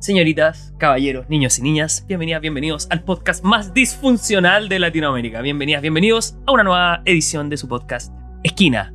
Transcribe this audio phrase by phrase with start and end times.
[0.00, 5.42] Señoritas, caballeros, niños y niñas, bienvenidas, bienvenidos al podcast más disfuncional de Latinoamérica.
[5.42, 8.10] Bienvenidas, bienvenidos a una nueva edición de su podcast
[8.42, 8.94] Esquina,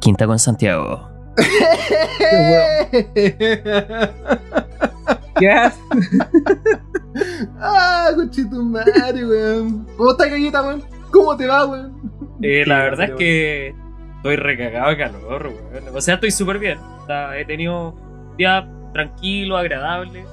[0.00, 1.06] Quinta con Santiago.
[5.38, 5.78] ¿Qué haces?
[7.60, 9.86] ah, cochito madre, weón.
[9.98, 10.82] ¿Cómo estás, galleta, weón?
[11.12, 12.10] ¿Cómo te va, weón?
[12.40, 13.74] Eh, la verdad es que
[14.16, 15.94] estoy recagado de calor, weón.
[15.94, 16.78] O sea, estoy súper bien.
[16.78, 20.24] O sea, he tenido un día tranquilo, agradable.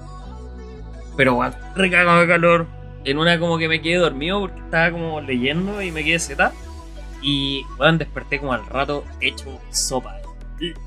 [1.18, 2.68] Pero, weón, recagado de calor.
[3.04, 6.52] En una como que me quedé dormido porque estaba como leyendo y me quedé seta.
[7.22, 10.20] Y, weón, desperté como al rato hecho sopa.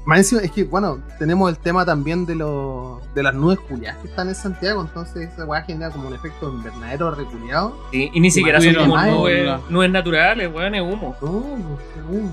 [0.07, 4.01] Más encima, es que, bueno, tenemos el tema también de, los de las nubes culiadas
[4.01, 7.79] que están en Santiago, entonces esa weá genera como un efecto invernadero reculeado.
[7.93, 11.17] Sí, y ni siquiera son como nubes, nubes naturales, weón, es humo.
[11.21, 12.31] No.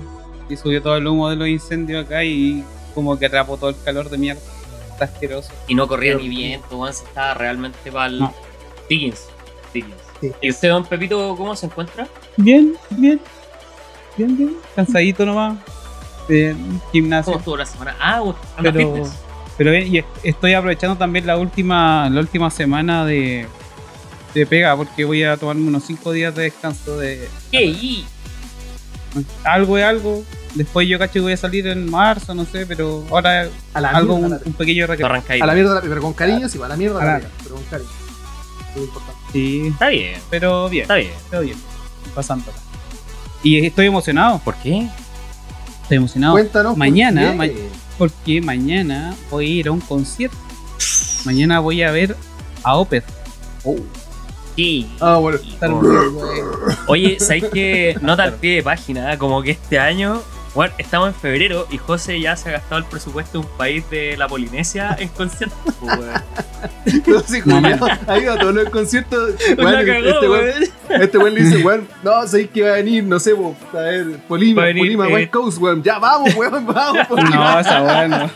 [0.48, 3.76] Y subió todo el humo de los incendios acá y como que atrapó todo el
[3.84, 4.40] calor de mierda.
[4.96, 5.52] Está asqueroso.
[5.68, 8.34] Y no corría Pero- ni viento, weón, se estaba realmente para el No.
[8.88, 9.26] Diggins.
[9.74, 9.94] Diggins.
[10.22, 10.32] Sí.
[10.40, 12.08] ¿Y usted, don Pepito, cómo se encuentra?
[12.38, 13.20] Bien, bien.
[14.16, 14.56] Bien, bien.
[14.74, 15.58] Cansadito nomás.
[16.28, 16.56] De
[16.92, 17.32] gimnasio.
[17.32, 17.94] ¿Cómo estuvo la semana?
[18.00, 18.20] Ah,
[18.56, 19.12] anda Pero, fitness.
[19.58, 23.46] pero bien, y est- estoy aprovechando también la última, la última semana de,
[24.34, 27.66] de pega porque voy a tomarme unos 5 días de descanso de ¿Qué?
[27.66, 28.06] ¿Y?
[29.44, 30.24] algo de algo.
[30.56, 33.90] Después yo cacho que voy a salir en marzo, no sé, pero ahora A la
[33.90, 35.06] algo, mierda, un, la- un pequeño recreo.
[35.06, 35.40] arranca ahí.
[35.40, 37.18] a la mierda, la- pero con cariño, sí, va a la mierda, A la la-
[37.20, 37.90] pega, pero con cariño.
[38.74, 39.20] Muy importante.
[39.32, 41.12] Sí, Está bien, pero bien, está bien.
[41.30, 41.56] todo bien.
[42.14, 42.50] Pasando.
[43.42, 44.88] Y estoy emocionado, ¿Por qué?
[45.82, 46.72] estoy emocionado Cuéntanos.
[46.72, 47.36] por mañana, qué.
[47.36, 47.46] ma-
[47.98, 50.36] porque mañana voy a ir a un concierto.
[51.24, 52.16] Mañana voy a ver
[52.62, 53.04] a Opeth.
[54.54, 54.88] Sí.
[55.00, 55.38] Ah, bueno.
[55.62, 55.82] Oh.
[56.88, 57.96] Oye, ¿sabes qué?
[58.00, 59.18] Nota al pie de página, ¿eh?
[59.18, 60.22] como que este año,
[60.56, 63.88] bueno, estamos en febrero y José ya se ha gastado el presupuesto de un país
[63.90, 65.74] de la Polinesia en conciertos.
[65.80, 66.94] pues.
[66.94, 69.34] Entonces, culiao, ha ido a todos los conciertos.
[69.56, 70.48] Cagó, este weón.
[70.88, 73.32] Este le dice, weón, no, sabéis que va a venir, no sé,
[73.74, 75.12] a ver, Polima, venir, Polima, eh.
[75.12, 75.82] West Coast, weón.
[75.82, 78.30] Ya vamos, weón, vamos, No, esa weá no.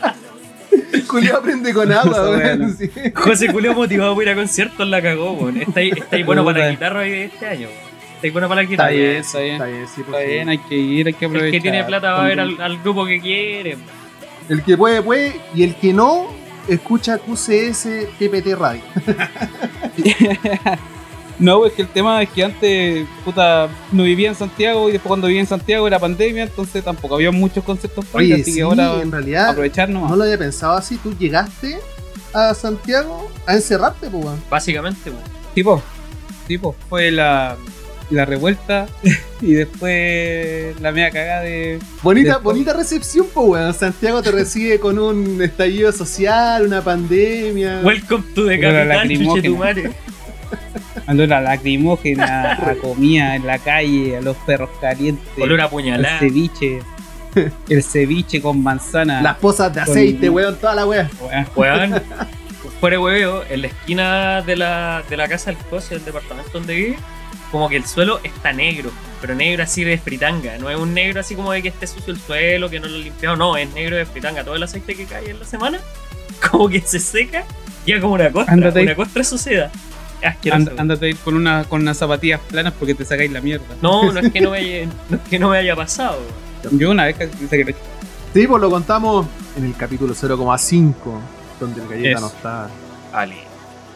[1.07, 2.29] Culiao aprende con agua, no.
[2.29, 2.77] weón.
[2.77, 2.91] sí.
[3.15, 5.57] José Julio motivado por ir a conciertos la cagó, weón.
[5.57, 7.67] Está ahí, está ahí bueno para guitarra de este año.
[7.67, 7.90] weón.
[8.21, 8.89] Está ahí bueno para la Está guitarra.
[8.91, 9.53] bien, está bien.
[9.53, 10.49] Está bien, sí, Está pues, bien, sí.
[10.51, 11.45] hay que ir, hay que aprovechar.
[11.47, 13.77] El que tiene plata va a ver al, al grupo que quiere.
[14.47, 16.27] El que puede, puede, y el que no,
[16.67, 17.87] escucha QCS
[18.19, 18.81] PPT Radio.
[21.39, 25.07] No, es que el tema es que antes, puta, no vivía en Santiago y después
[25.07, 28.51] cuando vivía en Santiago era pandemia, entonces tampoco había muchos conceptos para ir, Oye, así
[28.51, 30.11] sí, que ahora en realidad, aprovechar nomás.
[30.11, 30.97] no lo había pensado así.
[30.97, 31.79] Tú llegaste
[32.31, 34.43] a Santiago a encerrarte, pues, weón.
[34.51, 35.23] Básicamente, weón.
[35.55, 35.81] Tipo,
[36.47, 37.57] tipo, fue la,
[38.11, 38.87] la revuelta
[39.41, 41.79] y después la media cagada de.
[42.03, 43.73] Bonita, bonita recepción, pues, weón.
[43.73, 47.79] Santiago te recibe con un estallido social, una pandemia.
[47.83, 49.93] Welcome to the capital.
[51.07, 55.69] Olor a lacrimógena, a comida en la calle, a los perros calientes, Olor a el
[55.69, 56.19] puñalada.
[56.19, 56.79] ceviche,
[57.69, 59.21] el ceviche con manzana.
[59.21, 61.09] Las pozas de Con- aceite, weón, toda la weá.
[61.55, 62.01] Weón,
[62.79, 66.51] fuera de hueveo, en la esquina de la, de la casa del José, del departamento
[66.53, 66.97] donde vive,
[67.51, 68.89] como que el suelo está negro,
[69.19, 70.57] pero negro así de fritanga.
[70.57, 72.95] No es un negro así como de que esté sucio el suelo, que no lo
[72.95, 74.43] he limpiado, no, es negro de fritanga.
[74.43, 75.79] Todo el aceite que cae en la semana,
[76.51, 77.43] como que se seca,
[77.85, 78.85] ya como una costra, Ándate ahí.
[78.85, 79.71] una costra suceda.
[80.21, 80.51] Es.
[80.51, 83.65] And- ándate con, una, con unas zapatillas planas porque te sacáis la mierda.
[83.81, 86.19] No, no es que no me haya, no es que no me haya pasado.
[86.71, 87.73] Yo una vez que lo-
[88.33, 89.25] Sí, pues lo contamos
[89.57, 90.93] en el capítulo 0,5,
[91.59, 92.19] donde el galleta Eso.
[92.21, 92.69] no está.
[93.11, 93.35] Vale.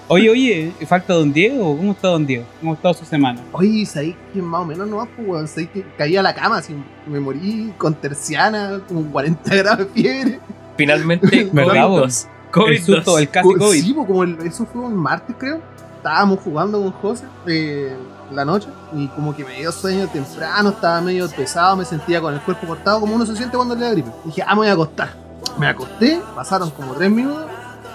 [0.07, 1.75] Oye, oye, ¿falta Don Diego?
[1.75, 2.45] ¿Cómo está Don Diego?
[2.59, 3.41] ¿Cómo ha estado su semana?
[3.53, 5.47] Oye, ¿sabéis que más o menos no pues, weón?
[5.47, 6.75] ¿Sabéis que caí a la cama así?
[7.07, 10.39] Me morí con terciana, con 40 grados de fiebre.
[10.77, 12.27] Finalmente, ¿Verdad, COVID-2.
[12.67, 13.19] El susto, COVID-2.
[13.19, 13.81] el casi Co- COVID.
[13.81, 15.59] Sí, pues, como el- eso fue un martes, creo.
[15.97, 17.95] Estábamos jugando con José eh,
[18.31, 22.31] la noche y como que me dio sueño temprano, estaba medio pesado, me sentía con
[22.31, 24.11] el cuerpo cortado, como uno se siente cuando le da gripe.
[24.23, 25.15] Dije, ah, me voy a acostar.
[25.57, 27.47] Me acosté, pasaron como tres minutos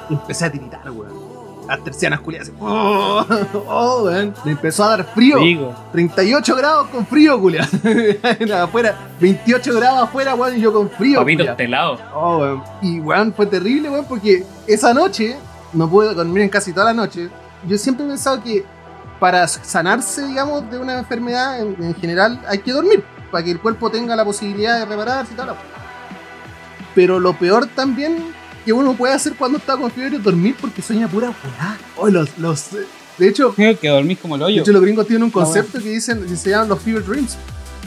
[0.08, 1.19] y empecé a tiritar, weón.
[1.67, 3.25] Las tercianas culiadas, oh,
[3.69, 4.11] oh.
[4.45, 5.39] Me empezó a dar frío.
[5.39, 7.69] Digo, 38 grados con frío, culiado.
[8.62, 11.21] afuera, 28 grados afuera, weón, y yo con frío.
[11.21, 11.49] Papitos.
[12.15, 12.62] Oh, weón.
[12.83, 15.37] Y weón, fue terrible, weón, porque esa noche
[15.73, 17.29] no pude dormir en casi toda la noche.
[17.67, 18.65] Yo siempre he pensado que
[19.21, 23.61] para sanarse, digamos, de una enfermedad en, en general hay que dormir, para que el
[23.61, 25.55] cuerpo tenga la posibilidad de repararse y tal.
[26.95, 28.35] Pero lo peor también
[28.65, 31.79] que uno puede hacer cuando está con fiebre es dormir porque sueña pura weá.
[31.97, 32.67] Oh, los, los,
[33.19, 34.62] de hecho, que dormís como el de hoyo.
[34.62, 35.47] hecho, los gringos tienen un Ah, bueno.
[35.47, 37.37] concepto que dicen, que se llaman los fever dreams.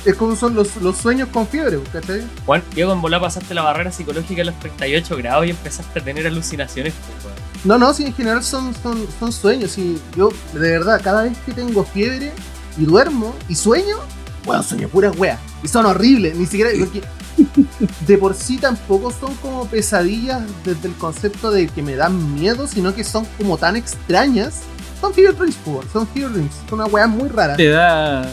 [0.05, 2.23] Es como son los, los sueños con fiebre, ¿cachai?
[2.45, 6.03] Juan, Diego, en bola pasaste la barrera psicológica a los 38 grados y empezaste a
[6.03, 6.93] tener alucinaciones.
[7.21, 7.33] pues.
[7.63, 9.77] No, no, sí, en general son, son, son sueños.
[9.77, 12.33] Y yo, de verdad, cada vez que tengo fiebre
[12.77, 13.95] y duermo y sueño,
[14.43, 15.39] bueno, sueño puras weas.
[15.63, 16.71] Y son horribles, ni siquiera.
[16.77, 17.01] Porque
[18.07, 22.67] de por sí tampoco son como pesadillas desde el concepto de que me dan miedo,
[22.67, 24.61] sino que son como tan extrañas.
[25.01, 25.57] Son fever dreams,
[25.91, 26.53] son fever dreams.
[26.69, 27.55] Son una wea muy rara.
[27.57, 28.25] Te da,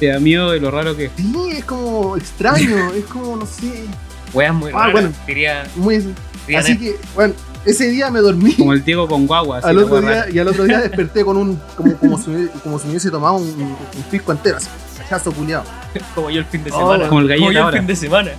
[0.00, 1.10] te da miedo de lo raro que es.
[1.16, 3.84] Sí, es como extraño, es como, no sé,
[4.32, 5.12] Weas muy Ah, raras, bueno.
[5.26, 5.64] diría.
[5.76, 5.98] muy.
[6.46, 7.34] diría Así que, bueno,
[7.64, 8.52] ese día me dormí.
[8.54, 9.58] Como el Diego con guagua.
[9.62, 11.60] al otro día, y al otro día desperté con un.
[11.76, 14.66] como, como, si, me- como si me hubiese tomado un, un pisco entero, así,
[15.04, 15.64] cachazo culiado.
[16.14, 17.08] Como yo el fin de Oh, semana.
[17.08, 17.76] como el galleta yo ahora.
[17.76, 18.30] el fin de semana.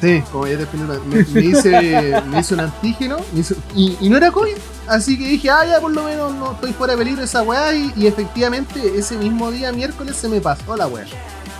[0.00, 3.40] Sí, como ya te me, me hice, me hice un antígeno me
[3.76, 4.54] y, y no era COVID.
[4.88, 7.72] Así que dije, ah, ya por lo menos no estoy fuera de peligro esa weá.
[7.72, 11.04] Y, y efectivamente, ese mismo día, miércoles, se me pasó la weá.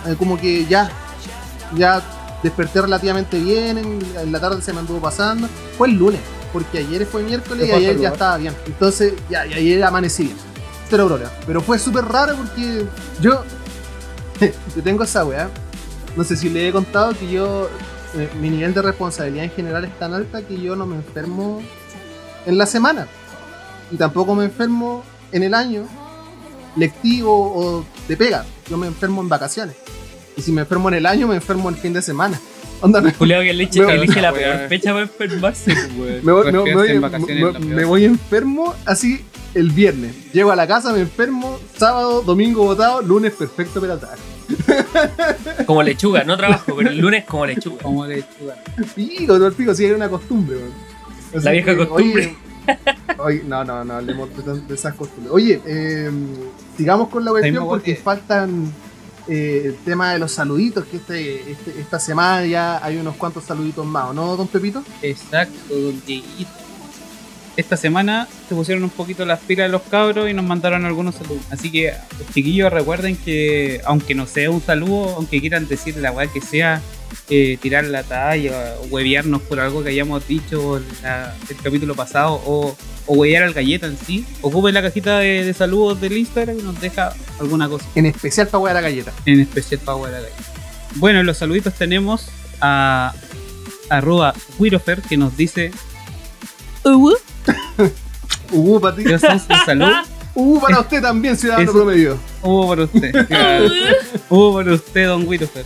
[0.05, 0.91] Eh, como que ya,
[1.77, 2.01] ya
[2.43, 3.77] desperté relativamente bien.
[3.77, 5.47] En, en la tarde se me anduvo pasando.
[5.77, 6.19] Fue el lunes,
[6.51, 8.53] porque ayer fue miércoles y ayer ya estaba bien.
[8.65, 10.37] Entonces, ya, y ayer amanecí bien.
[10.89, 11.31] Cero problema.
[11.47, 12.85] Pero fue súper raro porque
[13.21, 13.45] yo,
[14.75, 15.49] yo tengo esa weá.
[16.15, 17.69] No sé si le he contado que yo,
[18.15, 21.61] eh, mi nivel de responsabilidad en general es tan alta que yo no me enfermo
[22.45, 23.07] en la semana.
[23.91, 25.87] Y tampoco me enfermo en el año
[26.75, 28.45] lectivo o de pega.
[28.69, 29.75] Yo me enfermo en vacaciones.
[30.35, 32.39] Y si me enfermo en el año, me enfermo el fin de semana.
[32.83, 36.51] Onda, me, Juliado que elige, Me- elige la peor fecha para enfermarse, pues, me voy,
[36.51, 37.65] me voy- Resfriarse me voy- en vacaciones me- es lo peor.
[37.75, 39.25] me voy enfermo así
[39.55, 40.31] el viernes.
[40.33, 44.19] Llego a la casa, me enfermo, sábado, domingo votado, lunes perfecto para trabajar.
[45.65, 47.77] Como lechuga, no trabajo, pero el lunes como lechuga.
[47.81, 48.55] Como lechuga.
[48.95, 50.57] Pico, todo el pico, sí, era una costumbre,
[51.41, 52.35] La vieja que, costumbre.
[52.65, 52.77] Oye,
[53.19, 54.29] oye, no, no, no, hablemos
[54.67, 55.31] de, esas costumbres.
[55.33, 56.11] Oye, eh,
[56.77, 58.71] sigamos con la cuestión porque- faltan
[59.27, 63.43] eh, el tema de los saluditos, que este, este- esta semana ya hay unos cuantos
[63.45, 64.83] saluditos más, ¿o ¿no, don Pepito?
[65.01, 66.49] Exacto, don Dieguito.
[67.55, 71.13] Esta semana se pusieron un poquito las pilas de los cabros y nos mandaron algunos
[71.15, 71.43] saludos.
[71.51, 71.93] Así que,
[72.33, 76.81] chiquillos, recuerden que, aunque no sea un saludo, aunque quieran decir la weá que sea,
[77.29, 81.95] eh, tirar la talla o huevearnos por algo que hayamos dicho en la- el capítulo
[81.95, 82.75] pasado o,
[83.05, 86.61] o huevear al galleta en sí, ocupen la cajita de, de saludos del Instagram y
[86.63, 87.85] nos deja alguna cosa.
[87.95, 89.11] En especial para hueá la galleta.
[89.25, 90.43] En especial para huevear al galleta.
[90.95, 92.27] Bueno, en los saluditos tenemos
[92.61, 93.13] a
[93.89, 95.71] arroba Wirofer que nos dice
[96.85, 97.13] "Uwu".
[98.51, 99.03] Uh, para ti.
[99.65, 99.87] Salud.
[100.35, 102.17] Uh, para usted también, ciudadano Eso- promedio.
[102.41, 103.27] Hubo por usted.
[103.27, 103.69] claro.
[104.29, 105.63] Por usted, don Wirofer.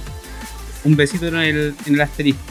[0.88, 2.42] Un besito en el, en el asterisco.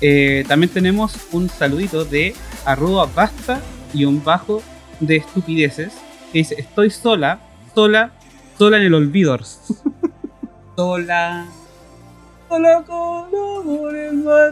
[0.00, 2.34] Eh, también tenemos un saludito de
[2.64, 3.60] arroba basta
[3.94, 4.62] y un bajo
[4.98, 5.92] de estupideces.
[6.32, 7.38] Que dice, estoy sola,
[7.72, 8.10] sola,
[8.58, 9.38] sola en el olvido.
[10.76, 11.46] sola.
[12.48, 14.50] Sola por el mar.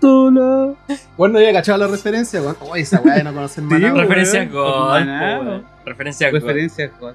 [0.00, 0.74] sola.
[1.18, 2.56] Bueno, no había cachado la referencia, weón.
[2.60, 3.98] Oh, esa weá de no conocer Sí, más weón.
[3.98, 5.60] Referencia a God.
[5.84, 6.40] Referencia a God.
[6.40, 7.14] Referencia a God.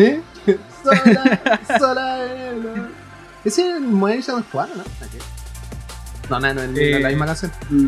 [0.00, 0.20] ¿Eh?
[0.82, 3.03] Sola, sola en el-
[3.44, 4.84] Ese es el no es cubano, ¿no?
[6.30, 7.52] No, no, no, es Eh, la misma canción.
[7.70, 7.86] Mm,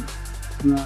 [0.64, 0.76] No,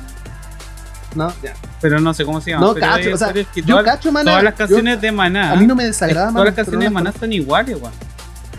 [1.17, 1.55] No, ya.
[1.81, 2.67] pero no sé cómo se llama.
[2.67, 4.31] No, pero cacho, o sea, es que yo todas, cacho, maná.
[4.31, 5.53] todas las yo- canciones de Maná.
[5.53, 7.77] a mí no me desagrada, es- maná, todas las canciones de no Maná son iguales,
[7.81, 7.93] weón.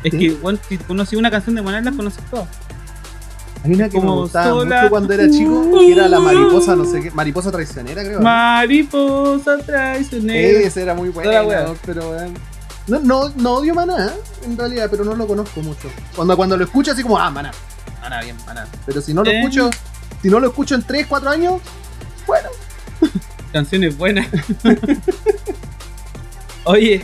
[0.04, 0.18] Es ¿Sí?
[0.20, 2.48] que, weón, si conocí una canción de Maná, las conoces todas.
[3.64, 4.78] Hay una que me como gustaba sola.
[4.78, 8.18] mucho cuando era chico, que era la mariposa, no sé qué, mariposa traicionera, creo.
[8.20, 8.24] ¿no?
[8.26, 10.60] Mariposa traicionera.
[10.60, 11.66] Ese era muy Toda la wea.
[11.86, 12.34] pero weón.
[12.88, 14.12] No, no, no odio Maná,
[14.44, 15.90] en realidad, pero no lo conozco mucho.
[16.16, 17.52] Cuando, cuando lo escucho así como, ah, Maná.
[18.02, 18.68] Maná, bien, Maná.
[18.86, 19.40] Pero si no lo Eh.
[19.40, 19.70] escucho,
[20.22, 21.62] si no lo escucho en 3, 4 años,
[22.26, 22.50] bueno.
[23.54, 24.28] Canciones buenas.
[26.64, 27.04] Oye,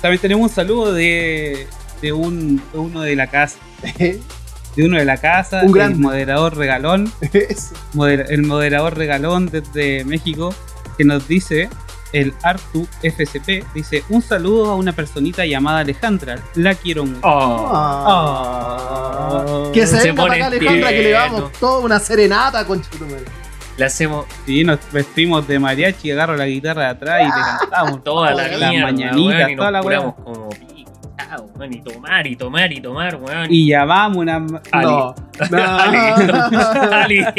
[0.00, 1.66] también tenemos un saludo de,
[2.02, 3.56] de, un, de uno de la casa.
[4.76, 5.98] De uno de la casa, Un el grande.
[5.98, 7.12] moderador regalón.
[7.32, 7.74] Eso.
[7.92, 10.54] moder- el moderador regalón desde México
[10.96, 11.68] que nos dice
[12.12, 17.70] el Artu FCP dice un saludo a una personita llamada Alejandra la quiero mucho Oh.
[17.72, 19.70] Ah.
[19.72, 22.82] Que se, Se venga para pone acá Alejandra que le damos toda una serenata con
[23.76, 27.40] Le hacemos sí nos vestimos de mariachi agarro la guitarra de atrás y te
[27.70, 30.48] cantamos toda la Las mierda, mañanitas, toda nos la curamos como
[31.38, 33.46] weón, y tomar, y tomar, y tomar, weón.
[33.50, 34.36] y llamamos una
[34.72, 34.86] Ali.
[34.86, 35.14] No.
[36.92, 37.24] Ali.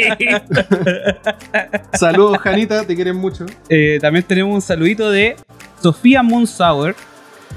[1.92, 3.46] Saludos, Janita, te quieren mucho.
[3.68, 5.36] Eh, también tenemos un saludito de
[5.82, 6.94] Sofía Moonsauer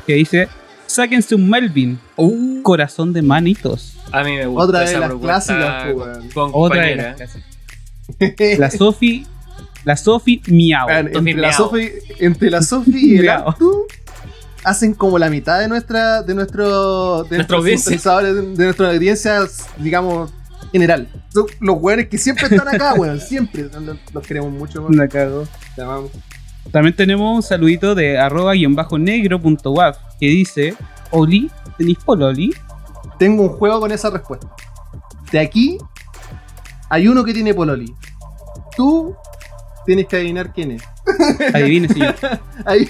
[0.06, 0.48] que dice
[0.86, 2.62] sáquense un Melvin Uh.
[2.62, 6.30] corazón de manitos A mí me gusta Otra de esa las clásicas, pues, weón.
[6.32, 9.26] con otra de las la Sofi
[9.84, 11.54] la Sofi miau entre, la Miau.
[11.54, 11.90] Sofi,
[12.20, 13.30] entre la Sofi y el.
[13.30, 13.86] Artu
[14.66, 18.22] hacen como la mitad de nuestra de nuestro de Nuestra nuestros audiencia.
[18.22, 19.40] de, de nuestra audiencia
[19.78, 20.34] digamos
[20.72, 21.08] general.
[21.30, 23.20] Son los weones que siempre están acá, weón.
[23.20, 23.70] Siempre.
[24.14, 24.98] Los, queremos mucho, weón.
[24.98, 25.48] La cagó.
[25.76, 26.12] Te amamos.
[26.72, 30.76] También tenemos un saludito de arroba guion bajo negro punto waf que dice:
[31.12, 32.54] Oli, ¿tenéis pololi?
[33.20, 34.48] Tengo un juego con esa respuesta.
[35.32, 35.78] De aquí
[36.90, 37.94] hay uno que tiene Pololi.
[38.76, 39.16] Tú
[39.86, 40.84] tienes que adivinar quién es.
[41.54, 42.16] Adivine, señor.
[42.66, 42.90] Ahí,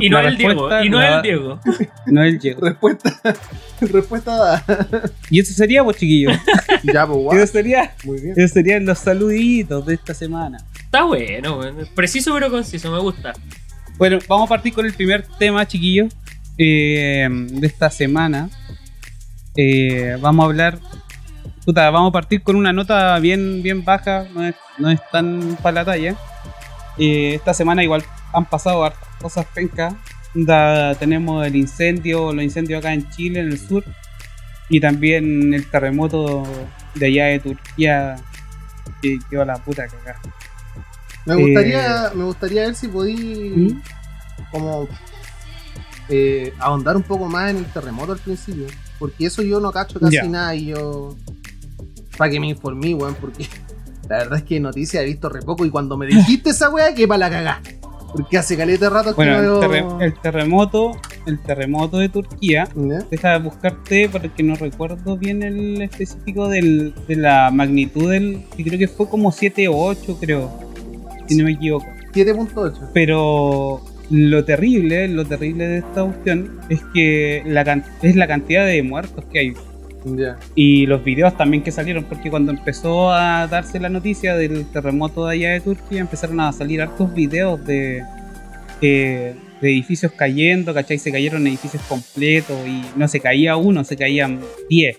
[0.00, 0.82] Y no La es el Diego.
[0.84, 1.60] Y no la- es el Diego.
[2.06, 2.60] No el Diego.
[2.66, 3.20] respuesta.
[3.80, 4.64] respuesta dada.
[5.30, 6.36] Y eso sería, pues, chiquillos.
[6.82, 7.36] ya, pues, guau.
[7.36, 7.94] Eso sería.
[8.04, 8.34] Muy bien.
[8.36, 10.58] Esos serían los saluditos de esta semana.
[10.84, 11.88] Está bueno, weón.
[11.94, 13.32] Preciso pero conciso, me gusta.
[13.98, 16.12] Bueno, vamos a partir con el primer tema, chiquillos,
[16.58, 18.48] eh, de esta semana.
[19.56, 20.78] Eh, vamos a hablar.
[21.64, 25.56] Puta, vamos a partir con una nota bien, bien baja, no es, no es tan
[25.62, 26.16] para la talla.
[26.98, 29.94] Eh, esta semana igual han pasado hartas cosas pencas.
[30.34, 33.84] Da- tenemos el incendio, los incendios acá en Chile, en el sur,
[34.68, 36.42] y también el terremoto
[36.94, 38.16] de allá de Turquía,
[39.02, 40.20] que quedó la puta cagada.
[41.26, 43.14] Me gustaría, me gustaría ver si podí
[43.54, 43.82] ¿Mm?
[44.50, 44.88] como
[46.08, 48.66] eh, ahondar un poco más en el terremoto al principio.
[48.98, 51.16] Porque eso yo no cacho casi nada y yo.
[52.16, 53.48] Para que me informé, weón, porque
[54.08, 56.94] la verdad es que noticias he visto re poco y cuando me dijiste esa weá,
[56.94, 57.62] que para la cagá.
[58.12, 60.00] Porque hace caleta de rato Bueno, que el, no veo.
[60.00, 60.92] el terremoto,
[61.26, 62.68] el terremoto de Turquía,
[63.10, 68.64] deja de buscarte porque no recuerdo bien el específico del, de la magnitud del, que
[68.64, 70.50] creo que fue como 7 o 8 creo,
[71.26, 71.86] si no me equivoco.
[72.12, 72.90] 7.8.
[72.92, 73.80] Pero
[74.10, 77.62] lo terrible, lo terrible de esta opción es que la,
[78.02, 79.52] es la cantidad de muertos que hay.
[80.54, 85.26] Y los videos también que salieron, porque cuando empezó a darse la noticia del terremoto
[85.26, 88.02] de allá de Turquía, empezaron a salir hartos videos de,
[88.80, 90.98] eh, de edificios cayendo, ¿cachai?
[90.98, 94.98] Se cayeron edificios completos y no se caía uno, se caían 10,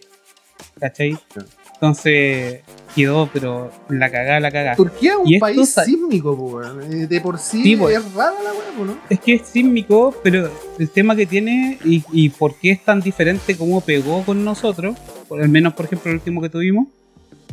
[0.80, 1.18] ¿cachai?
[1.34, 1.63] Claro.
[1.84, 2.62] Entonces
[2.96, 4.78] quedó, pero la cagada, la cagada.
[4.78, 6.62] Turquía es un país sísmico.
[6.82, 7.90] Eh, De por sí, Sí, po.
[7.90, 8.98] es rara la po, ¿no?
[9.10, 10.50] Es que es sísmico, pero
[10.80, 14.96] el tema que tiene y, y por qué es tan diferente como pegó con nosotros,
[15.28, 16.88] por al menos por ejemplo el último que tuvimos,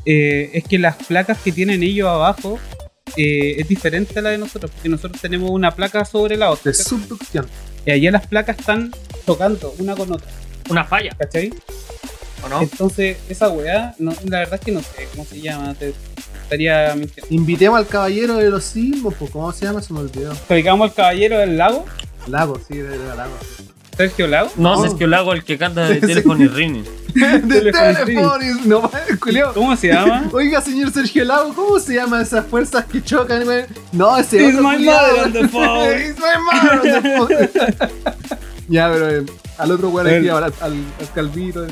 [0.06, 2.60] eh, es que las placas que tienen ellos abajo
[3.16, 6.70] eh, es diferente a la de nosotros, porque nosotros tenemos una placa sobre la otra.
[6.70, 7.48] De subducción.
[7.84, 8.92] Y allá las placas están
[9.26, 10.30] tocando una con otra,
[10.68, 11.52] Una falla, ¿cachai?
[12.44, 12.62] ¿O no?
[12.62, 15.94] Entonces, esa weá, no, la verdad es que no sé cómo se llama, te
[16.42, 17.26] estaría mintiendo.
[17.34, 19.82] Invitemos al caballero de los sismos, pues, ¿cómo se llama?
[19.82, 20.32] Se me olvidó.
[20.48, 21.84] Ubicamos al caballero del lago,
[22.26, 23.32] Lago, sí, de Lago.
[23.56, 23.66] sí.
[23.96, 24.50] Sergio Lago.
[24.56, 24.82] No, Oh.
[24.88, 26.84] Sergio Lago, el que canta de teléfono y ringing.
[27.12, 28.90] de Teléfono teléfono, no.
[29.52, 30.28] ¿Cómo se llama?
[30.32, 33.64] Oiga, señor Sergio Lago, ¿cómo se llaman esas fuerzas que chocan, güey?
[33.92, 36.00] No, ese It's my mother on the phone.
[36.00, 38.38] It's my mother on the phone.
[38.68, 39.26] ya, pero eh,
[39.58, 40.82] al otro güey aquí, al, al, al
[41.14, 41.68] Calvito, eh,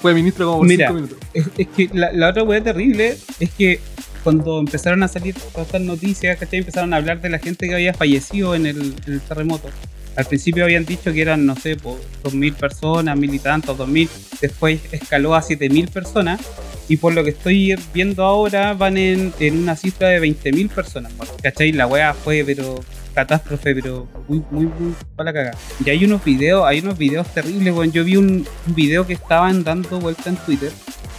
[0.00, 0.88] fue ministro como por Mira.
[0.88, 1.18] 5 minutos.
[1.34, 3.80] Es, es que la, la otra weá terrible es que
[4.22, 6.58] cuando empezaron a salir todas estas noticias, ¿cachai?
[6.58, 9.68] Empezaron a hablar de la gente que había fallecido en el, en el terremoto.
[10.16, 14.08] Al principio habían dicho que eran, no sé, po, 2.000 personas, mil y tantos, 2.000.
[14.40, 16.40] Después escaló a 7.000 personas.
[16.88, 21.12] Y por lo que estoy viendo ahora, van en, en una cifra de 20.000 personas.
[21.42, 21.70] ¿Cachai?
[21.72, 22.80] La weá fue, pero
[23.16, 25.58] catástrofe, pero muy, muy, muy para la cagada.
[25.84, 27.90] Y hay unos videos, hay unos videos terribles, weón.
[27.90, 30.70] Yo vi un, un video que estaban dando vuelta en Twitter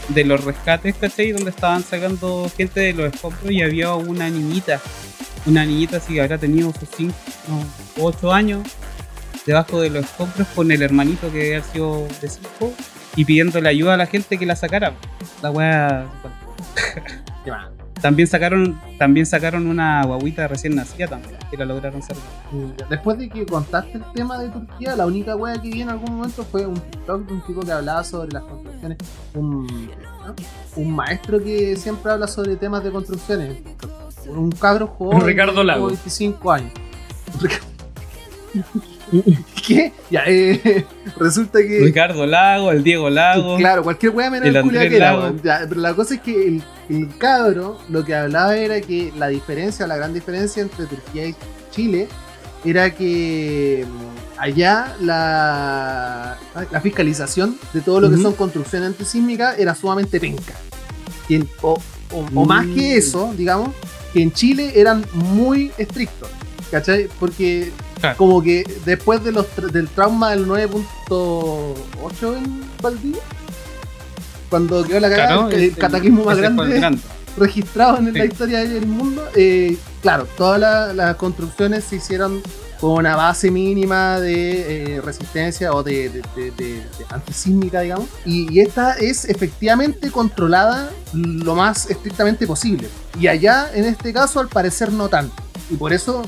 [0.10, 1.32] de los rescates, ¿cachai?
[1.32, 4.80] Donde estaban sacando gente de los escombros y había una niñita,
[5.48, 7.14] una niñita así que habrá tenido sus 5
[7.98, 8.62] o 8 años,
[9.48, 12.74] debajo de los escombros con el hermanito que había sido de 5
[13.16, 14.94] y pidiéndole ayuda a la gente que la sacara.
[15.42, 16.06] La weá.
[18.02, 22.24] También sacaron, también sacaron una guaguita recién nacida también, que la lograron sacar.
[22.90, 26.16] Después de que contaste el tema de Turquía, la única wea que vi en algún
[26.18, 28.98] momento fue un TikTok de un tipo que hablaba sobre las construcciones.
[29.34, 29.90] Un,
[30.76, 33.58] un maestro que siempre habla sobre temas de construcciones.
[34.28, 35.22] Un cabro joven.
[35.26, 35.88] Ricardo de Lago.
[35.88, 36.74] 25 años.
[39.68, 39.92] ¿Qué?
[40.10, 40.86] Ya, eh,
[41.18, 41.80] resulta que.
[41.80, 43.58] Ricardo Lago, el Diego Lago.
[43.58, 45.36] Claro, cualquier wea menos El Andrés que era, Lago.
[45.44, 49.28] Ya, Pero la cosa es que el, el cabro lo que hablaba era que la
[49.28, 51.36] diferencia, la gran diferencia entre Turquía y
[51.72, 52.08] Chile
[52.66, 56.38] era que mm, allá la,
[56.72, 60.54] la fiscalización de todo lo que son construcciones antisísmicas era sumamente penca.
[61.30, 61.80] Y en- o,
[62.12, 62.76] o- o más Mm.
[62.76, 63.70] que eso, digamos,
[64.14, 66.30] que en Chile eran muy estrictos.
[66.72, 67.08] ¿Cachai?
[67.20, 68.18] Porque Claro.
[68.18, 73.22] como que después de los tra- del trauma del 9.8 en Valdivia,
[74.50, 77.02] cuando quedó la cagada, Claro, el, cataclismo más grande grande.
[77.38, 78.20] registrado en Sí.
[78.20, 82.42] la historia del mundo, eh, claro, todas la- las construcciones se hicieron
[82.80, 88.06] con una base mínima de eh, resistencia o de, de, de- de- de antisísmica, digamos.
[88.26, 92.88] Y, y esta es efectivamente controlada lo más estrictamente posible.
[93.20, 95.34] Y allá, en este caso, al parecer no tanto.
[95.72, 96.22] Y por eso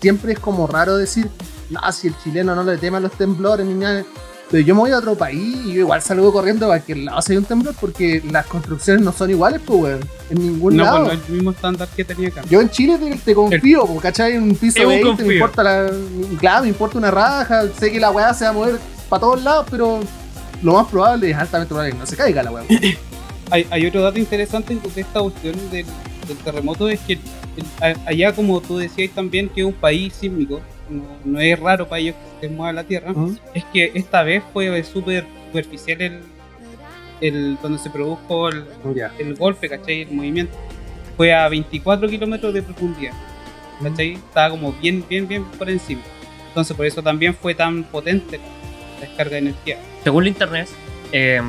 [0.00, 1.28] siempre es como raro decir,
[1.70, 4.04] no, si el chileno no le teme a los temblores ni nada.
[4.48, 7.20] Pero yo me voy a otro país y yo igual salgo corriendo a cualquier lado
[7.20, 10.00] si hay un temblor porque las construcciones no son iguales, pues, weón.
[10.30, 11.04] En ningún No, lado.
[11.06, 12.42] pues no es el mismo estándar que tenía acá.
[12.48, 14.34] Yo en Chile te, te confío, porque ¿cachai?
[14.36, 15.26] En un piso Yo 20 confío.
[15.26, 15.90] me importa la.
[16.38, 19.42] Claro, me importa una raja, sé que la weá se va a mover para todos
[19.42, 19.98] lados, pero
[20.62, 22.64] lo más probable es altamente probable que no se caiga la weá.
[23.50, 25.86] Hay, hay otro dato interesante de esta cuestión del,
[26.26, 27.20] del terremoto, es que el-
[27.80, 31.88] a- allá, como tú decías también, que es un país sísmico, no, no es raro
[31.88, 33.36] para ellos que se mueva la tierra, ¿Mm?
[33.54, 36.20] es que esta vez fue súper superficial el,
[37.20, 38.64] el donde se produjo el,
[38.94, 39.12] Ya.
[39.18, 40.02] el golpe, ¿cachai?
[40.02, 40.56] El movimiento.
[41.16, 43.12] Fue a 24 kilómetros de profundidad,
[43.82, 44.12] ¿cachai?
[44.14, 46.02] Estaba como bien, bien, bien por encima.
[46.48, 48.38] Entonces por eso también fue tan potente
[48.94, 49.78] la descarga de energía.
[50.04, 50.68] Según la internet,
[51.12, 51.40] eh,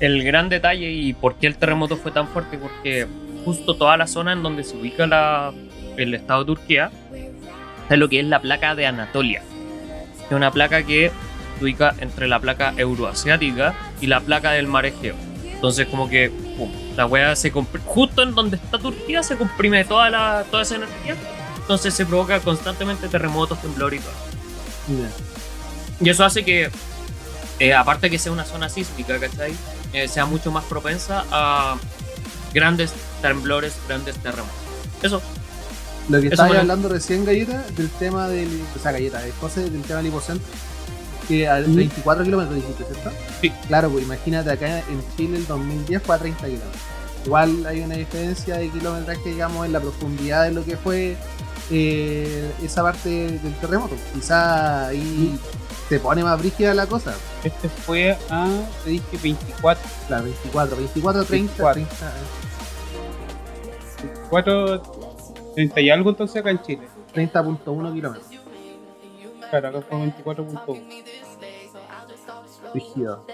[0.00, 3.06] el gran detalle y por qué el terremoto fue tan fuerte, porque
[3.46, 5.52] justo toda la zona en donde se ubica la-
[5.96, 6.90] el estado de Turquía
[7.88, 9.42] es lo que es la placa de Anatolia.
[10.26, 11.10] Es una placa que
[11.58, 15.14] se ubica entre la placa euroasiática y la placa del mar Egeo.
[15.44, 20.10] Entonces como que pum, la weá se justo en donde está Turquía se comprime toda,
[20.10, 21.14] la, toda esa energía.
[21.56, 25.06] Entonces se provoca constantemente terremotos, temblores y todo.
[26.00, 26.70] Y eso hace que,
[27.58, 29.54] eh, aparte que sea una zona sísmica, ¿cachai?
[29.92, 31.76] Eh, sea mucho más propensa a
[32.52, 32.92] grandes
[33.28, 34.54] temblores, grandes terremotos.
[35.02, 35.20] Eso,
[36.08, 38.48] Lo que estabas hablando recién, Galleta, del tema del.
[38.76, 40.46] O sea, Galleta, de cosas del tema del hipocentro.
[41.28, 41.74] Que a Mm.
[41.74, 43.10] 24 kilómetros dijiste, ¿cierto?
[43.40, 43.50] Sí.
[43.66, 46.76] Claro, pues imagínate acá en Chile el 2010 fue a 30 kilómetros.
[47.24, 51.16] Igual hay una diferencia de kilometraje, digamos, en la profundidad de lo que fue
[51.72, 53.96] eh, esa parte del terremoto.
[54.14, 55.36] Quizá ahí
[55.88, 57.12] se pone más brígida la cosa.
[57.42, 58.48] Este fue a,
[58.84, 59.82] te dije, 24.
[60.06, 61.72] Claro, 24, 24, 30, 24.
[61.82, 62.12] 30.
[64.30, 64.82] 24,
[65.54, 66.88] 30 y algo entonces acá en Chile.
[67.14, 68.26] 30.1 kilómetros.
[69.50, 70.82] Claro, acá fue 24.1.
[72.74, 73.24] Rígido.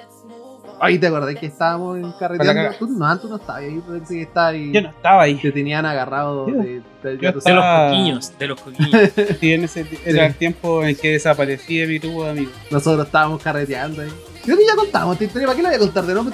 [0.80, 2.76] Ahí te acordás que estábamos en carretera.
[2.78, 4.72] Tú no, tú no estabas ahí, pensé que estabas ahí.
[4.72, 5.34] Yo no estaba ahí.
[5.36, 9.10] Te tenían agarrado Yo- de, de- yo tú de los coquiños, de los coquiños.
[9.40, 12.52] Sí, en ese era el tiempo en que desaparecí de mi tubo de amigos.
[12.70, 14.12] Nosotros estábamos carreteando ahí.
[14.44, 15.46] Creo que ya contamos esta historia.
[15.46, 16.30] ¿Para qué la voy a contar de nuevo?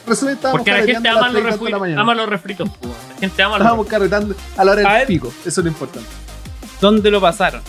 [0.00, 1.76] Entonces, Resumen, estábamos Porque la gente carreteando a ama los, 3 y tanto de la
[1.76, 2.00] refri- mañana.
[2.02, 2.68] ama los refritos.
[2.70, 2.88] po.
[3.14, 5.06] La gente ama los Estábamos carretando a la hora A del ver.
[5.06, 5.28] pico.
[5.44, 6.08] Eso es lo importante.
[6.80, 7.62] ¿Dónde lo pasaron?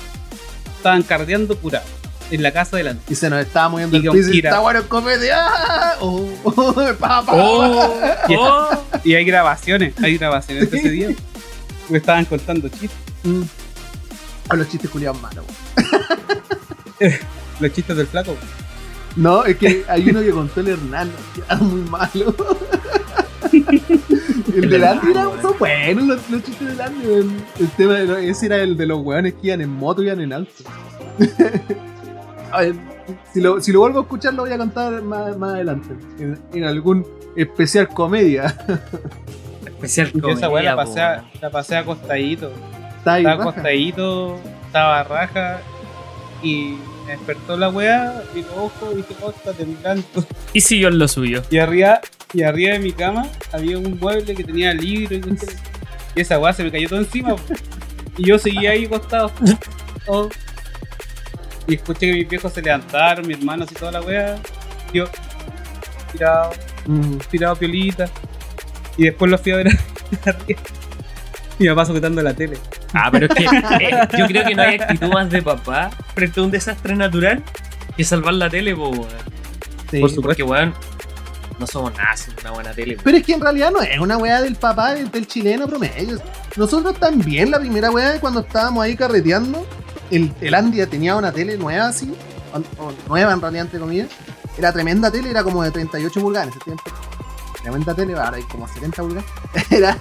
[0.77, 1.83] Estaban cardeando pura
[2.31, 3.11] en la casa delante.
[3.11, 5.31] Y se nos estaba moviendo Y el piso y está bueno el copete.
[5.33, 5.95] ¡Ah!
[5.99, 6.27] ¡Oh!
[6.45, 7.93] oh, pa, pa, Oh,
[8.39, 8.69] oh.
[9.03, 11.09] Y hay grabaciones, hay grabaciones de ese día.
[11.89, 12.91] Me estaban contando chistes,
[13.23, 13.43] Mm.
[14.49, 15.45] A los chistes culiados malos.
[17.59, 18.35] los chistes del flaco.
[19.15, 22.35] No, es que hay uno que contó el Hernán, que era muy malo.
[23.51, 27.07] el del Andy era son buenos los, los chistes del Andy.
[27.59, 30.21] El tema de ese era el de los weones que iban en moto y iban
[30.21, 30.51] en auto.
[32.51, 32.75] a ver,
[33.33, 35.89] si lo, si lo vuelvo a escuchar lo voy a contar más, más adelante.
[36.19, 38.55] En, en algún especial comedia.
[39.65, 42.51] Especial Y esa weá comedia, la pasé, a- la pasé acostadito.
[42.99, 43.49] Está ahí, Estaba raja.
[43.49, 45.59] acostadito, estaba raja.
[46.43, 46.75] Y
[47.11, 50.05] me despertó la weá, vi los ojos y dije, oh, está temblando.
[50.53, 51.43] Y siguió en lo suyo.
[51.49, 51.99] Y arriba,
[52.33, 55.57] y arriba de mi cama había un mueble que tenía libros y cuestiones.
[56.15, 57.35] Y esa weá se me cayó todo encima.
[58.17, 59.31] Y yo seguía ahí acostado.
[60.07, 60.29] Oh.
[61.67, 64.37] Y escuché que mis viejos se levantaron, mi hermano y toda la weá.
[64.93, 65.05] Yo,
[66.11, 66.51] tirado,
[66.85, 67.17] Mm.
[67.29, 68.09] tirado piolita.
[68.97, 70.39] Y después lo fui a ver arriba.
[71.59, 72.57] Y mi papá sujetando la tele.
[72.93, 76.39] Ah, pero es que eh, yo creo que no hay actitud más de papá frente
[76.39, 77.43] a un desastre natural
[77.95, 79.07] que salvar la tele, po, weón.
[79.89, 79.99] Sí.
[79.99, 80.21] Por supuesto.
[80.21, 80.73] Porque, weón,
[81.59, 82.97] no somos nada sin una buena tele.
[83.03, 86.19] Pero es que en realidad no es una weá del papá del, del chileno promedio.
[86.57, 89.65] Nosotros también, la primera weá cuando estábamos ahí carreteando,
[90.09, 92.13] el, el Andy tenía una tele nueva así,
[92.53, 94.09] o, o nueva en realidad, entre comillas.
[94.57, 96.83] Era tremenda tele, era como de 38 pulgadas en ese tiempo.
[97.61, 99.25] Tremenda tele, ahora hay como 70 pulgadas.
[99.69, 99.97] era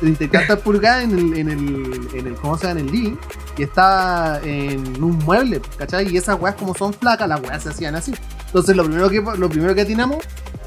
[0.00, 2.80] 30 y tantas pulgadas en el, en el, en el, ¿cómo se llama?
[2.80, 3.16] En el living.
[3.56, 6.08] Y estaba en un mueble, ¿cachai?
[6.12, 8.14] Y esas weas como son flacas, las weas se hacían así.
[8.46, 10.18] Entonces lo primero que, lo primero que atinamos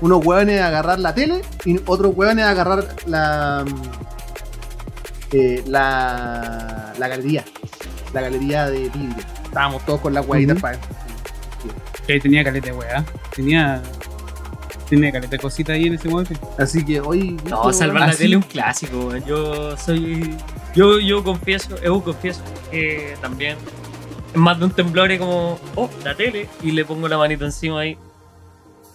[0.02, 3.64] unos hueones a agarrar la tele y otros hueones a agarrar la
[5.32, 7.44] eh, la, la galería
[8.14, 10.80] la galería de vidrio estábamos todos con las huevitas para
[12.08, 13.06] Que ahí tenía caleta de weá.
[13.36, 13.82] Tenía.
[14.94, 16.38] Tenía caleta de cositas ahí en ese mueble.
[16.60, 19.18] así que hoy No, salvar la tele es un clásico.
[19.26, 20.36] Yo soy.
[20.76, 23.58] Yo, yo confieso, eu confieso que también
[24.32, 27.44] es más de un temblor y como, oh, la tele, y le pongo la manito
[27.44, 27.98] encima ahí.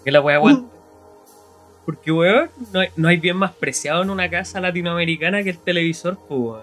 [0.05, 0.69] Que la weá aguante.
[1.85, 5.59] Porque, weón, no hay, no hay bien más preciado en una casa latinoamericana que el
[5.59, 6.63] televisor, pues, weón.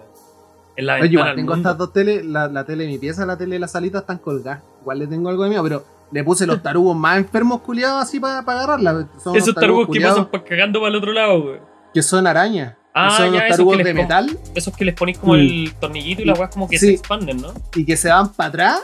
[0.78, 1.70] En la Oye, igual al tengo mundo.
[1.70, 4.18] estas dos teles, la, la tele de mi pieza, la tele de la salita están
[4.20, 4.64] colgadas.
[4.82, 8.20] Igual le tengo algo de miedo, pero le puse los tarugos más enfermos culiados así
[8.20, 9.08] para agarrarla.
[9.24, 11.60] Son Esos tarugos que pasan pa- cagando para el otro lado, weón.
[11.94, 12.76] que son arañas.
[12.98, 15.40] Ah, son ya, los esos tarugos que de metal Esos que les ponéis como Mm.
[15.40, 16.88] el tornillito y la weá como que Sí.
[16.88, 17.54] se expanden, ¿no?
[17.76, 18.82] y que se van para atrás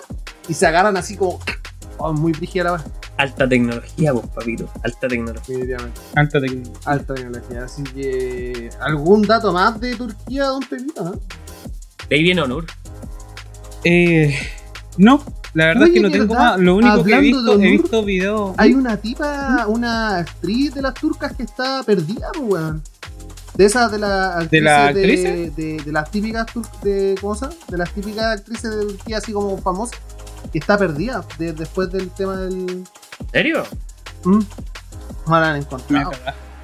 [0.49, 1.39] y se agarran así como.
[1.97, 2.83] Oh, muy brígida la weá.
[3.17, 4.67] Alta tecnología, pues, papito.
[4.83, 5.55] Alta tecnología.
[5.57, 6.01] Definitivamente.
[6.15, 6.81] Alta tecnología.
[6.85, 7.63] Alta tecnología.
[7.63, 8.69] Así que.
[8.81, 11.03] ¿Algún dato más de Turquía, don Pepito?
[11.05, 11.11] no?
[12.09, 12.65] De ahí viene Onur.
[13.83, 14.35] Eh,
[14.97, 16.59] no, la verdad Oye, es que no tengo más.
[16.59, 18.55] Lo único que he Hablando visto, de he visto videos.
[18.57, 22.83] Hay una tipa, una actriz de las turcas que está perdida, pues, weón.
[23.55, 25.55] De esas de las actrices la de, actrices?
[25.57, 26.45] de, de las típicas
[26.83, 27.55] de ¿cómo se llama?
[27.67, 29.99] De las típicas actrices de Turquía así como famosas
[30.53, 32.53] que está perdida de- después del tema del
[33.19, 33.63] ¿En serio?
[34.23, 34.39] ¿Mm?
[35.27, 36.11] No la han encontrado.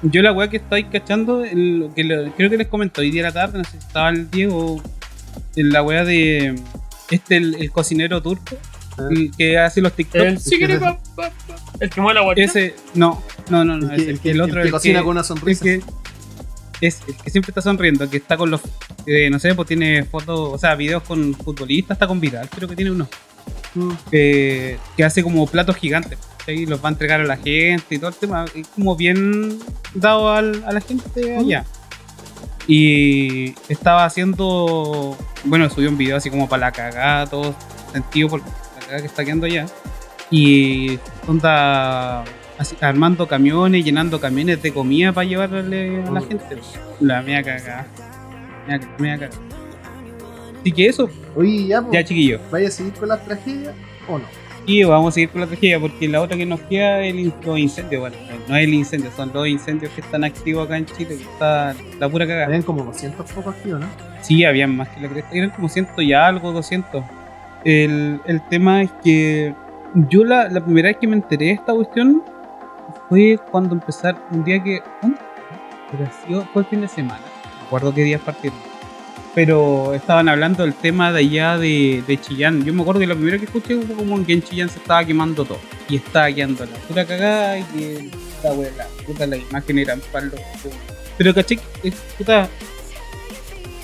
[0.02, 3.28] Yo la weá que estáis cachando, el- que creo que les comentó hoy día a
[3.28, 4.80] la tarde, no sé si estaba el Diego,
[5.56, 6.58] en la weá de
[7.10, 8.56] este, el, el cocinero turco.
[9.10, 10.20] El que hace los TikTok.
[10.22, 10.38] El,
[11.80, 12.42] el que mueve la guachá.
[12.42, 14.70] Ese, no, no, no, no, El que, ese, el que- el el otro, que el
[14.72, 15.64] cocina que- con una el sonrisa.
[15.64, 15.82] que
[16.80, 18.60] es el que siempre está sonriendo, que está con los,
[19.06, 22.68] eh, no sé, pues tiene fotos, o sea, videos con futbolistas, está con viral, creo
[22.68, 23.08] que tiene uno,
[23.74, 23.90] Mm.
[24.12, 26.66] eh, que hace como platos gigantes, ¿sí?
[26.66, 29.58] los va a entregar a la gente y todo el tema, es como bien
[29.94, 31.64] dado al- a la gente allá.
[32.66, 37.54] Y estaba haciendo, bueno, subió un video así como para la cagada, todo
[37.92, 38.46] sentido por la
[38.88, 39.66] cagada que está quedando allá.
[40.30, 42.24] Y onda
[42.58, 46.28] así, armando camiones, llenando camiones de comida para llevarle a la Mm.
[46.28, 46.58] gente.
[47.00, 47.86] La mía cagada.
[48.98, 49.40] Mea cagada.
[50.60, 52.40] Así que eso, Oye, ya, pues, ya chiquillos.
[52.50, 53.74] ¿vaya a seguir con las tragedias
[54.08, 54.24] o no?
[54.66, 57.32] Y vamos a seguir con la tragedia porque la otra que nos queda es el
[57.42, 58.00] los incendios.
[58.00, 58.16] Bueno,
[58.48, 61.74] no es el incendio, son los incendios que están activos acá en Chile, que está
[61.98, 62.46] la pura cagada.
[62.46, 63.86] Habían como 200 pocos activos, ¿no?
[64.20, 65.30] Sí, habían más que la cresta.
[65.32, 67.02] Eran como ciento y algo, 200.
[67.64, 69.54] El, el tema es que
[70.08, 72.22] yo la, la primera vez que me enteré de esta cuestión
[73.08, 74.80] fue cuando empezar un día que...
[75.00, 75.18] ¿cuándo?
[76.52, 77.20] Fue el fin de semana.
[77.20, 78.58] No recuerdo qué días partieron.
[79.34, 82.64] Pero estaban hablando del tema de allá de, de Chillán.
[82.64, 85.04] Yo me acuerdo que lo primero que escuché fue como que en Chillán se estaba
[85.04, 85.58] quemando todo.
[85.88, 88.10] Y estaba quedando la pura cagada y que
[88.42, 88.70] la, wea,
[89.18, 90.32] la la imagen era palo.
[91.16, 92.48] Pero caché, eh, puta,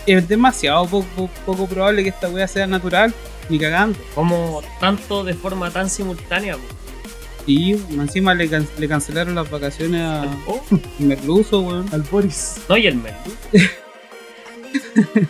[0.07, 3.15] es demasiado poco, poco probable que esta wea sea natural,
[3.49, 3.99] ni cagando.
[4.15, 6.57] Como tanto de forma tan simultánea.
[7.47, 10.61] Y encima le, can- le cancelaron las vacaciones a Oh,
[10.99, 11.87] Merluzo, weón.
[11.93, 12.57] Al Boris.
[12.69, 13.17] no, y el menú.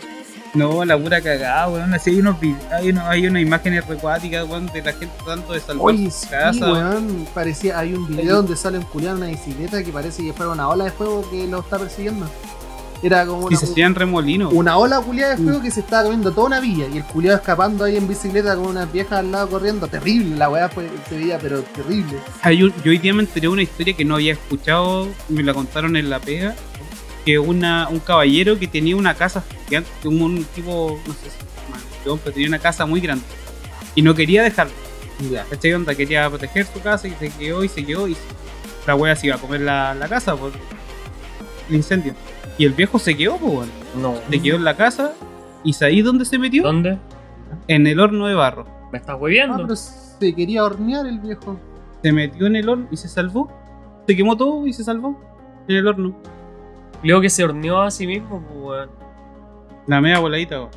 [0.55, 1.93] No, la pura cagada, weón.
[1.95, 2.37] Así hay unos
[2.71, 6.29] hay, uno- hay unas imágenes recuáticas, weón, de la gente tratando de salvar Oye, sí,
[6.29, 6.71] casa.
[6.71, 7.27] weón.
[7.35, 10.53] Parecía, hay un video donde sale un culiado en una bicicleta que parece que fuera
[10.53, 12.31] una ola de fuego que lo está persiguiendo.
[13.05, 14.53] Era como Y una, se hacían remolinos.
[14.53, 15.63] una ola culiada de fuego Mm.
[15.63, 18.67] que se estaba comiendo toda una villa y el culiado escapando ahí en bicicleta con
[18.69, 19.87] unas viejas al lado corriendo.
[19.89, 22.17] Terrible, la weá fue, se veía, pero terrible.
[22.43, 25.43] Hay un- yo hoy día me enteré de una historia que no había escuchado, me
[25.43, 26.55] la contaron en la pega,
[27.27, 31.45] que una, un caballero que tenía una casa gigante, un, un tipo, no sé si
[32.03, 33.25] pero tenía una casa muy grande
[33.95, 34.73] y no quería dejarla.
[35.31, 35.47] Ya.
[35.77, 38.17] Onda quería proteger su casa y se quedó y se quedó y
[38.87, 40.53] la wea se iba a comer la, la casa por
[41.69, 42.15] el incendio.
[42.59, 44.15] Y el viejo se quedó, pues bueno, No.
[44.31, 45.13] se quedó en la casa
[45.65, 46.63] y ¿sabí dónde se metió?
[46.65, 46.99] ¿Dónde?
[47.69, 48.67] En el horno de barro.
[48.93, 49.63] ¿Me estás Ah, hueviando?
[49.63, 51.59] pero se quería hornear el viejo.
[52.03, 53.51] Se metió en el horno y se salvó.
[54.07, 55.19] Se quemó todo y se salvó
[55.69, 56.15] en el horno.
[57.03, 58.91] Luego que se horneó a sí mismo, pues, weón.
[59.87, 60.71] La media voladita, weón.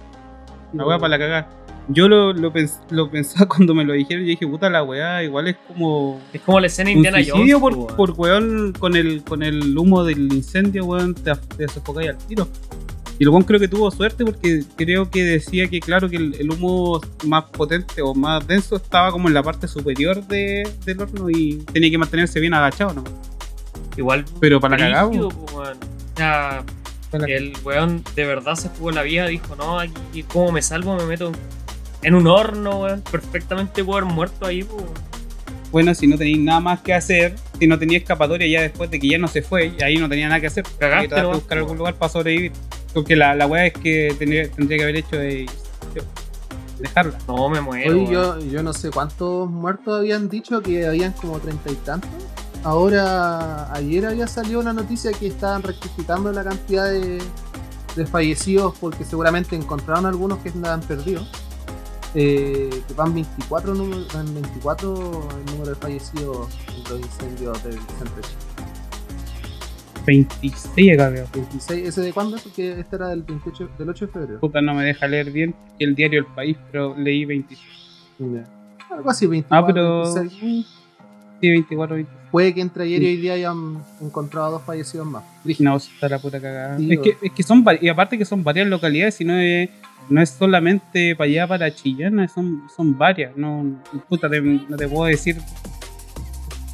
[0.73, 1.50] La weá para la cagada.
[1.89, 5.23] Yo lo, lo, pens- lo pensaba cuando me lo dijeron y dije, puta la weá,
[5.23, 7.56] igual es como Es como la escena de Indiana Jones.
[7.56, 12.10] por, pues, por weón con el, con el humo del incendio, weón, te, te sofocáis
[12.10, 12.47] al tiro.
[13.19, 16.36] Y el weón creo que tuvo suerte porque creo que decía que claro que el,
[16.39, 21.02] el humo más potente o más denso estaba como en la parte superior de, del
[21.02, 23.04] horno y tenía que mantenerse bien agachado, ¿no?
[23.95, 24.23] Igual.
[24.39, 25.34] Pero para la cagada, weón.
[25.56, 25.78] weón.
[27.28, 29.26] El weón de verdad se jugó la vida.
[29.28, 30.95] Dijo, no, aquí, ¿cómo me salvo?
[30.97, 31.32] Me meto
[32.01, 33.01] en un horno, weón.
[33.01, 34.89] Perfectamente puedo haber muerto ahí, weón.
[35.71, 38.99] Bueno, si no tenéis nada más que hacer, si no tenía escapatoria ya después de
[38.99, 40.65] que ya no se fue, y ahí no tenía nada que hacer.
[40.79, 42.53] Cagaste que buscar algún lugar para sobrevivir.
[42.93, 45.45] Porque la, la weá es que tendría, tendría que haber hecho de
[46.79, 47.17] dejarla.
[47.27, 48.10] No, me muero.
[48.10, 52.10] Yo, yo no sé cuántos muertos habían dicho que habían como treinta y tantos.
[52.63, 57.21] Ahora, ayer había salido una noticia que estaban rectificando la cantidad de,
[57.95, 61.29] de fallecidos porque seguramente encontraron algunos que andaban perdidos.
[62.19, 67.73] Eh, que van 24, número, van 24 el número de fallecidos en los incendios del
[67.73, 68.38] centro de Chile.
[70.08, 71.27] 26 acá veo.
[71.32, 72.38] 26, ¿ese de cuándo?
[72.41, 74.39] Porque este era del, 28, del 8 de febrero.
[74.39, 77.69] Puta, no me deja leer bien el diario El País, pero leí 26.
[78.17, 78.45] Ya.
[78.95, 79.63] Algo así, 24.
[79.63, 80.65] Ah, pero- 26.
[81.39, 82.17] Sí, 24, 26.
[82.32, 85.23] Puede que entre ayer y hoy día hayan encontrado dos fallecidos más.
[85.60, 86.80] No, está la puta cagada.
[86.80, 89.69] Sí, es, que, es que son y aparte que son varias localidades, y no es,
[90.09, 93.35] no es solamente para allá, para Chillana, son, son varias.
[93.35, 95.37] No, puta, te- no te puedo decir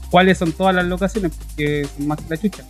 [0.10, 2.64] cuáles son todas las locaciones, porque son más que la chucha.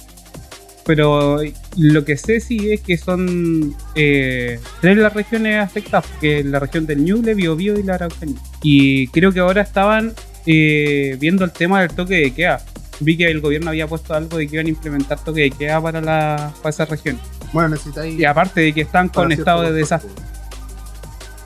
[0.86, 1.38] Pero
[1.78, 6.60] lo que sé sí es que son eh, tres las regiones afectadas, que es la
[6.60, 8.36] región del Ñuble, Biobío y la Araucanía.
[8.62, 10.14] Y creo que ahora estaban
[10.46, 12.62] eh, viendo el tema del toque de queda.
[13.00, 15.82] Vi que el gobierno había puesto algo de que iban a implementar toque de queda
[15.82, 17.18] para, la, para esa región.
[17.54, 18.20] Bueno, necesitáis.
[18.20, 20.10] Y aparte de que están con estado de desastre.
[20.14, 20.33] costos.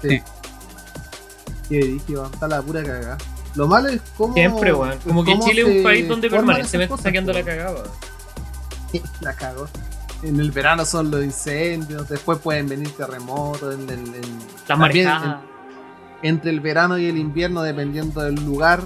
[0.02, 0.22] Sí.
[1.70, 3.18] Qué dije, está la pura cagada.
[3.56, 4.34] Lo malo es cómo.
[4.34, 4.98] Siempre, weón.
[5.04, 7.84] Como que Chile es un país donde permanentemente saqueando la cagada.
[9.22, 9.68] La cagó.
[10.24, 13.76] En el verano son los incendios, después pueden venir terremotos.
[13.76, 15.40] En, el- en- Las marejadas.
[16.24, 18.82] en- entre el verano y el invierno, dependiendo del lugar,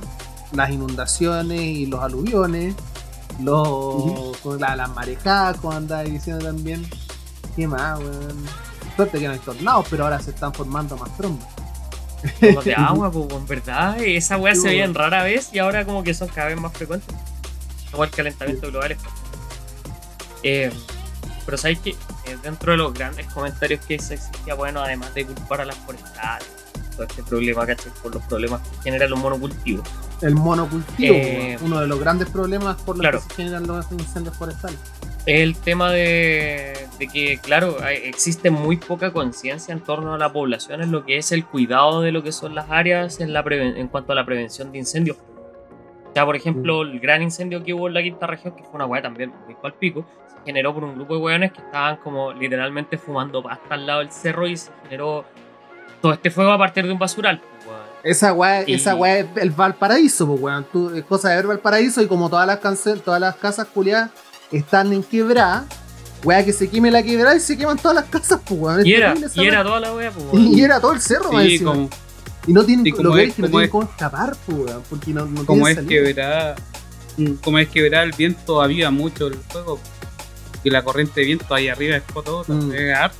[0.53, 2.75] las inundaciones y los aluviones,
[3.41, 6.85] los, la- las marejadas, como andaba diciendo también.
[7.55, 8.45] ¿Qué más, weón?
[8.95, 11.47] Suerte que no hay tornados, pero ahora se están formando más trombas.
[12.39, 13.99] Como de agua, pues, en verdad.
[13.99, 16.73] Esa weá Sí, se veían rara vez y ahora como que son cada vez más
[16.73, 17.15] frecuentes.
[17.91, 18.97] Igual el calentamiento global es
[20.43, 20.71] eh,
[21.45, 25.25] Pero sabes que eh, dentro de los grandes comentarios que se existía, bueno, además de
[25.25, 26.47] culpar a las forestales,
[27.05, 27.91] este problema, ¿cachai?
[28.01, 29.87] Por los problemas que generan los monocultivos.
[30.21, 33.19] El monocultivo, Eh, weón, uno de los grandes problemas por los claro.
[33.19, 34.77] que se generan los incendios forestales.
[35.25, 40.33] el tema de, de que, claro, hay- existe muy poca conciencia en torno a la
[40.33, 43.43] población en lo que es el cuidado de lo que son las áreas en, la
[43.47, 45.17] en cuanto a la prevención de incendios.
[46.09, 48.73] O sea, por ejemplo, el gran incendio que hubo en la quinta región, que fue
[48.73, 51.97] una weá también muy pal pico, se generó por un grupo de weones que estaban
[51.97, 55.23] como literalmente fumando pasta al lado del cerro y se generó
[56.01, 57.41] todo este fuego a partir de un basural.
[58.03, 60.65] Esa weá, Y- esa weá es el Valparaíso, pues weón.
[60.71, 64.09] Tú, es cosa de ver Valparaíso y como todas las cancel, todas las casas culiadas
[64.51, 65.65] están en quebrada,
[66.23, 68.85] weá que se queme la quebrada y se queman todas las casas, pues weón.
[68.87, 70.47] Y era, y era toda la weá, pues, weón.
[70.47, 71.89] y era todo el cerro, Sí, como,
[72.47, 74.57] Y no tienen, lo como que es- es que no tienen es- cómo escapar, pues
[74.57, 74.83] weón.
[74.89, 75.89] Porque no, no como es salida.
[76.03, 76.55] quebrada,
[77.43, 79.79] como es quebrada el viento aviva mucho el fuego.
[80.63, 82.71] Y la corriente de viento ahí arriba es todo, Mm.
[82.73, 83.17] es harto.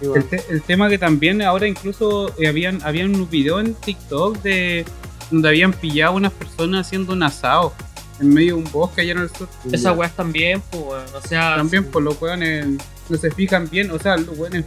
[0.00, 0.06] Sí.
[0.14, 4.42] El, te- el tema que también ahora incluso eh, habían, habían un video en TikTok
[4.42, 4.84] de
[5.30, 7.72] donde habían pillado unas personas haciendo un asado
[8.20, 9.48] en medio de un bosque allá en el sur.
[9.72, 11.12] Esas weas también, pues.
[11.14, 12.66] O sea, También por los weones
[13.08, 14.64] no se fijan bien, o sea, los weones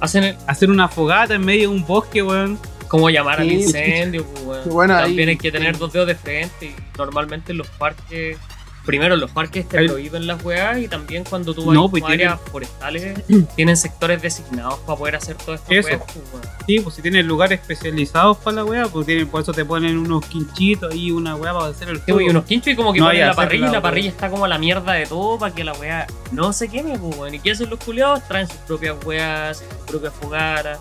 [0.00, 2.58] hacen el- hacer una fogata en medio de un bosque, weón.
[2.88, 3.54] cómo llamar al Sí.
[3.54, 4.68] incendio, pues, weón.
[4.70, 8.36] Bueno, ahí- También hay que tener dos dedos de frente y normalmente en los parques,
[8.84, 12.04] primero los parques te prohíben las weas y también cuando tú vas No, a pues
[12.04, 13.22] áreas forestales
[13.56, 15.72] tienen sectores designados para poder hacer todo esto.
[15.72, 15.88] Eso.
[15.88, 16.44] weas, pues.
[16.66, 19.96] Sí, pues si tienes lugares especializados para la weá, pues tienen, por eso te ponen
[19.98, 22.16] unos quinchitos ahí, una weá para hacer el fuego.
[22.18, 23.72] pues, y unos quinchos y como que No ponen la a parrilla y la la
[23.78, 23.82] wea.
[23.82, 26.98] parrilla está como a la mierda de todo para que la wea no se queme,
[26.98, 27.34] pues, weón.
[27.34, 28.22] ¿Y qué hacen los culiados?
[28.28, 30.78] Traen sus propias weas, sus propias fogatas.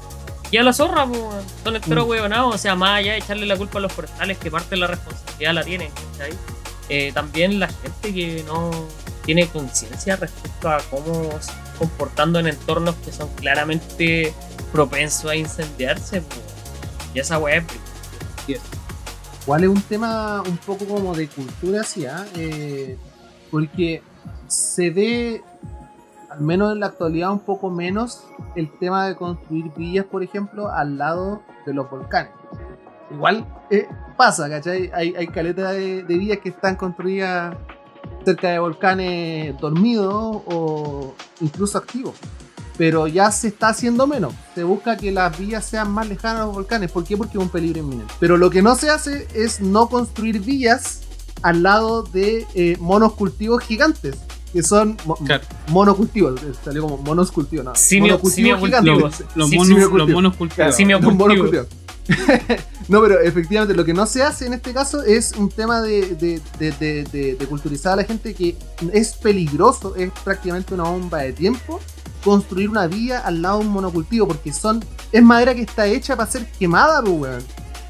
[0.52, 1.20] Y a la zorra, pues.
[1.64, 2.10] Son enteros Mm.
[2.10, 2.54] weonados.
[2.56, 4.88] O sea, más allá de echarle la culpa a los forestales, que parte de la
[4.88, 6.34] responsabilidad la tienen, ¿cachai?
[6.96, 8.70] Eh, también la gente que no
[9.26, 14.32] tiene conciencia respecto a cómo se comportando en entornos que son claramente
[14.72, 16.42] propensos a incendiarse, pues.
[17.16, 17.66] Y esa wea
[18.48, 18.62] es
[19.48, 22.26] es un tema un poco como de cultura ¿ah?
[22.36, 22.96] Eh,
[23.50, 24.04] porque
[24.46, 25.42] se ve,
[26.30, 28.24] al menos en la actualidad, un poco menos
[28.56, 32.43] el tema de construir villas, por ejemplo, al lado de los volcanes.
[33.14, 34.90] Igual eh, pasa, ¿cachai?
[34.94, 37.56] Hay, hay caletas de, de villas que están construidas
[38.26, 42.16] cerca de volcanes dormidos o incluso activos.
[42.78, 44.34] Pero ya se está haciendo menos.
[44.56, 46.92] Se busca que las villas sean más lejanas a los volcanes.
[46.92, 47.16] ¿Por qué?
[47.16, 48.12] Porque es un peligro inminente.
[48.20, 51.02] Pero lo que no se hace es no construir villas
[51.44, 54.16] al lado de eh, monos cultivos gigantes.
[54.52, 55.44] Que son mo- Claro.
[55.70, 56.42] monocultivos.
[56.44, 57.66] eh, Salió como monos cultivos.
[57.66, 59.16] No, Simio- monocultivos simiocultivos.
[59.18, 59.36] gigantes.
[59.36, 61.68] Los Sí, monos, los monos Los monos cultivos.
[62.90, 66.16] no, pero efectivamente lo que no se hace en este caso es un tema de-
[66.16, 68.58] de- de- de culturizar a la gente que
[68.92, 71.80] es peligroso, es prácticamente una bomba de tiempo
[72.24, 76.16] construir una vía al lado de un monocultivo porque son es madera que está hecha
[76.16, 77.44] para ser quemada, pues, weón.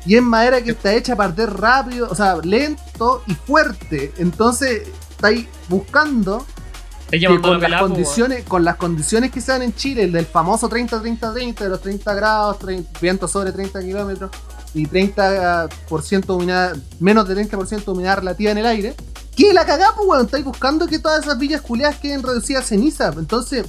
[0.06, 4.12] Y es madera que está hecha para arder rápido, o sea, lento y fuerte.
[4.17, 6.45] Entonces, estáis buscando
[7.19, 10.26] Que con la las, condiciones, con las condiciones que se dan en Chile, el del
[10.26, 14.32] famoso 30-30-30, de los 30 grados, 30 viento sobre 30 kilómetros
[14.73, 18.95] y 30% humedad, menos de 30% humedad relativa en el aire,
[19.36, 22.67] que la cagá, pues, weón, estáis buscando que todas esas villas culiadas queden reducidas a
[22.67, 23.13] ceniza.
[23.17, 23.65] Entonces,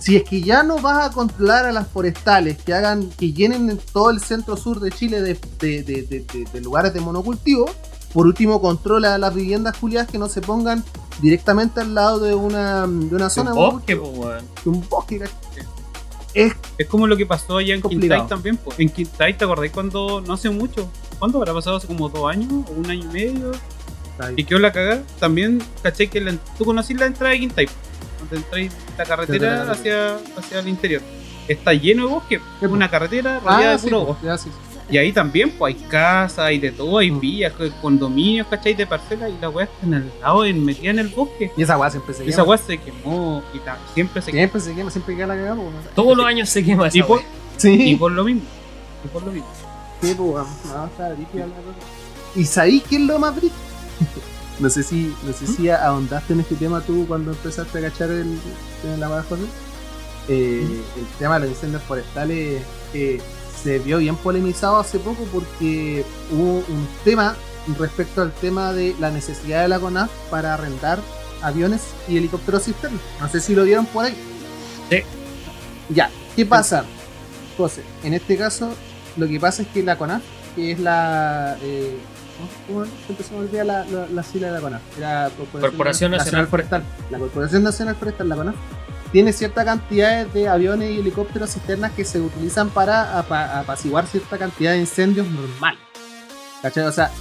[0.00, 3.78] si es que ya no vas a controlar a las forestales que hagan, que llenen
[3.92, 7.70] todo el centro sur de Chile de, de- de- de- de- de lugares de monocultivo,
[8.12, 10.84] por último controla las viviendas culiadas que no se pongan
[11.20, 14.44] directamente al lado de una, de una Un zona de bosque, po, weón.
[14.64, 15.24] De un bosque.
[16.34, 17.82] Es Es como lo que pasó allá en.
[17.82, 18.56] Quintay también.
[18.56, 18.72] po.
[18.78, 20.88] En Quintay, ¿te acordás cuando no hace mucho?
[21.18, 21.76] ¿Cuándo habrá pasado?
[21.76, 23.52] Hace como dos años o un año y medio.
[24.36, 25.02] Y quedó la cagada.
[25.18, 27.68] También, caché que la- tú conocís la entrada de Quintay.
[28.18, 31.02] Cuando entráis la carretera hacia, hacia el interior.
[31.46, 32.40] Está lleno de bosque.
[32.60, 34.26] Es una carretera rodeada Ah, de sí, puro bosque.
[34.26, 34.73] ya, sí, sí.
[34.90, 37.20] Y ahí también, pues hay casas, hay de todo, hay Mm.
[37.20, 38.74] villas, condominios, ¿cachai?
[38.74, 39.30] De parcelas.
[39.30, 41.50] Y la weá está en el lado, en, metida en el bosque.
[41.56, 42.34] Y esa weá siempre se Y quema.
[42.34, 44.40] esa weá se quemó y ta- siempre se quemó.
[44.40, 45.94] Siempre se quema, siempre queda la cagada, pues.
[45.94, 47.20] Todos los años se quema esa Y por.
[47.56, 47.90] Sí.
[47.92, 48.42] y por lo mismo.
[49.04, 49.48] Y por lo mismo.
[50.02, 51.14] Sí, pues, la cosa.
[52.36, 53.54] ¿Y sabéis qué es lo más brígido?
[54.60, 58.10] no sé si, no sé si ahondaste en este tema tú cuando empezaste a cachar
[58.10, 58.38] el,
[58.84, 59.42] el la weá, José.
[60.28, 60.62] Eh,
[60.96, 62.62] el tema de los incendios forestales
[62.94, 63.20] eh,
[63.64, 67.34] se vio bien polemizado hace poco porque hubo un tema
[67.78, 70.98] respecto al tema de la necesidad de la CONAF para arrendar
[71.40, 73.00] aviones y helicópteros cisternas.
[73.20, 74.14] No sé si lo vieron por ahí.
[74.90, 74.98] Sí.
[75.88, 76.84] Ya, ¿qué pasa?
[77.56, 78.74] José, en este caso,
[79.16, 80.22] lo que pasa es que la CONAF,
[80.54, 81.56] que es la.
[81.62, 81.96] Eh,
[82.66, 84.82] ¿Cómo se me olvida la, la, la sigla de la CONAF?
[85.58, 86.82] Corporación Nacional Forestal.
[87.10, 88.56] La Corporación Nacional Forestal, la CONAF,
[89.14, 94.36] tiene cierta cantidad de aviones y helicópteros cisternas que se utilizan para apa- apaciguar cierta
[94.38, 95.78] cantidad de incendios normales.
[96.60, 96.82] ¿Cachai?
[96.84, 97.12] O sea,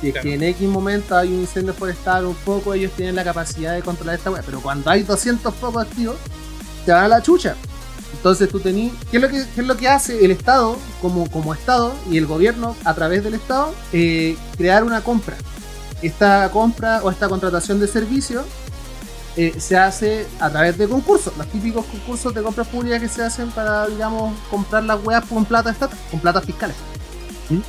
[0.00, 0.26] si es Claro.
[0.26, 3.82] que en X momento hay un incendio forestal un poco, ellos tienen la capacidad de
[3.82, 4.40] controlar esta weá.
[4.46, 6.16] Pero cuando hay 200 focos activos,
[6.86, 7.54] te van a la chucha.
[8.14, 8.90] Entonces tú tenés.
[9.10, 12.16] ¿Qué es lo que, qué es lo que hace el Estado como, como Estado y
[12.16, 13.74] el gobierno a través del Estado?
[13.92, 15.36] Eh, crear una compra.
[16.00, 18.42] Esta compra o esta contratación de servicio
[19.36, 23.22] eh, se hace a través de concursos, los típicos concursos de compras públicas que se
[23.22, 26.76] hacen para, digamos, comprar las weas con plata estatal, con plata fiscales.
[27.48, 27.60] ¿Mm?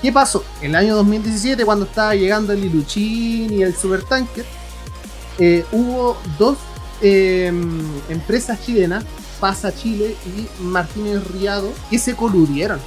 [0.00, 0.44] ¿Qué pasó?
[0.60, 4.44] En el año 2017, cuando estaba llegando el Iluchín y el Supertanker,
[5.38, 6.58] eh, hubo dos
[7.02, 7.52] eh,
[8.08, 9.04] empresas chilenas,
[9.40, 12.78] Pasa Chile y Martínez Riado, que se coludieron.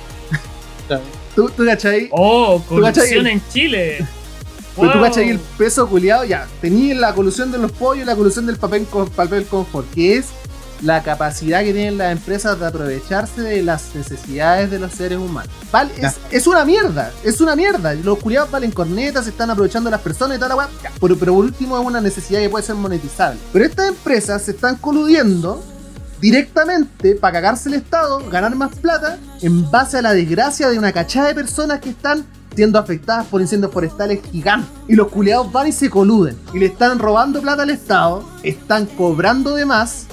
[1.36, 2.08] ¿Tú, tú cachai?
[2.12, 3.34] Oh, corrupción cachai?
[3.34, 4.08] en Chile.
[4.76, 5.08] Pero tú Wow.
[5.08, 6.48] cachai el peso culiado, ya.
[6.62, 10.18] Tenías la colusión de los pollos y la colusión del papel, con, papel confort, que
[10.18, 10.28] es
[10.82, 15.52] la capacidad que tienen las empresas de aprovecharse de las necesidades de los seres humanos.
[15.72, 17.94] Vale, es, es una mierda, es una mierda.
[17.96, 20.70] Los culiados valen cornetas, se están aprovechando las personas y toda la weá.
[21.02, 23.40] Pero, pero por último es una necesidad que puede ser monetizable.
[23.52, 25.62] Pero estas empresas se están coludiendo
[26.22, 30.92] directamente para cagarse el Estado, ganar más plata, en base a la desgracia de una
[30.92, 32.26] cachada de personas que están
[32.60, 34.70] siendo afectadas por incendios forestales gigantes.
[34.90, 36.38] Y los culiados van y se coluden.
[36.54, 40.08] Y le están robando plata al Estado, están cobrando de más,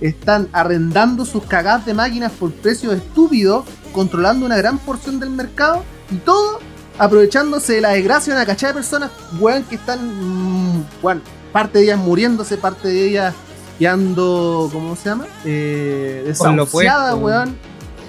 [0.00, 5.84] están arrendando sus cagadas de máquinas por precios estúpidos, controlando una gran porción del mercado
[6.10, 6.58] y todo
[6.98, 11.78] aprovechándose de la desgracia de una cachada de personas, weón, que están, mm, weón, parte
[11.78, 13.32] de ellas muriéndose, parte de ellas
[13.78, 15.26] quedando, ¿cómo se llama?
[15.44, 17.56] Eh, desahuciada, weón.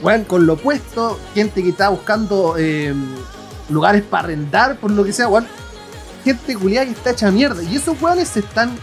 [0.02, 2.94] Weón, con lo puesto, gente que está buscando eh,
[3.70, 5.48] lugares para arrendar, por lo que sea, weón.
[6.24, 7.62] Gente culiada que está hecha mierda.
[7.64, 8.78] Y esos weones se están.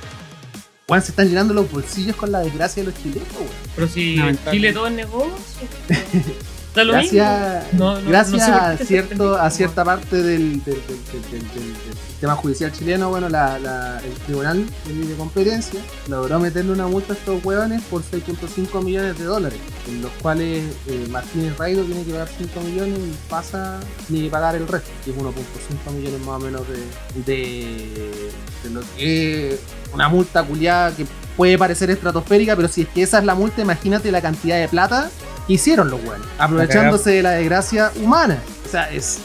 [0.88, 3.48] Weón, se están llenando los bolsillos con la desgracia de los chilenos, weón.
[3.74, 5.68] Pero si No, en está Chile todo es negocio.
[6.92, 7.72] Gracias.
[7.72, 10.80] No, no- no a, cierto, a cierta parte del, del-
[12.10, 17.16] sistema judicial chileno, bueno, la- la- el Tribunal de Competencia logró meterle una multa a
[17.16, 22.10] estos hueones por 6.5 millones de dólares, en los cuales eh, Martínez Raido tiene que
[22.12, 23.80] pagar 5 millones y pasa
[24.10, 28.30] ni pagar el resto, que es 1.5 millones más o menos de, de,
[28.64, 29.60] de lo que es
[29.94, 31.06] una multa culiada que
[31.36, 34.68] puede parecer estratosférica, pero si es que esa es la multa, imagínate la cantidad de
[34.68, 35.10] plata
[35.54, 38.38] hicieron los hueones, aprovechándose de la desgracia humana.
[38.66, 39.18] O sea, es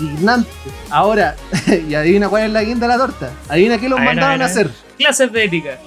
[0.00, 0.48] indignante.
[0.90, 1.34] Ahora,
[1.88, 3.30] y adivina cuál es la guinda de la torta.
[3.48, 4.66] Adivina qué los A mandaron a a, ver, a ver.
[4.66, 4.70] hacer.
[4.98, 5.78] Clases de ética.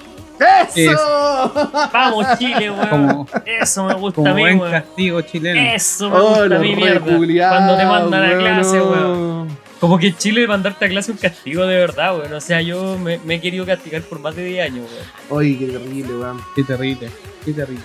[0.75, 1.71] ¡Eso!
[1.93, 2.89] Vamos, Chile, weón.
[2.89, 4.71] Como, Eso me gusta como a mí, buen weón.
[4.71, 5.61] castigo chileno.
[5.73, 7.49] Eso me Oh, gusta a mí, mierda.
[7.49, 9.57] Cuando te mandan a clase, weón.
[9.79, 12.33] Como que en Chile mandarte a clase es un castigo de verdad, weón.
[12.33, 15.39] O sea, yo me, me he querido castigar por más de 10 años, weón.
[15.39, 16.41] Oye, qué terrible, weón.
[16.55, 17.09] Qué terrible,
[17.45, 17.83] qué terrible.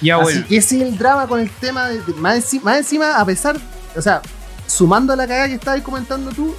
[0.00, 2.62] Ya Así bueno, que ese es el drama con el tema de, de- más, enci-
[2.62, 3.56] más encima, a pesar,
[3.96, 4.22] o sea,
[4.66, 6.54] sumando a la cagada que estabas comentando tú,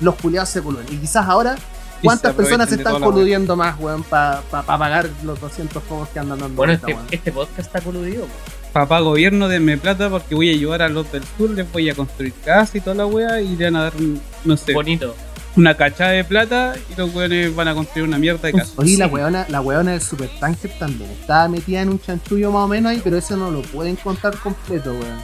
[0.00, 0.86] los culiados se coludan.
[0.90, 1.56] Y quizás ahora
[2.02, 6.38] ¿Cuántas se personas se están coludiendo más, weón, para pagar los 200 juegos que andan
[6.38, 6.56] dando?
[6.56, 7.06] Bueno, este, weón?
[7.10, 8.22] este podcast está coludido.
[8.24, 8.30] po.
[8.72, 11.94] Papá gobierno, denme plata porque voy a ayudar a los del sur, les voy a
[11.94, 15.14] construir casa y toda la wea y le van a dar, un- no sé, Bonito.
[15.56, 18.72] Una cachada de plata y los weones van a construir una mierda de casa.
[18.76, 22.64] Oye, la weona, la weona del Super Tanker también estaba metida en un chanchullo más
[22.64, 25.18] o menos ahí, pero eso no lo pueden contar completo, weón.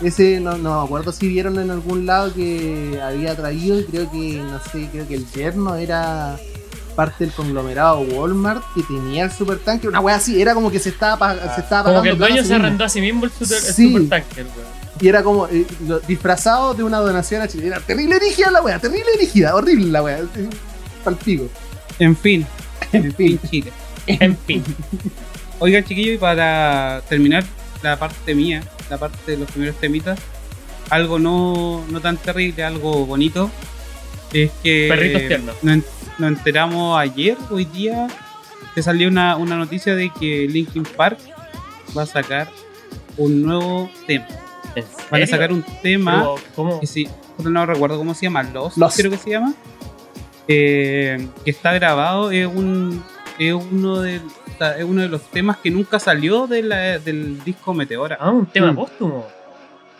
[0.00, 4.10] Ese no, no me acuerdo si vieron en algún lado que había traído y creo
[4.10, 6.36] que, no sé, creo que el yerno era
[6.96, 10.78] parte del conglomerado Walmart que tenía el Super Tanker, una wea así, era como que
[10.80, 13.24] se estaba, pa- se estaba Como pagando que el dueño se arrendó a sí mismo
[13.24, 13.92] el, super, el Sí.
[13.92, 14.81] supertanker, weón.
[15.02, 17.66] Y era como eh, lo- disfrazado de una donación a Chile.
[17.66, 20.20] Era terrible rígida la wea, terrible rígida, horrible la wea.
[21.04, 21.48] Palpigo.
[21.98, 22.46] En fin,
[22.92, 23.38] En fin.
[23.50, 23.70] Chile.
[24.06, 24.64] En fin.
[25.58, 27.44] Oigan, chiquillos, y para terminar
[27.82, 30.18] la parte mía, la parte de los primeros temitas,
[30.90, 33.50] algo no, no tan terrible, algo bonito,
[34.32, 35.54] es que Perritos tiernos.
[35.62, 38.08] nos enteramos ayer, hoy día,
[38.74, 41.18] que salió una, una noticia de que Linkin Park
[41.96, 42.48] va a sacar
[43.18, 44.26] un nuevo tema.
[44.74, 46.24] ¿En Van a sacar un tema
[46.80, 47.08] que sí,
[47.38, 48.96] no recuerdo cómo se llama, Lost, Lost.
[48.98, 49.52] creo que se llama,
[50.48, 53.02] eh, que está grabado, es un
[53.38, 54.20] es uno de
[54.78, 58.16] es uno de los temas que nunca salió de la- del disco Meteora.
[58.20, 58.76] Ah, un tema Mm.
[58.76, 59.26] póstumo.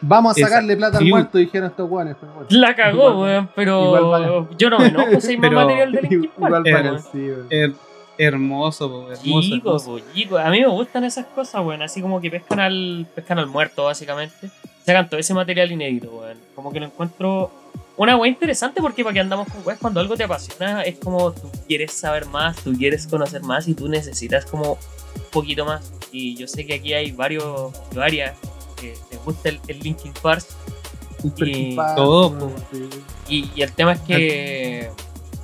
[0.01, 0.55] Vamos a Exacto.
[0.55, 2.17] sacarle plata al muerto, dijeron estos guanes.
[2.21, 2.47] Pero bueno.
[2.51, 4.47] La cagó, weón, pero igual vale.
[4.59, 7.19] yo no me enojo si hay más material de Linkin Park, Igual sí.
[7.51, 7.75] Her-
[8.19, 9.91] hermoso, po, hermoso, Chico, hermoso.
[9.93, 10.39] po, chico.
[10.39, 11.83] A mí me gustan esas cosas, weón.
[11.83, 14.51] Así como que pescan al, pescan al muerto, básicamente.
[14.85, 16.39] Sacan todo ese material inédito, weón.
[16.55, 17.51] Como que lo encuentro
[17.97, 21.33] una weá interesante porque para que andamos con weas, cuando algo te apasiona, es como
[21.33, 25.93] tú quieres saber más, tú quieres conocer más y tú necesitas como un poquito más.
[26.11, 28.37] Y yo sé que aquí hay varios, varias
[28.81, 30.45] que les gusta el, el Linkin Park.
[31.37, 32.51] Y todo,
[33.29, 34.91] y el tema es que,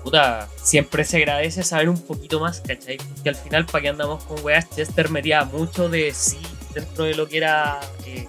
[0.02, 2.98] puta, siempre se agradece saber un poquito más, ¿cachai?
[3.22, 6.40] Que al final, para que andamos con weas, Chester metía mucho de sí
[6.74, 8.26] dentro de lo que era eh,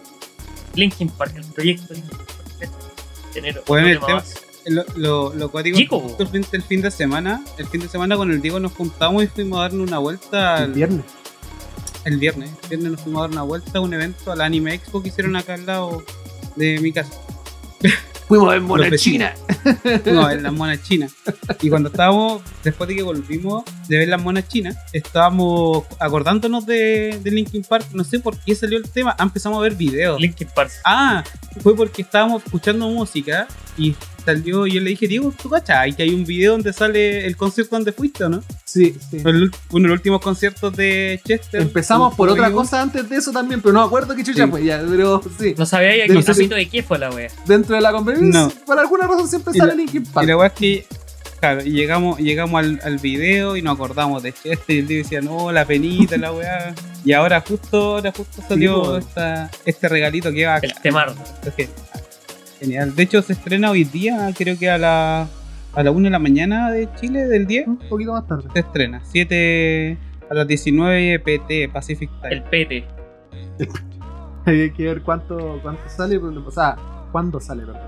[0.80, 2.72] Linkin Park, el proyecto Linkin Park.
[3.34, 4.24] Tener Bueno, tema.
[4.66, 7.88] Lo, lo, lo cuático Chico, justo el fin, el fin de semana, el fin de
[7.88, 11.06] semana con el Diego nos juntamos y fuimos a darle una vuelta El al- viernes.
[12.06, 12.52] el viernes.
[12.64, 15.10] El viernes nos fuimos a dar una vuelta a un evento, al Anime Expo que
[15.10, 16.04] hicieron acá al lado
[16.56, 17.12] de mi casa.
[18.30, 18.96] Fuimos en Mona.
[18.96, 19.34] China.
[20.06, 21.12] No, en las monas chinas.
[21.62, 27.20] Y cuando estábamos, después de que volvimos de ver las monas chinas, estábamos acordándonos de,
[27.24, 27.88] de Linkin Park.
[27.94, 29.16] No sé por qué salió el tema.
[29.18, 30.22] Ah, empezamos a ver videos.
[30.22, 30.72] Linkin Park.
[30.86, 31.24] Ah,
[31.64, 33.96] fue porque estábamos escuchando música y
[34.34, 34.68] salió.
[34.68, 35.96] Yo le dije, Diego, ¿tú cachai?
[35.96, 38.44] Que hay un video donde sale el concierto donde fuiste, ¿o ¿no?
[38.66, 39.18] Sí, sí.
[39.26, 41.62] El uno de los últimos conciertos de Chester.
[41.62, 42.62] Empezamos por otra vivo.
[42.62, 44.52] cosa antes de eso también, pero no me acuerdo qué chucha Sí.
[44.52, 45.56] fue ya, pero sí.
[45.58, 47.30] No sabía ya que de qué fue la wea.
[47.46, 48.50] Dentro de la conversación, No.
[48.66, 50.28] por alguna razón siempre Y sale Linkin Y Park.
[50.28, 50.86] la weá es que,
[51.40, 55.04] claro, y llegamos, llegamos al, al video y nos acordamos de Chester y el Diego
[55.04, 56.74] decía, no, la penita, la weá.
[57.04, 61.16] Y ahora justo, ahora justo salió esta, este regalito que va El temardo.
[62.60, 62.95] Genial.
[62.95, 65.28] De hecho, se estrena hoy día, creo que a la,
[65.74, 67.68] a la 1 de la mañana de Chile, del 10.
[67.68, 68.49] Un poquito más tarde.
[68.53, 69.01] Se estrena.
[69.03, 69.97] 7
[70.30, 72.34] a las 19 PT, Pacific Time.
[72.36, 72.86] El pete.
[74.45, 76.76] Hay que ver cuánto, cuánto sale, pero- o sea,
[77.12, 77.82] cuándo sale, perdón.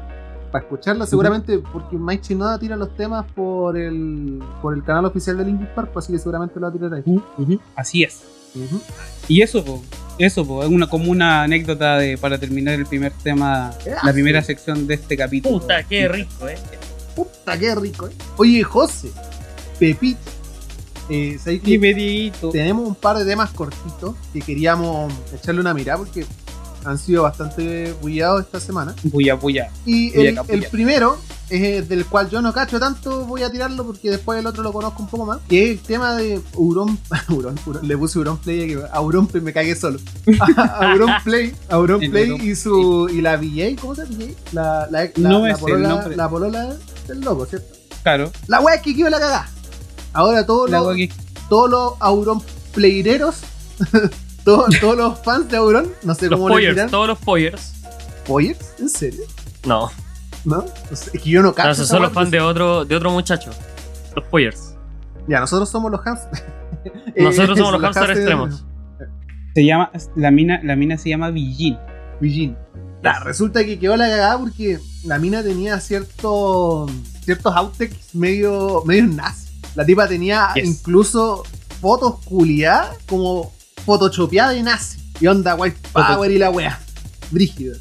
[0.52, 5.38] Para escucharlo, seguramente, porque Mike Shinoda tira los temas por el, por el canal oficial
[5.38, 7.04] de Linkin Park, pues así que seguramente lo va a tirar ahí.
[7.06, 8.22] Ujú, Así es.
[8.54, 8.82] Ujú.
[9.30, 9.64] Y eso,
[10.24, 14.42] eso, po, es una, como una anécdota de, para terminar el primer tema, la primera
[14.44, 15.60] sección de este capítulo.
[15.60, 16.58] Puta, qué rico, eh.
[17.16, 18.12] Puta, qué rico, eh.
[18.38, 19.10] Oye, José,
[19.80, 20.20] Pepito,
[21.10, 22.32] eh, ¿sabes qué?
[22.52, 26.26] Tenemos un par de temas cortitos que queríamos echarle una mirada porque
[26.86, 28.96] han sido bastante bullados esta semana.
[29.12, 29.72] Puya, puya.
[29.86, 30.40] Y el,
[30.72, 31.18] primero,
[31.50, 34.72] el del cual yo no cacho tanto, voy a tirarlo porque después el otro lo
[34.74, 36.98] conozco un poco más, que es el tema de Auron,
[37.30, 40.00] Auron, Auron- le puse Auron Play, que Auron Play, me cagué solo.
[40.80, 44.26] Auron Play, Auron Play Auron y su y la VJ, ¿cómo se llama?
[44.52, 46.76] La, la, la, No la polola, la polola
[47.08, 47.76] del loco, ¿cierto?
[48.04, 48.32] Claro.
[48.48, 49.50] La wea que quiero la cagá.
[50.14, 50.96] Ahora todos los,
[51.50, 52.42] todos los Auron
[52.74, 53.36] Playereros,
[54.44, 56.90] todos, todos los fans de Auron, no sé Los cómo le Poyers, dirán.
[56.90, 57.74] todos los Poyers.
[58.26, 58.74] ¿Poyers?
[58.80, 59.24] ¿En serio?
[59.66, 59.90] No,
[60.44, 60.66] ¿No?
[60.92, 61.68] Es que yo no cacho.
[61.68, 63.52] no, esos son los fans de otro, de otro muchacho.
[64.16, 64.76] Los Poyers.
[65.28, 66.22] Ya, nosotros somos los Hans.
[67.16, 68.66] Nosotros Eh, somos los hamsters extremos.
[69.54, 71.78] Se llama, la mina, la mina se llama Villin.
[72.20, 72.58] Villín.
[73.04, 76.88] Ya, resulta que quedó la cagada porque la mina tenía cierto,
[77.24, 79.48] ciertos outtakes medio, medio nazi.
[79.76, 80.66] La tipa tenía Yes.
[80.68, 81.44] incluso
[81.82, 83.52] fotos culiadas como
[83.86, 84.98] photoshopeadas de nazi.
[85.20, 86.80] Y onda white power y la wea.
[87.30, 87.76] Brígida.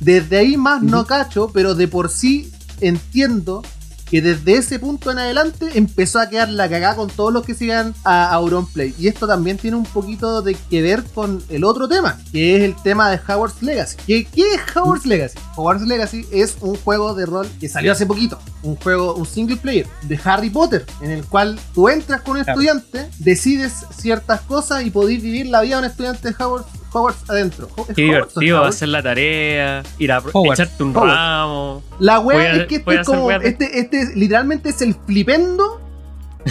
[0.00, 3.62] Desde ahí más no cacho, pero de por sí entiendo
[4.10, 7.54] que desde ese punto en adelante empezó a quedar la cagada con todos los que
[7.54, 8.94] sigan a Auronplay.
[8.98, 12.62] Y esto también tiene un poquito de que ver con el otro tema, que es
[12.64, 13.96] el tema de Howard's Legacy.
[14.06, 15.38] ¿Qué, qué es Howard's Legacy?
[15.56, 18.38] Howard's Legacy es un juego de rol que salió hace poquito.
[18.62, 22.42] Un juego, un single player de Harry Potter, en el cual tú entras con un
[22.46, 27.30] estudiante, decides ciertas cosas y podés vivir la vida de un estudiante de Howard, Hogwarts
[27.30, 27.68] adentro.
[27.88, 28.76] ¿Es Qué divertido Hogwarts?
[28.76, 30.60] hacer la tarea, ir a Hogwarts.
[30.60, 31.14] echarte un Hogwarts.
[31.14, 31.82] ramo.
[31.98, 33.30] La wea a- es que este es como.
[33.30, 35.80] Este, este es- literalmente es el flipendo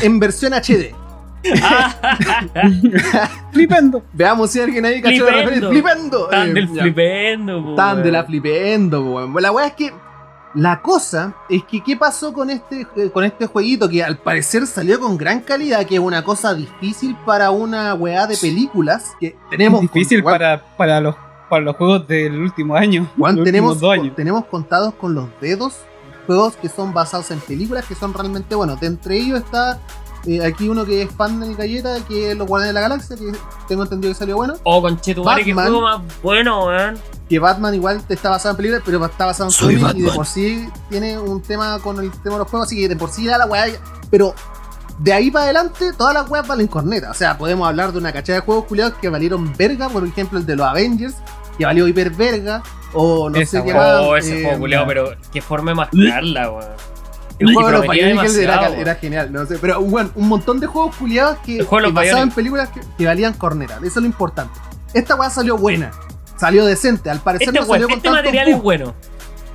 [0.01, 0.93] en versión HD.
[3.51, 4.03] Flipendo.
[4.13, 5.69] Veamos si alguien ahí cachó la Flipendo.
[5.69, 5.69] referencia.
[5.69, 6.27] ¡Flipendo!
[6.27, 6.81] Tan Eh, del ya.
[6.83, 9.33] flipendo, Tan de la flipendo, weón.
[9.41, 9.93] La wea es que.
[10.55, 13.87] La cosa es que, ¿qué pasó con este, eh, con este jueguito?
[13.87, 18.25] Que al parecer salió con gran calidad, que es una cosa difícil para una weá
[18.25, 19.11] de películas.
[19.19, 19.81] Que tenemos.
[19.81, 21.15] difícil para, para, los,
[21.49, 23.07] para los juegos del último año.
[23.17, 24.15] los tenemos, dos años.
[24.15, 25.75] tenemos contados con los dedos
[26.25, 28.79] juegos que son basados en películas que son realmente buenos.
[28.79, 29.79] De entre ellos está
[30.25, 33.15] eh, aquí uno que es fan del galleta, que es Los Guardianes de la Galaxia,
[33.15, 33.31] que
[33.67, 34.55] tengo entendido que salió bueno.
[34.63, 35.73] Oh, conchetumare, qué Batman.
[35.73, 36.97] juego más bueno, weón.
[37.29, 40.11] Que Batman igual está basado en películas, pero está basado en Soy cómics y de
[40.11, 43.09] por sí tiene un tema con el tema de los juegos, así que de por
[43.11, 43.67] sí era la weá.
[44.09, 44.33] Pero
[44.99, 47.11] de ahí para adelante, todas las weas valen corneta.
[47.11, 50.39] O sea, podemos hablar de una cachada de juegos culiados que valieron verga, por ejemplo
[50.39, 51.15] el de los Avengers,
[51.57, 52.61] que valió hiper verga,
[52.93, 54.01] o no Esa sé qué más.
[54.01, 56.98] Oh, ese eh, juego culiado, pero qué forma de mascarla, weón.
[57.39, 60.67] El juego de los Bionicles era, era genial, no sé, pero bueno, un montón de
[60.67, 62.33] juegos culiados que, que Bionic.
[62.33, 64.59] películas que, que valían corneta, eso es lo importante.
[64.93, 65.91] Esta weá salió buena,
[66.37, 68.93] salió decente, al parecer Este, no salió con este tanto material es bueno.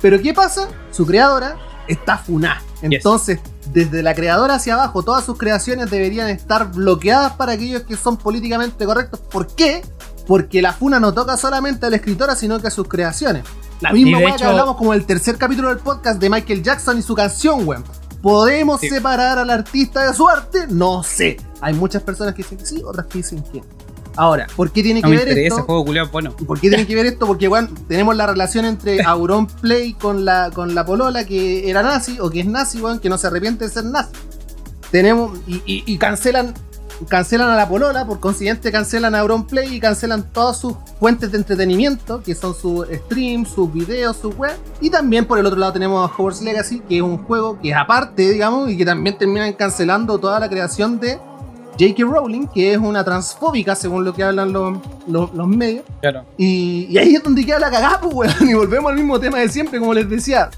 [0.01, 0.67] Pero ¿qué pasa?
[0.91, 1.57] Su creadora
[1.87, 2.61] está funada.
[2.81, 3.39] Entonces,
[3.73, 8.17] desde la creadora hacia abajo, todas sus creaciones deberían estar bloqueadas para aquellos que son
[8.17, 9.19] políticamente correctos.
[9.19, 9.81] ¿Por qué?
[10.27, 13.43] Porque la funa no toca solamente a la escritora, sino que a sus creaciones.
[13.81, 17.01] La misma weá que hablamos como el tercer capítulo del podcast de Michael Jackson y
[17.01, 17.83] su canción, weón.
[18.21, 18.89] ¿Podemos Sí.
[18.89, 20.65] separar al artista de su arte?
[20.69, 21.37] No sé.
[21.61, 23.65] Hay muchas personas que dicen que sí, otras que dicen que no.
[24.17, 25.65] Ahora, ¿por qué tiene No que me ver interesa, esto?
[25.65, 26.35] juego bueno.
[26.35, 27.27] ¿Por qué tiene que ver esto?
[27.27, 31.83] Porque, weón, tenemos la relación entre Auron Play con la, con la polola que era
[31.83, 34.11] nazi o que es nazi, weón, que no se arrepiente de ser nazi.
[34.89, 36.53] Tenemos, y, y- y cancelan,
[37.09, 41.31] cancelan a la polola, por consiguiente cancelan a Auron Play y cancelan todas sus fuentes
[41.31, 44.55] de entretenimiento, que son sus streams, sus videos, sus web.
[44.81, 47.69] Y también por el otro lado tenemos a Hogwarts Legacy, que es un juego que
[47.71, 51.19] es aparte, digamos, y que también terminan cancelando toda la creación de
[51.77, 52.03] J.K.
[52.05, 54.77] Rowling, que es una transfóbica, según lo que hablan los,
[55.07, 55.83] los- los medios.
[56.01, 56.23] Claro.
[56.37, 58.33] Y, y ahí es donde queda la cagada, pues, weón.
[58.49, 60.49] Y volvemos al mismo tema de siempre, como les decía.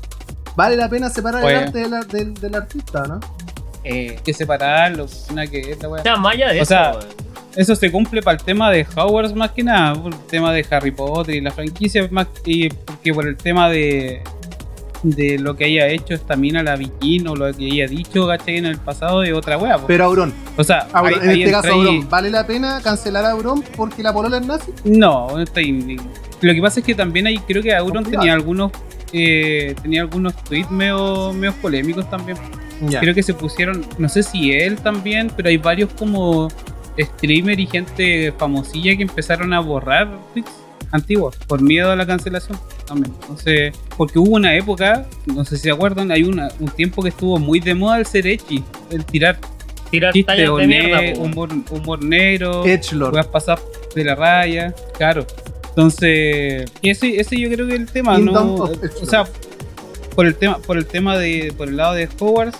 [0.55, 1.55] Vale la pena separar Oye.
[1.55, 3.19] el arte del, del- del artista, ¿no?
[3.89, 6.03] Eh, que separarlo, una que esta o wea.
[6.03, 6.99] sea, más allá de O eso, sea.
[7.55, 10.63] Eso se cumple para el tema de Hogwarts más que nada, por el tema de
[10.69, 14.21] Harry Potter y la franquicia, más y porque por el tema de,
[15.01, 18.57] de lo que haya hecho esta mina, la Viking, o lo que haya dicho, ¿cachai?
[18.57, 19.77] En el pasado de otra wea.
[19.79, 19.87] po.
[19.87, 23.63] Pero Auron, o sea, Auron, en este caso, Auron, ¿vale la pena cancelar a Auron
[23.75, 24.71] porque la polola es nazi?
[24.83, 25.97] No, no está ahí.
[26.41, 28.21] Lo que pasa es que también ahí creo que Auron Complicado.
[28.21, 28.71] tenía algunos
[29.13, 32.37] eh, tenía algunos tweets medio, medio polémicos también.
[32.99, 36.49] Creo que se pusieron, no sé si él también, pero hay varios como
[36.99, 40.51] streamer y gente famosilla que empezaron a borrar tweets
[40.91, 43.13] antiguos por miedo a la cancelación también.
[43.21, 47.09] Entonces, porque hubo una época, no sé si se acuerdan, hay una, un tiempo que
[47.09, 49.37] estuvo muy de moda el ser echi, el tirar
[49.89, 53.11] Tirar tallas o de mierda, humor, humor negro, Edgelord.
[53.11, 53.59] puedas pasar
[53.95, 55.25] de la raya, claro.
[55.69, 58.63] Entonces, ese, ese yo creo que es el tema, Kingdom ¿no?
[58.63, 59.25] O sea,
[60.15, 62.57] por el tema, por el tema de, por el lado de Hogwarts,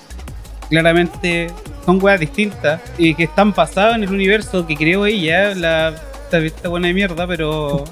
[0.69, 1.47] claramente
[1.85, 5.93] son weas distintas y que están basadas en el universo que creó ella, la
[6.23, 7.85] esta, esta buena de mierda, pero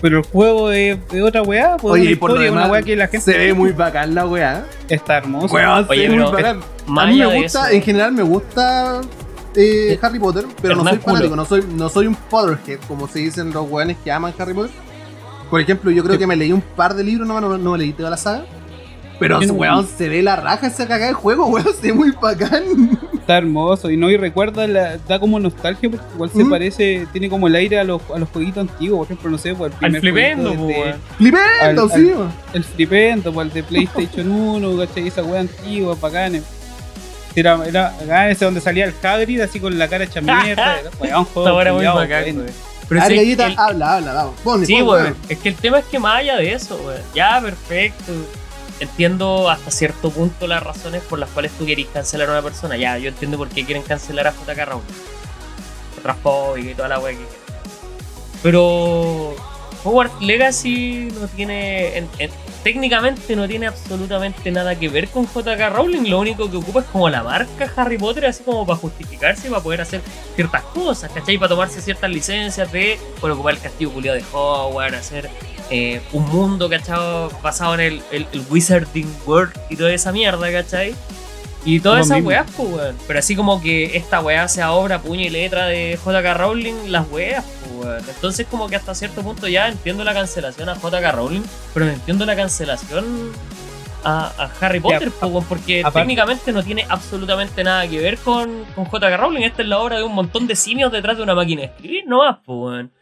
[0.00, 2.72] pero el juego es, es otra wea, pues Oye, una y por lo historia, una
[2.72, 4.66] wea que la gente se ve muy bacán la weá.
[4.88, 5.56] está se
[5.88, 6.60] Oye, ve muy bacán.
[6.86, 9.00] A mí me gusta, eso, en general me gusta
[9.54, 13.20] eh, Harry Potter, pero no soy fanático, no soy, no soy un Potterhead, como se
[13.20, 14.70] dicen los weones que aman Harry Potter.
[15.50, 17.78] Por ejemplo, yo creo que me leí un par de libros, no, no, no me
[17.78, 18.44] leí toda la saga.
[19.18, 22.98] Pero, weón, se ve la raja esa cagada de juego, weón, se ve muy bacán.
[23.14, 26.50] Está hermoso y no y recuerda la- da como nostalgia porque igual se ¿Mm?
[26.50, 29.54] parece, tiene como el aire a los, a los jueguitos antiguos, por ejemplo, no sé,
[29.54, 31.00] por el Al primer flipendo, jueguito po, desde- weón.
[31.18, 32.32] Flipendo, Al- sí, weón.
[32.54, 35.08] el flipendo, por el de PlayStation 1, ¿cachai?
[35.08, 36.42] Esa wea antigua, bacanes.
[37.36, 40.46] Era, era acá ese donde salía el Hagrid así con la cara hecha mierda.
[40.80, 42.46] Era, weón, juego Esta weá era muy bacán.
[42.88, 44.14] Pero A ver, sí, galleta, el- habla, habla,
[44.44, 44.66] vamos.
[44.66, 45.14] Sí, weón.
[45.28, 47.02] Es que el tema es que más allá de eso, weón.
[47.14, 48.12] Ya, perfecto.
[48.80, 52.76] Entiendo hasta cierto punto las razones por las cuales tú querís cancelar a una persona.
[52.76, 54.84] Ya, yo entiendo por qué quieren cancelar a JK Rowling.
[56.02, 57.34] Transfóbica y toda la weá que quieran.
[58.42, 59.34] Pero
[59.84, 61.98] Hogwarts Legacy no tiene.
[61.98, 62.30] en- en-
[62.62, 66.08] técnicamente no tiene absolutamente nada que ver con JK Rowling.
[66.10, 69.50] Lo único que ocupa es como la marca Harry Potter, así como para justificarse y
[69.50, 70.02] para poder hacer
[70.36, 71.38] ciertas cosas, ¿cachai?
[71.38, 72.98] Para tomarse ciertas licencias de.
[73.20, 75.30] Por ocupar el castillo culiado de Hogwarts, hacer
[75.70, 77.28] eh, un mundo, ¿cachai?
[77.42, 80.94] Basado en el, el- el Wizarding World y toda esa mierda, ¿cachai?
[81.64, 82.96] Y todas esas weas, pues, weón.
[83.06, 87.06] Pero así como que esta weá sea obra, puño y letra de JK Rowling, las
[87.10, 88.04] weas, pues, weón.
[88.08, 91.42] Entonces, como que hasta cierto punto ya entiendo la cancelación a JK Rowling,
[91.74, 93.04] pero no entiendo la cancelación
[94.04, 97.98] a, a Harry Potter, a- pues, weón, porque aparte- técnicamente no tiene absolutamente nada que
[97.98, 99.42] ver con, con JK Rowling.
[99.42, 102.04] Esta es la obra de un montón de simios detrás de una máquina de escribir,
[102.06, 102.92] no más, pues, weón.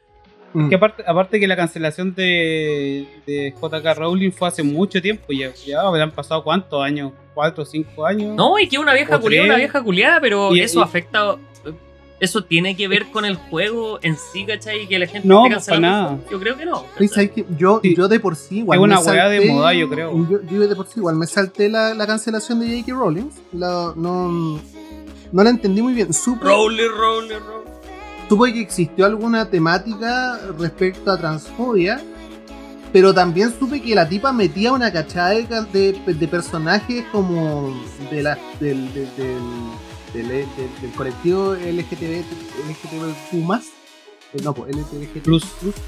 [0.56, 0.68] Mm.
[0.68, 5.52] Que aparte, aparte que la cancelación de, de JK Rowling fue hace mucho tiempo, ya,
[5.66, 8.34] ya habrán pasado cuántos años, cuatro o cinco años.
[8.34, 11.36] No, y que una vieja culiada, una vieja culiada, pero Y- eso y- afecta.
[12.18, 14.84] Eso tiene que ver con el juego en sí, ¿cachai?
[14.84, 16.18] Y que la gente No, esté pues, para nada.
[16.30, 16.82] Yo creo que no.
[17.58, 17.94] Yo, Sí.
[17.94, 20.26] yo de por sí igual Es una weá de moda, yo creo.
[20.26, 22.98] Yo, yo de por sí igual me salté la, la cancelación de J.K.
[22.98, 23.28] Rowling.
[23.52, 24.58] La- no,
[25.30, 26.10] no la entendí muy bien.
[26.14, 27.72] Supe, Rowley, Rowley, Rowley.
[28.28, 32.00] Supe que existió alguna temática respecto a transfobia.
[32.92, 37.74] Pero también supe que la tipa metía una cachada de, ca- de, de personajes como
[38.10, 39.38] de la, del, del, del,
[40.14, 40.46] del, del-
[40.80, 42.22] del colectivo LGTB,
[42.68, 43.54] LGTB+.
[44.32, 45.20] Eh, No, pues LGTB+.
[45.22, 45.44] Plus.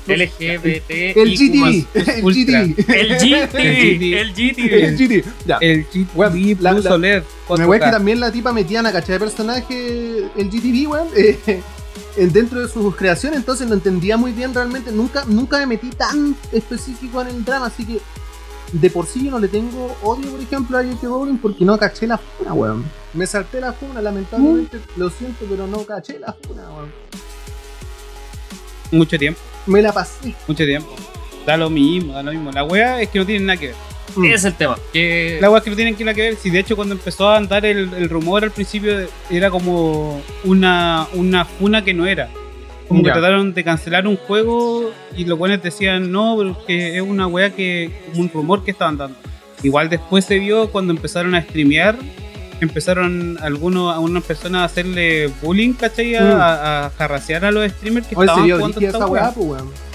[0.06, 0.90] LGBT.
[1.16, 1.86] El GTV.
[1.94, 2.22] El.
[2.22, 2.92] GTV.
[2.92, 4.14] El GTV.
[4.14, 4.96] El El GTV.
[4.96, 5.24] GTV.
[5.46, 5.56] Ya.
[5.60, 6.98] El GTV la- Plus la-.
[6.98, 7.90] Me voy que 4K.
[7.90, 11.62] también la tipa metía una cachada de personaje, el GTV, weón, eh,
[12.26, 16.34] dentro de sus creaciones, entonces no entendía muy bien realmente, nunca, nunca me metí tan
[16.52, 18.00] específico en el drama, así que
[18.72, 21.06] de por sí yo no le tengo odio, por ejemplo, a J.K.
[21.06, 22.84] Rowling porque no caché la funa, weón.
[23.14, 26.92] Me salté la funa, lamentablemente, lo siento, pero no caché la funa, weón.
[28.90, 30.34] Mucho tiempo, Me la pasé.
[30.46, 30.88] mucho tiempo.
[31.46, 32.50] Da lo mismo, da lo mismo.
[32.52, 33.76] La wea es que no tienen nada que ver.
[34.16, 34.24] Mm.
[34.24, 34.76] Ese es el tema.
[34.92, 36.36] Que La wea es que no tienen que nada que ver.
[36.36, 41.06] Si de hecho cuando empezó a andar el, el rumor al principio era como una,
[41.14, 42.28] una funa que no era.
[42.88, 43.12] Como Ya.
[43.12, 47.50] que trataron de cancelar un juego y los buenos decían no, porque es una wea
[47.50, 49.16] que, como un rumor que estaban dando.
[49.62, 51.96] Igual después se vio cuando empezaron a streamear,
[52.60, 56.14] empezaron algunos, algunas personas a hacerle bullying, ¿cachai?
[56.16, 56.40] A, Mm.
[56.40, 59.22] a, a jarrasear a los streamers que Hoy se estaban vio jugando esta esa wea.
[59.22, 59.87] weá, pues, weón.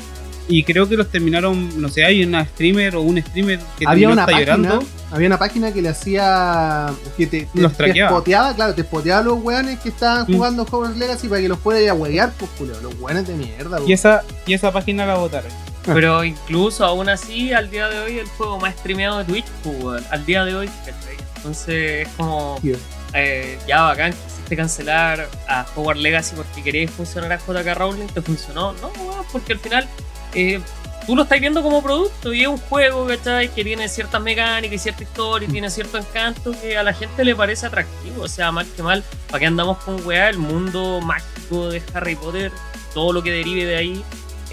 [0.49, 4.09] Y creo que los terminaron, no sé, hay una streamer o un streamer que Había
[4.09, 4.83] una página, llorando.
[5.11, 9.21] había una página que le hacía que te, te, Los te spoteaba, claro, te spoteaba
[9.21, 10.33] a los weones que estaban Mm.
[10.35, 13.79] jugando Hogwarts Legacy para que los fuera a huevear, pues culo, los weones de mierda,
[13.87, 15.51] Y esa, y esa página la votaron.
[15.85, 20.03] Pero incluso aún así, al día de hoy, el juego más streameado de Twitch, pues,
[20.11, 20.69] al día de hoy.
[21.37, 22.59] Entonces es como
[23.13, 28.21] eh, ya bacán, quisiste cancelar a Hogwarts Legacy porque querías funcionar a JK Rowling, te
[28.21, 28.73] funcionó.
[28.81, 29.87] No, weón, porque al final
[30.33, 30.59] eh,
[31.05, 33.49] tú lo estás viendo como producto y es un juego, ¿cachai?
[33.49, 37.23] Que tiene ciertas mecánicas y cierta historia y tiene cierto encanto que a la gente
[37.25, 38.23] le parece atractivo.
[38.23, 40.29] O sea, mal que mal, ¿para qué andamos con weá?
[40.29, 42.51] El mundo mágico de Harry Potter,
[42.93, 44.03] todo lo que derive de ahí.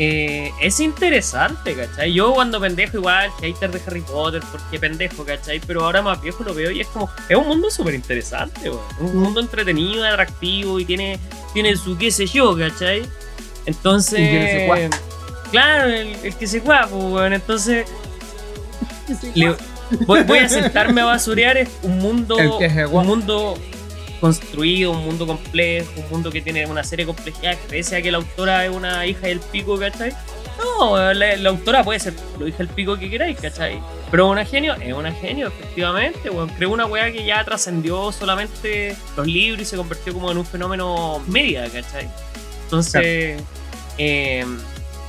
[0.03, 2.13] eh, es interesante, ¿cachai?
[2.15, 5.61] Yo cuando pendejo igual, hater de Harry Potter, porque pendejo, ¿cachai?
[5.61, 8.71] Pero ahora más viejo lo veo y es como, es un mundo súper interesante.
[8.99, 11.19] Un mundo entretenido, atractivo y tiene,
[11.53, 13.03] tiene su qué sé yo, ¿cachai?
[13.67, 14.19] Entonces...
[15.51, 17.33] Claro, el, el que se cuá, pues, weón.
[17.33, 17.87] Entonces...
[19.35, 19.57] le-
[20.07, 23.03] voy, voy a sentarme a basurear es un mundo El que se guá.
[23.03, 23.59] un mundo
[24.21, 28.11] construido, un mundo complejo, un mundo que tiene una serie de complejidades, pese a que
[28.13, 30.13] la autora es una hija del pico, ¿cachai?
[30.59, 33.81] No, la, la autora puede ser lo hija del pico que queráis, ¿cachai?
[34.11, 36.51] Pero una genio, es una genio, efectivamente, weón.
[36.51, 40.45] Creó una weá que ya trascendió solamente los libros y se convirtió como en un
[40.45, 42.07] fenómeno media, ¿cachai?
[42.65, 43.43] Entonces,
[43.97, 44.45] eh,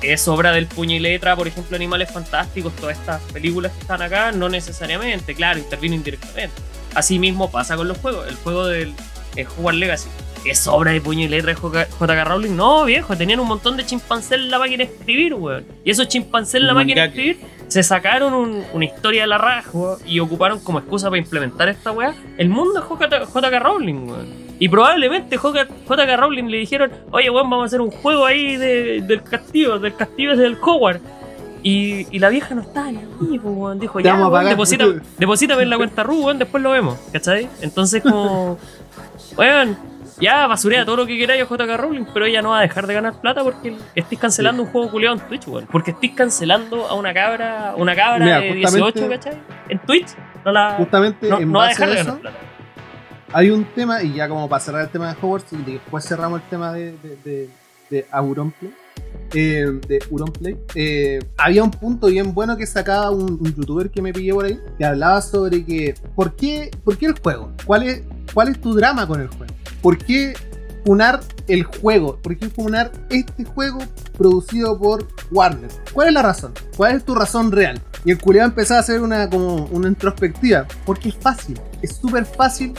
[0.02, 4.02] es obra del puño y letra, por ejemplo, Animales Fantásticos, todas estas películas que están
[4.02, 6.56] acá, no necesariamente, claro, intervino indirectamente.
[6.95, 8.28] Así mismo pasa con los juegos.
[8.28, 8.93] El juego del
[9.36, 10.10] eh, Hogwarts Legacy
[10.43, 12.56] es obra de puño y letra de JK Rowling.
[12.56, 15.66] No, viejo, tenían un montón de chimpancés en la máquina de escribir, weón.
[15.86, 19.38] Y esos chimpancés en la máquina de escribir se sacaron un- una historia de la
[19.38, 24.08] raja weón, y ocuparon como excusa para implementar esta weá el mundo de JK Rowling,
[24.10, 24.51] weón.
[24.62, 29.01] Y probablemente JK, Rowling le dijeron, oye, weón, vamos a hacer un juego ahí de-
[29.01, 31.01] del castillo, del castillo del Hogwarts.
[31.64, 33.80] Y, y la vieja no estaba ni ahí, pues, weón.
[33.80, 34.53] Dijo, ya, vamos a weón, pagar".
[34.57, 37.49] deposita- deposítame en la cuenta RU, weón, después lo vemos, ¿cachai?
[37.62, 38.59] Entonces, como,
[39.38, 39.78] weón,
[40.20, 42.86] ya basurea todo lo que queráis a JK Rowling, pero ella no va a dejar
[42.86, 45.68] de ganar plata porque estés cancelando un juego culiado en Twitch, weón.
[45.72, 49.41] Porque estés cancelando a una cabra, una cabra Mira, de justamente- 18, ¿cachai?
[49.70, 50.09] En Twitch,
[50.45, 50.76] no la.
[50.78, 52.38] Justamente No, en no va a dejar de ganar plata.
[53.34, 56.42] Hay un tema, y ya como para cerrar el tema de Hogwarts, y después cerramos
[56.42, 57.50] el tema de, de, de,
[57.90, 58.74] de Auronplay.
[59.34, 60.00] eh, de
[60.76, 64.60] eh, había un punto bien bueno que sacaba un, youtuber que me pillé por ahí,
[64.78, 67.52] que hablaba sobre que, ¿por qué, por qué el juego?
[67.66, 68.04] ¿Cuál es,
[68.34, 69.54] ¿Cuál es tu drama con el juego?
[69.82, 70.34] ¿Por qué
[70.86, 72.18] funar el juego?
[72.18, 73.80] ¿Por qué funar este juego
[74.18, 75.70] producido por Warner?
[75.94, 76.54] ¿Cuál es la razón?
[76.76, 77.82] ¿Cuál es tu razón real?
[78.04, 82.26] Y el culiado empezó a hacer una, como una introspectiva, porque es fácil, es súper
[82.26, 82.74] fácil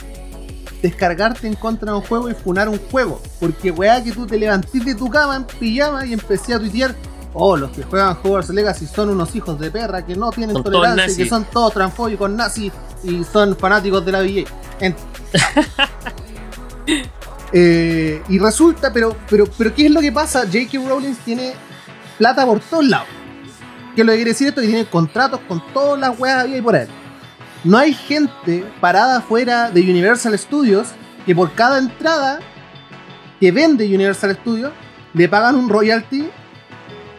[0.82, 3.22] descargarte en contra de un juego y funar un juego.
[3.40, 6.94] Porque weá que tú te levantís de tu cama en pijama y empecé a tuitear.
[7.34, 10.64] Oh, los que juegan Hogwarts Legacy son unos hijos de perra que no tienen Son
[10.64, 12.70] tolerancia que son todos transfóbicos nazis
[13.02, 14.44] y son fanáticos de la VJ.
[17.54, 20.46] Eh, y resulta, pero, pero, pero ¿qué es lo que pasa?
[20.46, 20.88] J.K.
[20.88, 21.52] Rowling tiene
[22.16, 23.06] plata por todos lados.
[23.94, 24.62] ¿Qué es lo que quiere decir esto?
[24.62, 26.88] Que tiene contratos con todas las weas había y por ahí.
[27.64, 30.88] No hay gente parada afuera de Universal Studios
[31.24, 32.40] que por cada entrada
[33.40, 34.72] que vende Universal Studios
[35.14, 36.28] le pagan un royalty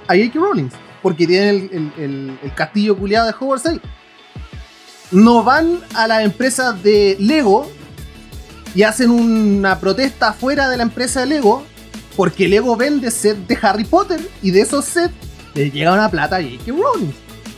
[0.07, 0.33] a J.K.
[0.39, 0.69] Rowling.
[1.01, 3.81] Porque tiene el, el- el- castillo culiado de Hogwarts ahí.
[5.11, 7.69] No van a las empresas de Lego
[8.75, 11.63] y hacen una protesta afuera de la empresa de Lego
[12.15, 15.13] porque Lego vende set de Harry Potter y de esos sets
[15.53, 16.71] le llega una plata a J.K.
[16.71, 17.11] Rowling.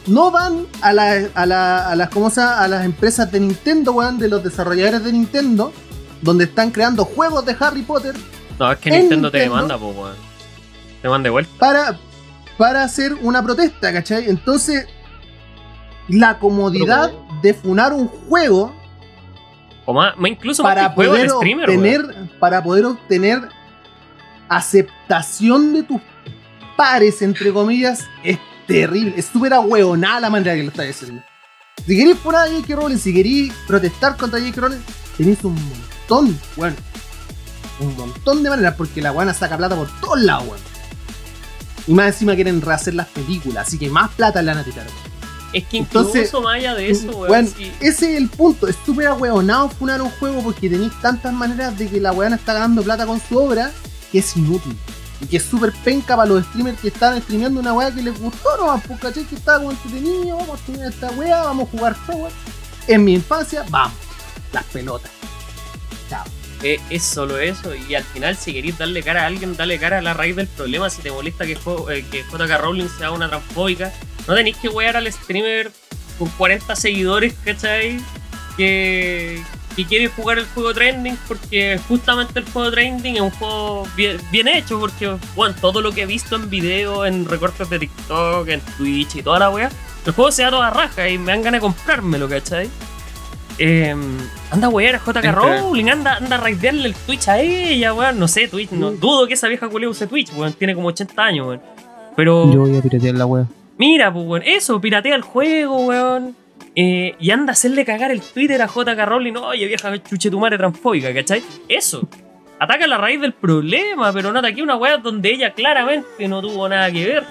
[0.08, 3.92] No van a, la- a, la- a las, ¿cómo se a las empresas de Nintendo,
[3.94, 5.74] weón, de los desarrolladores de Nintendo,
[6.22, 8.16] donde están creando juegos de Harry Potter
[8.60, 10.16] No, es que En Nintendo te demanda, pues, weón.
[11.02, 11.52] Te manda de vuelta.
[11.60, 12.00] para,
[12.58, 14.30] para hacer una protesta, ¿cachai?
[14.30, 14.88] Entonces,
[16.08, 18.76] la comodidad de funar un juego
[19.88, 22.32] O más, más incluso más para juego poder de streamer, obtener weón.
[22.40, 23.42] para poder obtener
[24.50, 26.00] aceptación de tus
[26.78, 31.22] pares entre comillas es terrible es súper ahueonada la manera que lo está diciendo
[31.86, 32.76] si queréis funar a J.K.
[32.76, 34.62] Rowling si queréis protestar contra J.K.
[34.62, 34.82] Rowling
[35.18, 36.76] tenéis un montón bueno
[37.80, 40.60] un montón de maneras porque la guana saca plata por todos lados weón.
[41.88, 44.86] y más encima quieren rehacer las películas así que más plata le van a tirar
[44.88, 45.16] weón.
[45.54, 47.32] Es que incluso Entonces, más allá de eso, weón.
[47.32, 47.72] Weón, sí.
[47.80, 48.68] ese es el punto.
[48.68, 52.54] Es súper ahueonado funar un juego porque tenéis tantas maneras de que la weona está
[52.54, 53.72] ganando plata con su obra
[54.12, 54.76] que es inútil.
[55.30, 58.58] Que es súper penca para los streamers que están streameando una weá que les gustó
[58.58, 61.96] nomás, pues cachai que estaba como entretenido, vamos a streamear esta weá, vamos a jugar
[62.08, 62.36] Hogwarts.
[62.88, 63.98] En mi infancia, vamos,
[64.54, 65.12] las pelotas.
[66.10, 66.24] Chao.
[66.64, 67.74] Eh, es solo eso.
[67.76, 70.48] Y al final, si queréis darle cara a alguien, dale cara a la raíz del
[70.48, 70.90] problema.
[70.90, 73.94] Si te molesta que, eh, que JK Rowling sea una transfóbica,
[74.28, 75.72] no tenéis que wear al streamer
[76.18, 78.00] con 40 seguidores, ¿cachai?
[78.58, 79.44] Que,
[79.76, 84.18] que quiere jugar el juego trending porque justamente el juego trending es un juego bien,
[84.32, 84.80] bien hecho.
[84.80, 89.16] Porque, bueno, todo lo que he visto en video, en recortes de TikTok, en Twitch
[89.18, 89.70] y toda la wea,
[90.06, 92.70] el juego se da toda raja y me dan ganas de comprármelo, ¿cachai?
[93.58, 93.96] Eh,
[94.52, 98.20] anda a wear a JK Rowling, anda, anda a raidearle el Twitch a ella, weón.
[98.20, 100.54] No sé, Twitch, no dudo que esa vieja culea use Twitch, weón.
[100.54, 101.62] Tiene como 80 años, weón.
[102.16, 103.46] Pero, Yo voy a piratear la wea.
[103.78, 106.36] mira, pues, weón, eso, piratea el juego, weón.
[106.76, 111.14] Eh, y anda a hacerle cagar el Twitter a JK Rowling, oye, vieja chuchetumare transfóbica,
[111.14, 111.42] ¿cachai?
[111.70, 112.08] Eso.
[112.60, 116.68] Ataca la raíz del problema, pero no ataque una weá donde ella claramente no tuvo
[116.68, 117.24] nada que ver.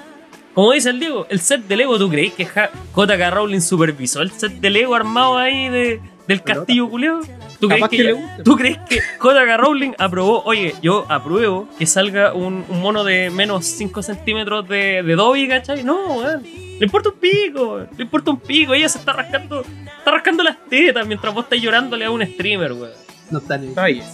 [0.54, 4.30] Como dice el Diego, el set de Lego, ¿tú creéis que JK Rowling supervisó el
[4.30, 7.20] set de Lego armado ahí de, del castillo culeo?
[7.60, 8.42] ¿Tú crees que, que le ella- guste.
[8.42, 10.42] ¿Tú crees que JK Rowling aprobó?
[10.44, 15.48] Oye, yo apruebo que salga un, un mono de menos 5 centímetros de, de Dobby,
[15.48, 15.82] ¿cachai?
[15.84, 16.42] No, weón.
[16.42, 17.88] Le importa un pico, weón.
[17.96, 18.74] Le importa un pico.
[18.74, 19.60] Ella se está rascando,
[19.98, 22.90] está rascando las tetas mientras vos estás llorándole a un streamer, weón.
[23.30, 24.04] No está ni- bien.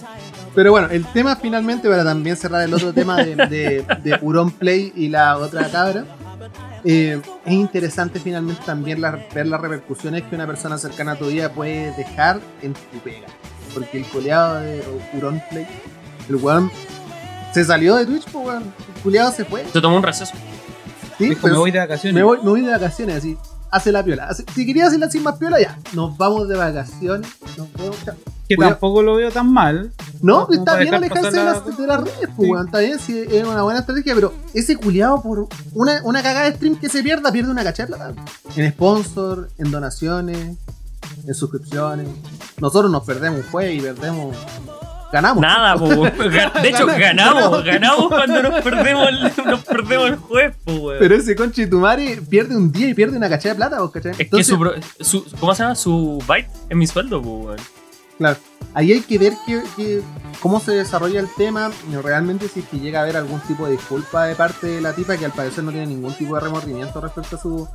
[0.55, 4.51] Pero bueno, el tema finalmente, para también cerrar el otro tema de, de, de Hurón
[4.51, 6.05] Play y la otra cabra,
[6.83, 11.27] eh, es interesante finalmente también la- ver las repercusiones que una persona cercana a tu
[11.27, 13.27] vida puede dejar en tu pega.
[13.73, 15.65] Porque el coleado de Hurón Play,
[16.29, 16.71] el weón
[17.53, 18.63] se salió de Twitch, pues weón.
[18.95, 19.65] El culeado se fue.
[19.71, 20.33] Se tomó un receso.
[21.17, 21.29] ¿sí?
[21.29, 22.13] Dijo, me voy de vacaciones.
[22.15, 23.37] me voy, me voy de vacaciones, así.
[23.69, 24.25] Hace la piola.
[24.27, 25.77] Hace- si querías hacerla sin más piola, ya.
[25.93, 27.29] Nos vamos de vacaciones.
[27.57, 28.15] Nos vemos, chao.
[28.49, 29.91] que tampoco lo veo tan mal.
[30.21, 32.51] No, Como está bien alejarse de la- de las redes, pues, Sí.
[32.51, 36.45] weón, está bien, sí, es una buena estrategia, pero ese culiado por una, una cagada
[36.49, 38.25] de stream que se pierda, pierde una cachada de plata.
[38.55, 40.57] En sponsor, en donaciones,
[41.27, 42.07] en suscripciones.
[42.59, 44.37] Nosotros nos perdemos un juego y perdemos.
[45.11, 45.41] Ganamos.
[45.41, 45.87] Nada, po,
[46.61, 48.07] De hecho, Ganamos, ganamos.
[48.07, 50.99] cuando nos perdemos el, nos perdemos el juez, po, weón.
[50.99, 53.91] Pero ese conche tu madre pierde un día y pierde una cachada de plata, ¿vos
[53.91, 54.13] cachai?
[54.17, 55.75] Es que su, pro- su- ¿Cómo se llama?
[55.75, 57.57] Su byte es mi sueldo, po, weón.
[58.17, 58.37] Claro,
[58.73, 60.01] ahí hay que ver que, que-
[60.41, 61.71] cómo se desarrolla el tema,
[62.03, 64.93] realmente si es que llega a haber algún tipo de disculpa de parte de la
[64.93, 67.67] tipa que al parecer no tiene ningún tipo de remordimiento respecto a su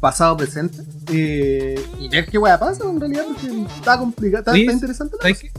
[0.00, 0.78] pasado presente
[1.12, 5.16] eh, y ver qué weá pasa en realidad porque está complicado, está, interesante.
[5.16, 5.52] la ¿Sabes qué?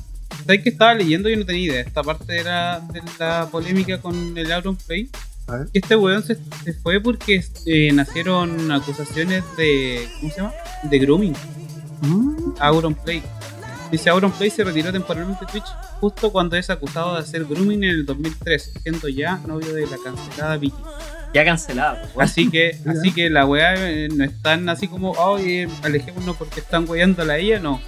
[0.45, 1.81] ¿Sabes que estaba leyendo y no tenía idea?
[1.81, 5.09] Esta parte era de la polémica con el Auron Play.
[5.73, 10.07] Este weón se, se fue porque eh, nacieron acusaciones de.
[10.19, 10.53] ¿Cómo se llama?
[10.83, 11.33] De grooming.
[12.01, 13.21] Mm, Auron Play.
[13.91, 15.65] Dice Auron Play se retiró temporalmente de Twitch
[15.99, 19.97] justo cuando es acusado de hacer grooming en el 2013, siendo ya novio de la
[20.03, 20.77] cancelada Vicky.
[21.33, 22.21] Ya cancelado, weón.
[22.21, 26.87] Así que, así que la weá eh, no están así como, oye, alejémonos porque están
[26.89, 27.81] weyándola a ella, no.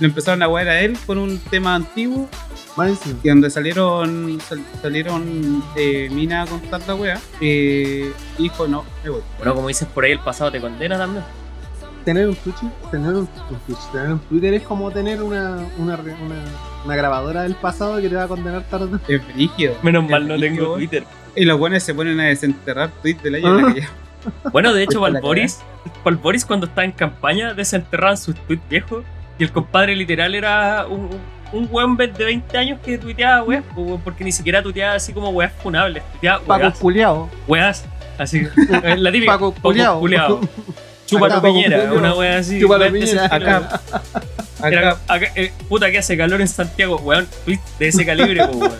[0.00, 2.28] Le empezaron a wear a él por un tema antiguo
[3.22, 7.20] y donde salieron sal- salieron eh, Mina a contar la weá.
[7.40, 9.22] Eh, y dijo, no, me voy.
[9.38, 11.24] Bueno, como dices por ahí, el pasado te condena también.
[12.06, 12.56] Tener un Twitch,
[12.90, 13.18] tener un,
[13.50, 16.44] un Twitch, tener un Twitter es como tener una, una, una,
[16.84, 18.96] una grabadora del pasado que te va a condenar tarde.
[19.08, 19.74] Es brígido.
[19.82, 20.74] Menos Es mal no tengo.
[20.76, 21.02] Twitter.
[21.34, 23.90] Y los buenos se ponen a desenterrar tweets del año en la que ya-
[24.52, 25.60] Bueno, de hecho, Valboris,
[26.04, 29.04] Valboris cuando estaba en campaña desenterraban sus tweets viejos
[29.38, 31.10] y el compadre literal era un,
[31.52, 33.64] un weón de 20 años que tuiteaba weas,
[34.04, 37.30] porque ni siquiera tuiteaba así como weas funables, tuiteaba Paco weas, culiao.
[37.46, 37.84] weas,
[38.16, 38.46] así,
[38.96, 40.00] la típica, Paco culiao.
[41.26, 43.26] Acá, Paco piñera, una wea así, ese piñera.
[43.26, 43.80] Acá.
[44.64, 47.28] Era, acá, acá, eh, puta que hace calor en Santiago, weón,
[47.78, 48.72] de ese calibre, po, weón.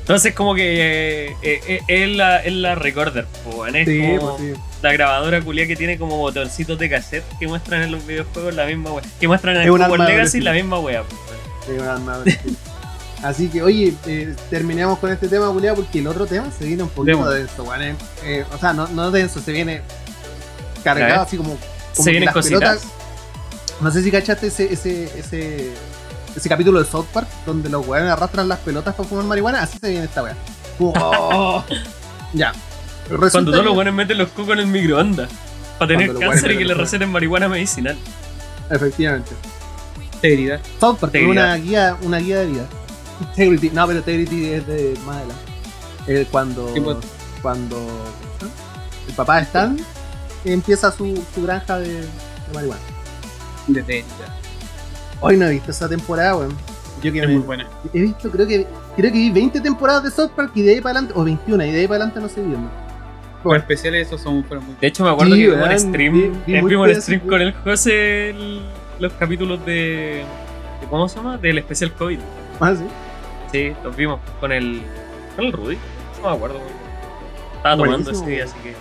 [0.00, 4.36] Entonces como que eh, eh, es, la, es la recorder, po, weón, es Sí, como
[4.36, 4.60] pues sí.
[4.82, 8.66] la grabadora culia que tiene como botoncitos de cassette que muestran en los videojuegos la
[8.66, 9.04] misma wea.
[9.18, 11.02] Que muestran en el Legacy la misma wea.
[11.02, 11.44] po, weón.
[11.66, 12.24] Sí, una arma.
[13.24, 16.82] Así que, oye, eh, terminamos con este tema, culiao, porque el otro tema se viene
[16.82, 17.30] un poquito Demo.
[17.30, 17.80] denso, weón.
[17.82, 17.96] eh.
[18.22, 19.80] Eh, o sea, no, no denso, se viene
[20.84, 21.20] cargado ver.
[21.20, 21.56] así como.
[21.94, 22.60] como Se vienen las cositas.
[22.60, 25.72] pelotas- No sé si cachaste ese, ese, ese,
[26.36, 29.62] ese capítulo de South Park donde los weones arrastran las pelotas para fumar marihuana.
[29.62, 30.36] Así se viene esta wea.
[30.76, 31.64] Como, oh.
[32.34, 32.52] ya.
[33.08, 35.30] Resulta Cuando todos los buenos meten los cocos en el microondas.
[35.78, 37.96] Para tener cáncer y que le receten marihuana medicinal.
[38.70, 39.30] Efectivamente.
[40.14, 40.60] integridad.
[40.78, 42.64] South Park, una guía, una guía de vida.
[43.20, 45.42] Integrity, no, pero Integrity es de más adelante.
[46.06, 46.96] Eh, cuando, pues.
[47.42, 47.78] cuando
[49.08, 49.76] el papá de Stan
[50.44, 52.06] empieza su, su granja de, de
[52.52, 52.82] marihuana.
[53.66, 54.34] De integridad.
[55.20, 56.54] Hoy no he visto esa temporada, weón.
[57.02, 57.66] Yo que Es me- muy buena.
[57.92, 60.80] he visto, creo que creo que vi 20 temporadas de South Park y de ahí
[60.80, 62.70] para adelante, o 21, y de ahí para adelante no sé viendo.
[63.44, 66.12] Los especiales esos son, fueron muy De hecho, me acuerdo Sí, que vimos un stream,
[66.14, 68.62] vi- vi eh, stream con el José el-
[68.98, 70.24] los capítulos de-
[70.90, 71.36] ¿Cómo se llama?
[71.38, 72.18] Del especial COVID.
[72.60, 72.84] Ah, sí.
[73.52, 74.82] Sí, los vimos con el.
[75.36, 75.78] con el Rudy.
[76.22, 76.60] No me acuerdo.
[77.56, 78.76] Estaba tomando Buenísimo, ese día, así que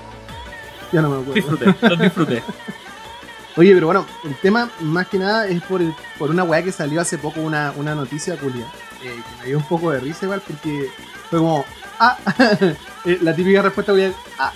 [0.91, 1.33] Ya no me acuerdo.
[1.33, 2.43] disfruté, los disfruté.
[3.55, 6.71] Oye, pero bueno, el tema más que nada es por, el- por una weá que
[6.71, 8.65] salió hace poco, una, una noticia culia.
[9.03, 10.89] eh, que me dio un poco de risa igual porque
[11.29, 11.63] fue como,
[11.99, 12.17] ah,
[13.05, 14.51] eh, la típica respuesta culia, ah.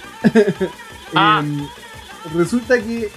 [1.16, 1.40] Ah.
[1.44, 1.68] Em,
[2.36, 3.10] resulta que,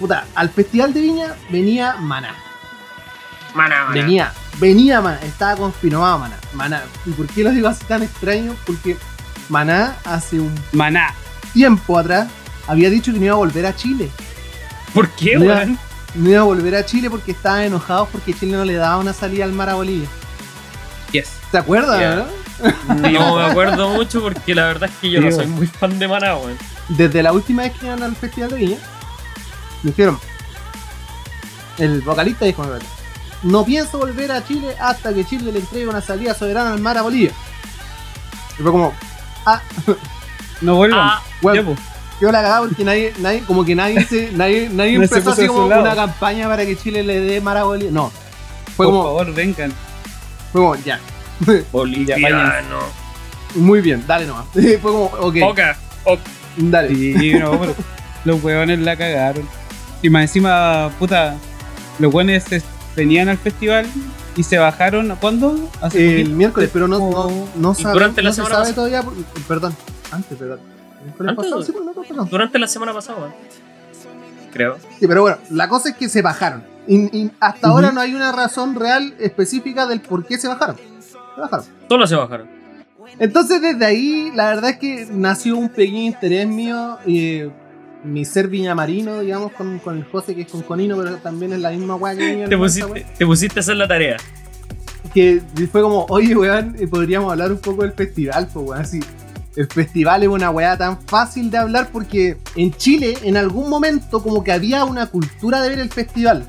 [0.00, 2.34] puta, al Festival de Viña venía Maná.
[3.54, 3.92] Maná, maná.
[3.92, 6.36] Venía, venía Maná, estaba confirmado Maná.
[6.52, 6.82] Maná.
[7.06, 8.54] ¿Y por qué lo digo así tan extraño?
[8.66, 8.96] Porque
[9.48, 11.14] Maná hace un Maná.
[11.52, 12.28] tiempo atrás
[12.68, 14.10] había dicho que no iba a volver a Chile.
[14.92, 15.78] ¿Por qué, weón?
[16.14, 19.12] no iba a volver a Chile porque estaban enojados porque Chile no le daba una
[19.12, 20.08] salida al mar a Bolivia.
[21.12, 21.28] Yes.
[21.50, 22.16] ¿Se acuerdan, Yeah.
[22.16, 23.10] no?
[23.10, 26.08] No me acuerdo mucho porque la verdad es que yo no soy muy fan de
[26.08, 26.56] Maná, weón.
[26.88, 28.78] Desde la última vez que iban al Festival de Viña,
[29.82, 30.18] dijeron,
[31.78, 32.64] el vocalista dijo,
[33.42, 36.96] no pienso volver a Chile hasta que Chile le entregue una salida soberana al mar
[36.98, 37.30] a Bolivia.
[38.58, 38.92] Y fue como,
[39.44, 39.60] ah,
[40.62, 41.00] No vuelvan.
[41.02, 41.76] Ah, bueno,
[42.20, 45.32] yo la cagaba porque nadie, nadie, como que nadie se, nadie, nadie No se empezó
[45.32, 45.82] así como lado.
[45.82, 47.90] una campaña para que Chile le dé mar a Bolivia.
[47.92, 48.10] No.
[48.76, 49.72] Fue Por como, favor, vengan.
[50.52, 50.98] fue como, ya.
[51.72, 52.78] boliviano.
[53.54, 54.46] Muy bien, dale nomás.
[54.52, 56.22] Fue como, ok, Oca, oca.
[56.56, 56.88] dale.
[56.94, 57.74] Sí, no, pero
[58.24, 59.46] los huevones la cagaron.
[60.02, 61.36] Y más encima, puta,
[61.98, 62.44] los hueones
[62.96, 63.86] venían al festival
[64.36, 65.14] y se bajaron.
[65.20, 65.70] ¿Cuándo?
[65.80, 66.36] Hace El poquito.
[66.36, 69.02] miércoles, pero no, no, no, sabe- durante la no se semana sabe pasada.
[69.02, 69.22] todavía.
[69.46, 69.76] Perdón,
[70.10, 70.58] antes, perdón.
[71.04, 71.44] ¿Miércoles ¿Antes?
[71.44, 71.62] pasado?
[71.62, 72.28] Sí, pues, perdón.
[72.30, 73.34] Durante la semana pasada.
[74.52, 74.78] Creo.
[74.98, 76.64] Sí, pero bueno, la cosa es que se bajaron.
[76.88, 80.76] Y, y hasta ahora no hay una razón real específica del por qué se bajaron.
[81.00, 81.66] Se bajaron.
[81.88, 82.48] Solo se bajaron.
[83.18, 86.98] Entonces, desde ahí, la verdad es que nació un pequeño interés mío.
[87.06, 87.50] eh,
[88.06, 91.60] mi ser viñamarino, digamos, con, con el José, que es con Conino, pero también es
[91.60, 93.04] la misma weá que Viña Te pusiste, weá.
[93.18, 94.16] te pusiste a hacer la tarea.
[95.12, 99.00] que fue como, oye, weón, eh, podríamos hablar un poco del festival, pues, weón, así.
[99.56, 104.22] El festival es una weá tan fácil de hablar porque en Chile, en algún momento,
[104.22, 106.46] como que había una cultura de ver el festival.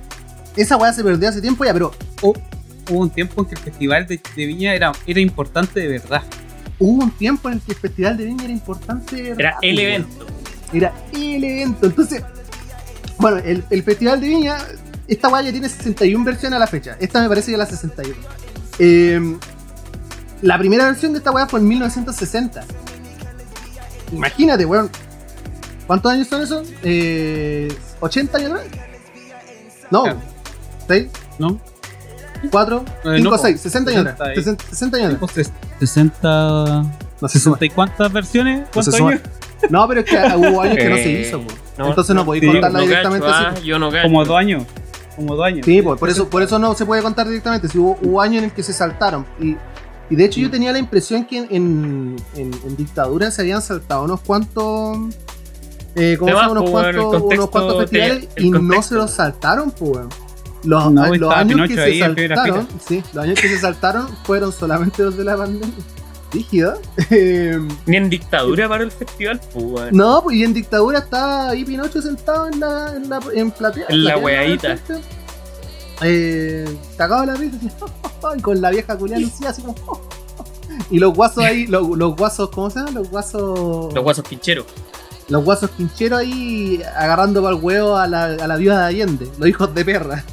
[0.57, 1.91] Esa weá se perdió hace tiempo ya, pero
[2.89, 6.23] Hubo un tiempo en que el festival de, de Viña era, era importante de verdad.
[6.79, 9.15] hubo un tiempo en el que el festival de Viña era importante.
[9.15, 9.89] de Era verdad, el weón.
[9.91, 10.25] evento.
[10.73, 11.85] Era el evento.
[11.87, 12.23] Entonces,
[13.17, 14.57] bueno, el, el festival de Viña,
[15.07, 16.97] esta weá ya tiene 61 versiones a la fecha.
[16.99, 18.15] Esta me parece que es la 61.
[18.79, 19.37] Eh,
[20.41, 22.63] La primera versión de esta weá fue en 1960.
[24.11, 24.89] Imagínate, weón.
[25.87, 26.67] ¿Cuántos años son esos?
[26.83, 28.65] Eh, ¿80 años atrás?
[29.89, 30.03] No.
[30.03, 30.19] Claro.
[30.87, 31.07] ¿6?
[31.39, 31.59] ¿No?
[32.51, 34.29] 4, Eh, 5, no, 6, 60 años 60 atrás.
[34.31, 35.31] y- 60, 60 años atrás.
[35.33, 36.83] Pues, 60.
[37.21, 37.55] No se suma.
[37.57, 38.59] 60 y cuántas versiones?
[38.59, 39.09] No se ¿Cuántos suma.
[39.11, 39.21] años?
[39.69, 41.53] No, pero es que hubo años que no se hizo, po.
[41.77, 43.43] no, Entonces no podéis sí, contarla no directamente así.
[43.47, 43.89] ah, yo no.
[44.03, 44.63] Como dos años.
[45.15, 45.65] Como dos años.
[45.65, 47.67] Sí, pues, por eso, por eso no se puede contar directamente.
[47.67, 49.25] Si hubo, hubo años en el que se saltaron.
[49.41, 49.55] Y,
[50.11, 53.61] y de hecho yo tenía la impresión que en, en, en- en dictadura se habían
[53.63, 54.97] saltado unos cuantos.
[55.95, 56.51] Eh, ¿Cómo se llama?
[56.51, 60.01] Unos cuantos, unos cuantos festivales y no se los saltaron, pues.
[60.63, 65.01] Los, No, los años que se saltaron, sí, los años que se saltaron fueron solamente
[65.03, 65.69] los de la pandemia.
[66.31, 66.79] Rígido.
[67.09, 71.63] Eh, Ni en dictadura para el festival, pues, no, pues y en dictadura estaba ahí
[71.63, 73.85] Pinocho sentado en la, en la en platea.
[73.89, 74.77] En la weadita.
[76.01, 77.57] Eh, cagado la risa
[78.37, 79.75] y con la vieja culiada lucía así como.
[80.91, 82.91] y los guasos ahí, los, los guasos, ¿cómo se llama?
[82.91, 83.93] Los guasos.
[83.93, 84.65] Los guasos pincheros.
[85.29, 89.27] Los guasos quincheros ahí agarrando para el huevo a la, a la viuda de Allende,
[89.37, 90.23] los hijos de perra.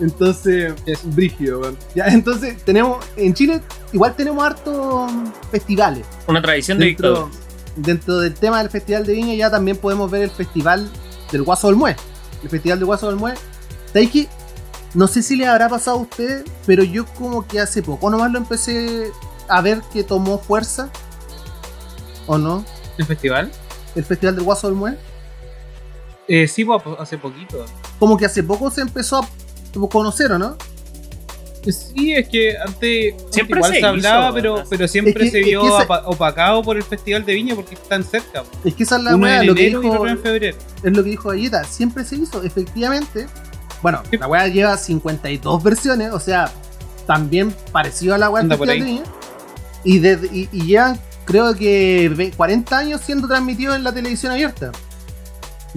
[0.00, 1.76] Entonces, es brígido, weón.
[1.94, 3.60] Ya, entonces, tenemos, en Chile,
[3.92, 5.10] igual tenemos hartos
[5.50, 6.06] festivales.
[6.26, 7.36] Una tradición de Dentro, dictadura.
[7.76, 10.88] dentro del tema del Festival de Viña ya también podemos ver el Festival
[11.32, 11.96] del Guaso del Mue.
[12.42, 13.34] El Festival del Guaso del Mue.
[13.86, 14.28] ¿Sabéis que?
[14.94, 18.30] No sé si les habrá pasado a ustedes, pero yo como que hace poco nomás
[18.32, 19.10] lo empecé
[19.48, 20.90] a ver que tomó fuerza.
[22.26, 22.64] ¿O no?
[22.96, 23.50] ¿El festival?
[23.94, 24.96] El Festival del Guaso del Mue.
[26.28, 26.66] Eh, sí,
[26.98, 27.64] hace poquito.
[27.98, 29.28] Como que hace poco se empezó a
[29.90, 30.56] conocer, ¿o no?
[31.70, 35.18] Sí, es que antes, antes Siempre igual se se, hablaba, hizo, pero, pero siempre Es
[35.18, 38.04] que- se es vio que esa- apa- opacado por el Festival de Viña porque están
[38.04, 38.44] cerca.
[38.64, 40.56] Es que esa es la weá, lo que dijo, otro en febrero.
[40.82, 43.26] es lo que dijo Galleta, siempre se hizo, efectivamente.
[43.82, 46.50] Bueno, la weá lleva 52 versiones, o sea,
[47.06, 48.84] también parecido a la weá del Festival de.
[48.84, 49.02] Viña.
[49.84, 54.32] Y, desde- y, y llevan, creo que ve- 40 años siendo transmitido en la televisión
[54.32, 54.72] abierta.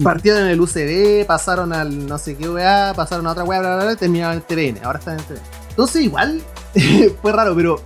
[0.02, 3.74] Partieron en el UCB, pasaron al no sé qué weá, pasaron a otra weá, bla,
[3.76, 5.40] bla, bla, y terminaron en el TVN, ahora están en el TVN.
[5.70, 6.40] Entonces igual
[7.22, 7.76] fue raro, pero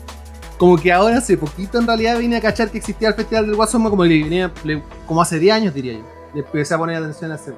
[0.58, 3.56] como que ahora hace poquito en realidad vine a cachar que existía el Festival del
[3.56, 6.04] Guasón, como, que le venía- le- como hace 10 años diría yo.
[6.34, 7.52] Le empecé a poner atención a ese.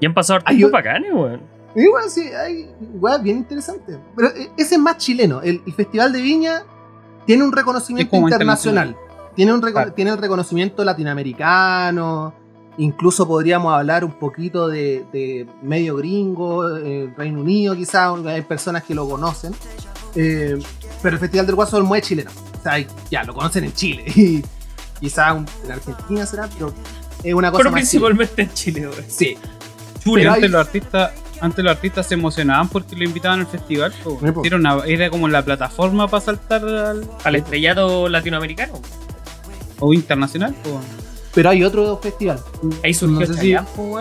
[0.00, 1.40] Y han pasado yo- bacanes, weón.
[1.74, 3.98] Y bueno, sí, hay weá bien interesante.
[4.16, 5.42] Pero eh, ese es más chileno.
[5.42, 6.62] El, el Festival de Viña
[7.26, 8.96] tiene un reconocimiento internacional.
[9.34, 9.92] Tiene, un reco- Claro.
[9.92, 12.34] tiene el reconocimiento latinoamericano.
[12.78, 18.82] Incluso podríamos hablar un poquito de, de medio gringo, eh, Reino Unido quizás, hay personas
[18.84, 19.54] que lo conocen.
[20.14, 20.58] Eh,
[21.02, 22.30] pero el Festival del Guaso es chileno.
[22.58, 24.04] O sea, ya, lo conocen en Chile.
[24.16, 24.42] Y
[25.00, 26.72] quizás en Argentina será, pero
[27.22, 29.08] es una cosa Pero más principalmente en Chile, chilena.
[29.08, 29.36] Sí.
[30.04, 33.92] Pero antes hay- los artistas antes los artistas se emocionaban porque lo invitaban al festival.
[34.42, 38.80] Era, una- era como la plataforma para saltar al, Al estrellato latinoamericano.
[39.80, 40.54] o internacional.
[40.62, 40.80] po.
[41.36, 42.42] Pero hay otro festival.
[42.82, 43.56] Ahí surgió No sé si-.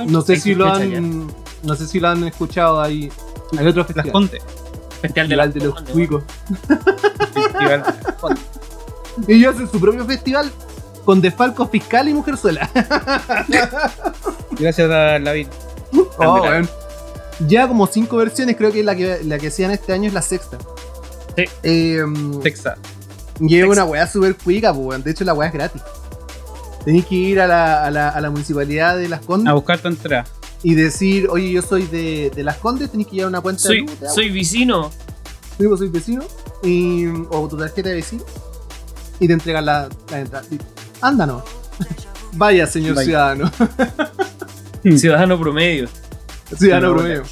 [0.08, 1.28] No sé si lo han.
[1.64, 3.12] No sé si lo han escuchado ahí.
[3.58, 4.12] Hay otro Las festival.
[4.14, 4.42] Contes.
[5.02, 6.24] Festival de, las de los cuicos.
[7.34, 7.96] Festival de las.
[9.28, 10.50] Ellos hacen su propio festival
[11.04, 12.70] con desfalco fiscal y mujerzuela.
[14.52, 15.48] Gracias a David.
[16.18, 16.70] Oh, weón.
[17.48, 20.22] Ya como cinco versiones, creo que la que, la que hacían este año es la
[20.22, 20.58] sexta.
[21.36, 21.44] Sí.
[21.64, 22.02] Eh,
[22.42, 22.80] Texas.
[23.42, 25.04] y es una weá súper cuica, pues.
[25.04, 25.82] De hecho, la weá es gratis.
[26.86, 29.80] Tenéis que ir a la, a, la, a la municipalidad de Las Condes A buscar
[29.80, 30.24] tu entrada.
[30.64, 33.68] y decir, oye, yo soy de, de Las Condes, tenéis que llevar una cuenta de
[33.68, 34.92] Soy, de soy vecino.
[35.58, 36.24] Sí, pues soy vecino.
[36.64, 38.24] Y, o tu tarjeta de vecino.
[39.20, 40.46] Y te entregan la, la entrada.
[41.02, 41.44] Ándanos.
[42.34, 43.06] Vaya, señor Vaya.
[43.06, 43.52] ciudadano.
[44.98, 45.88] Ciudadano promedio.
[46.58, 47.24] ciudadano promedio.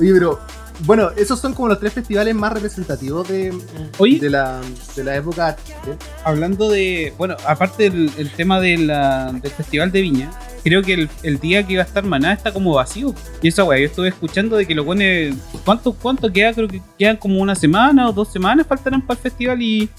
[0.00, 0.40] Oye, pero.
[0.80, 3.52] Bueno, esos son como los tres festivales más representativos de,
[3.98, 4.20] Oye.
[4.20, 4.60] de, la,
[4.94, 5.56] de la época.
[5.86, 5.96] ¿eh?
[6.24, 7.12] Hablando de.
[7.18, 10.30] Bueno, aparte del el tema de la- del Festival de Viña,
[10.62, 13.12] creo que el, el día que va a estar Maná está como vacío.
[13.42, 15.34] Y esa weá, yo estuve escuchando de que lo pone.
[15.64, 16.52] ¿Cuánto, cuánto queda?
[16.52, 19.90] Creo que quedan como una semana o dos semanas faltarán para el festival y.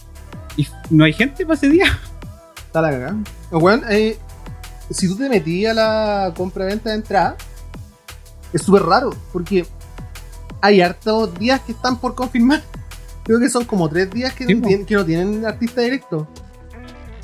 [0.55, 1.85] Y no hay gente para ese día.
[2.67, 3.17] Está la cagada.
[3.51, 4.17] Bueno, eh,
[4.91, 5.73] si tú te metías a
[6.27, 7.35] la compra-venta de entrada,
[8.53, 9.65] es súper raro, porque
[10.61, 12.61] hay hartos días que están por confirmar.
[13.23, 16.27] Creo que son como tres días que, Sí, no, tienen, que no tienen artista directo.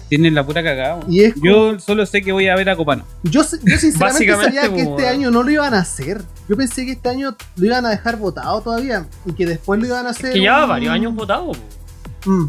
[0.08, 1.00] Tienen la pura cagada.
[1.10, 3.04] Y es como- Yo solo sé que voy a ver a Copano.
[3.24, 6.22] Yo, sinceramente sabía que este año no lo iban a hacer.
[6.48, 9.88] Yo pensé que este año lo iban a dejar votado todavía y que después lo
[9.88, 10.32] iban a hacer.
[10.34, 11.54] Que lleva un- varios años votado.
[12.26, 12.46] Mm.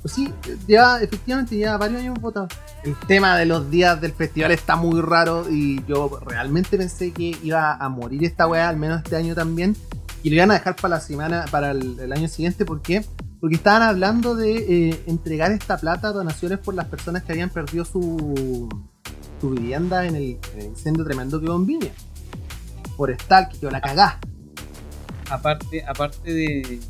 [0.00, 0.32] Pues sí,
[0.66, 2.48] ya efectivamente lleva varios años votado.
[2.84, 7.36] El tema de los días del festival está muy raro y yo realmente pensé que
[7.42, 9.76] iba a morir esta weá, al menos este año también.
[10.22, 13.04] Y lo iban a dejar para la semana, para el, año siguiente, ¿por qué?
[13.40, 14.56] Porque estaban hablando de
[14.90, 18.68] eh, entregar esta plata a donaciones por las personas que habían perdido su,
[19.42, 21.90] vivienda en el, en incendio tremendo que hubo en Viña.
[22.96, 24.18] Forestal, que yo la cagá.
[25.30, 26.80] aparte, aparte de,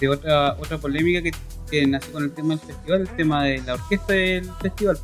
[0.00, 1.32] de otra, otra polémica que,
[1.70, 4.98] que nació con el tema del festival, el tema de la orquesta del festival.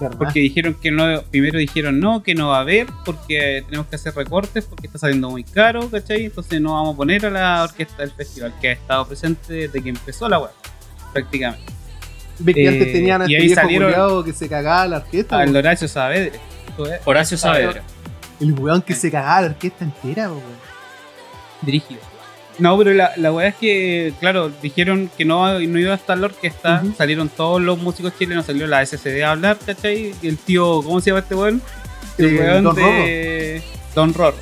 [0.00, 0.18] ¿Verdad?
[0.18, 3.96] Porque dijeron que no, primero dijeron no, que no va a haber, porque tenemos que
[3.96, 6.24] hacer recortes, porque está saliendo muy caro, ¿cachai?
[6.26, 9.82] Entonces no vamos a poner a la orquesta del festival, que ha estado presente desde
[9.82, 10.50] que empezó la web,
[11.12, 11.72] prácticamente.
[12.40, 14.96] Ve que eh, antes tenían a y este ahí viejo salieron- que se cagaba la
[14.96, 15.38] orquesta.
[15.38, 15.54] Al.
[15.56, 16.38] Horacio Saavedra.
[17.04, 17.82] Horacio Saavedra.
[18.40, 20.42] El weón que se cagaba la orquesta entera, weón.
[21.62, 22.00] dirigido.
[22.58, 26.16] No, pero la, la weá es que, claro, dijeron que no, no iba a estar
[26.16, 26.94] la orquesta, Ujú.
[26.96, 30.14] salieron todos los músicos chilenos, salió la SCD a hablar, ¿cachai?
[30.22, 31.60] Y el tío, ¿cómo se llama este weón?
[32.18, 33.62] El Eh, weón Don de
[33.94, 34.36] Don Rorro.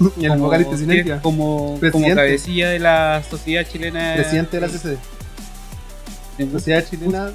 [0.16, 1.20] Y el Como- vocalista que Sinergia.
[1.22, 4.14] Como, como cabecilla de la sociedad chilena.
[4.16, 4.96] Presidente de la CCD.
[6.38, 7.30] de, Sociedad Chilena.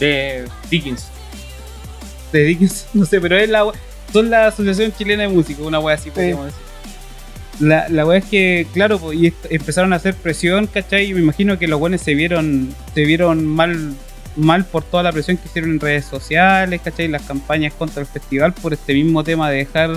[0.00, 1.06] De Dickens.
[2.32, 3.64] de Dickens, no sé, pero es la
[4.12, 6.60] son la Asociación Chilena de Músicos, una wea así podríamos decir.
[7.60, 11.10] La, la wea es que, claro, pues, y empezaron a hacer presión, ¿cachai?
[11.10, 13.94] Y me imagino que los buenos se vieron, se vieron mal,
[14.36, 17.06] mal por toda la presión que hicieron en redes sociales, ¿cachai?
[17.08, 19.90] Las campañas contra el festival por este mismo tema de dejar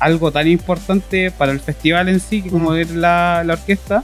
[0.00, 4.02] algo tan importante para el festival en sí, como es la, la orquesta.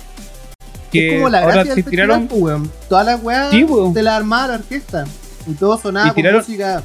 [0.92, 2.20] Que es como la ahora gracia se del tiraron.
[2.28, 2.70] festival, po, weón.
[2.88, 3.92] Todas las weas Sí, weón.
[3.92, 5.04] de la armada la orquesta.
[5.48, 6.82] Y todo sonaba Y con tiraron- música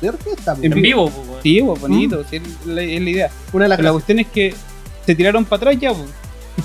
[0.00, 0.56] de orquesta.
[0.62, 1.10] En vivo.
[1.10, 1.42] pues, weón.
[1.42, 3.30] Sí, bonito, sí, es la, es la idea.
[3.52, 4.54] Una de las Pero la cuestión es que
[5.10, 6.08] se tiraron para atrás ya, pues.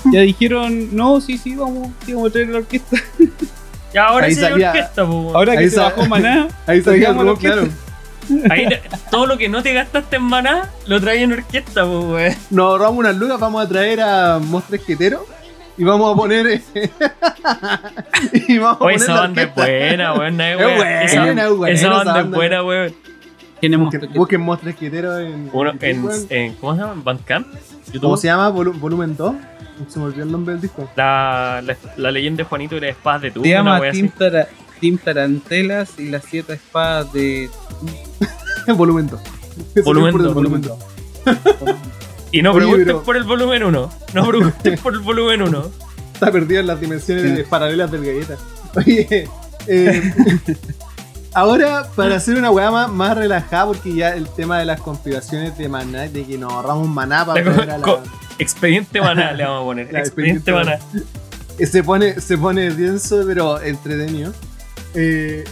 [0.12, 2.96] Ya dijeron, no, sí, sí, vamos, sí, vamos a traer la orquesta.
[3.94, 5.34] Ya ahora Ahí sí orquesta, pues.
[5.34, 7.68] Ahora Ahí que se bajó Maná, Ahí salía el claro.
[8.50, 8.68] Ahí
[9.10, 12.36] todo lo que no te gastaste en maná, lo traes en orquesta, pues.
[12.50, 15.24] Nos ahorramos unas lucas, vamos a traer a Mostres Quetero
[15.78, 16.60] y vamos a poner.
[18.48, 20.40] y vamos a Oye, poner esa banda es buena, weón.
[20.40, 21.24] Es buena, esa,
[21.54, 22.94] buena banda es buena, weón.
[23.60, 25.48] tenemos Busquen, busquen Mostres Quetero en.
[25.52, 26.92] Uno en en, YouTube, en- ¿Cómo se llama?
[26.94, 27.46] ¿En Bandcamp?
[27.86, 28.00] YouTube.
[28.02, 28.50] ¿Cómo se llama?
[28.52, 29.34] Volu- volumen 2.
[29.88, 30.88] Se me olvidó el nombre del disco.
[30.96, 33.42] La, la, la leyenda de Juanito y las espadas de tu.
[33.42, 34.08] Se llama así.
[34.08, 34.48] Tara-
[34.80, 37.48] Team Tarantelas y las siete espadas de.
[38.76, 39.06] volumen
[39.74, 39.84] 2.
[39.84, 40.34] Volumen dos.
[40.34, 40.78] Volumen 2.
[42.32, 43.90] Y no pero- por el volumen 1.
[44.14, 45.70] No pregunten por el volumen 1.
[46.14, 47.44] Está perdido en las dimensiones Sí.
[47.48, 48.36] paralelas del galleta.
[48.76, 49.28] Oye,
[49.66, 50.12] eh,
[51.36, 55.56] ahora para hacer una weá más, más relajada, porque ya el tema de las conspiraciones
[55.58, 58.02] de maná, de que nos ahorramos maná para La traer a la-
[58.38, 59.86] Expediente maná le vamos a poner.
[59.92, 61.66] Ya, Expediente expediente maná.
[61.70, 64.32] se pone, se pone denso, pero entretenido.
[64.94, 65.44] Eh,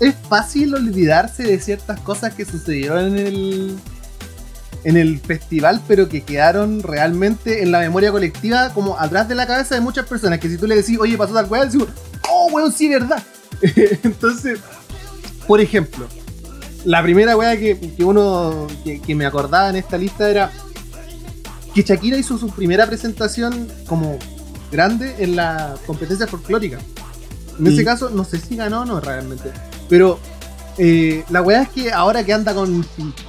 [0.00, 3.76] es fácil olvidarse de ciertas cosas que sucedieron en el,
[4.84, 9.46] en el festival, pero que quedaron realmente en la memoria colectiva, como atrás de la
[9.46, 10.38] cabeza de muchas personas.
[10.38, 11.88] Que si tú le decís, oye, pasó tal weá, decimos,
[12.30, 13.22] oh, weón, sí, verdad.
[14.04, 14.60] Entonces,
[15.48, 16.06] por ejemplo,
[16.84, 20.52] la primera weá que, que uno que, que me acordaba en esta lista era
[21.74, 24.16] que Shakira hizo su primera presentación como
[24.70, 26.78] grande en la competencia folclórica.
[27.58, 27.74] En Sí.
[27.74, 29.50] ese caso, no sé si ganó o no realmente.
[29.88, 30.20] Pero
[30.78, 32.86] eh, la weá es que ahora que anda con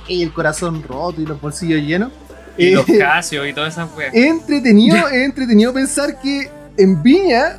[0.08, 2.12] el corazón roto y los bolsillos llenos,
[2.58, 4.14] Y eh, los Casio y todas esas weas.
[4.14, 7.58] entretenido, entretenido pensar que en Viña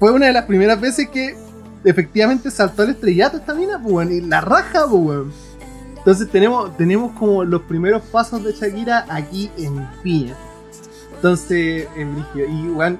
[0.00, 1.36] fue una de las primeras veces que
[1.86, 5.32] efectivamente saltó el estrellato esta mina, pues, weón, y la raja, pues, weón.
[5.96, 10.34] Entonces tenemos, tenemos como los primeros pasos de Shakira aquí en Viña.
[11.16, 12.46] Entonces, en Brigio.
[12.48, 12.98] Y weón,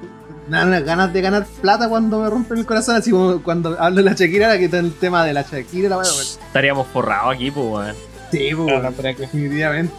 [0.49, 3.97] me dan ganas de ganar plata cuando me rompen el corazón, así como cuando hablo
[3.99, 6.09] de la Shakira, la que está el tema de la Shakira, la weón.
[6.47, 7.95] Estaríamos forrados aquí, pues, weón.
[8.33, 8.95] Sí, pues, Claro, weón.
[8.95, 9.95] para que- Definitivamente.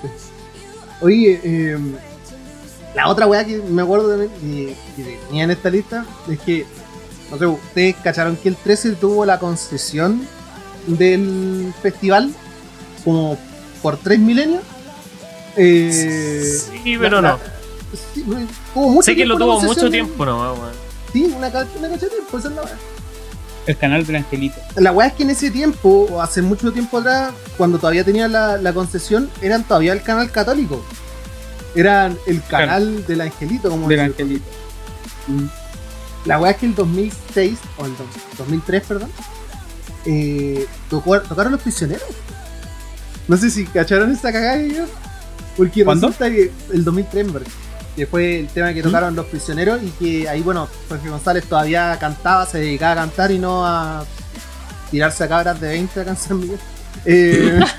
[1.00, 1.78] Oye, eh,
[2.96, 6.66] la otra weá que me acuerdo también que, que tenía en esta lista es que,
[7.32, 10.22] no sé, ustedes cacharon que el 13 tuvo la concesión
[10.88, 12.32] del festival
[13.04, 13.38] como
[13.82, 14.62] por tres milenios.
[15.56, 16.44] Eh,
[16.84, 17.40] Sí, pero la- no.
[18.14, 18.24] sí,
[18.76, 20.72] mucho Sé que lo tuvo mucho tiempo, no, weón.
[21.14, 21.68] Sí, una, una cacha
[22.06, 22.76] de tiempo, esa es la weá.
[23.66, 24.56] El canal del Angelito.
[24.78, 28.28] La weá es que en ese tiempo, o hace mucho tiempo atrás, cuando todavía tenía
[28.28, 30.82] la, la concesión, eran todavía el canal católico.
[31.76, 34.00] Eran el canal del angelito, como Del.
[34.00, 34.46] Angelito.
[36.28, 39.10] La weá es que el 2006, o el dos- 2003, perdón,
[40.06, 42.04] eh, tocó- tocaron los prisioneros.
[43.28, 44.90] No sé si cacharon esa cagada ellos.
[45.56, 46.08] Porque ¿Cuándo?
[46.08, 47.52] resulta que el 2003, me parece,
[47.96, 51.98] que fue el tema que tocaron los prisioneros y que ahí, bueno, Jorge González todavía
[52.00, 54.06] cantaba, se dedicaba a cantar y no a
[54.92, 56.60] tirarse a cabras de 20 acá en San Miguel.
[57.06, 57.60] Eh,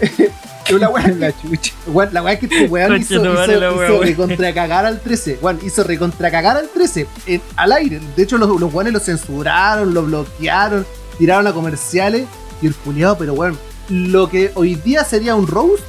[0.74, 1.72] Una weá La chucha.
[2.12, 3.24] La weá es que este weón hizo, hizo,
[3.60, 5.38] la weá, hizo recontracagar al 13.
[5.40, 8.00] Weón, hizo recontracagar al 13 en- al aire.
[8.16, 10.86] De hecho, los, los weones lo censuraron, lo bloquearon,
[11.18, 12.26] tiraron a comerciales.
[12.62, 13.58] Y el culiado, pero weón,
[13.90, 15.84] lo que hoy día sería un roast,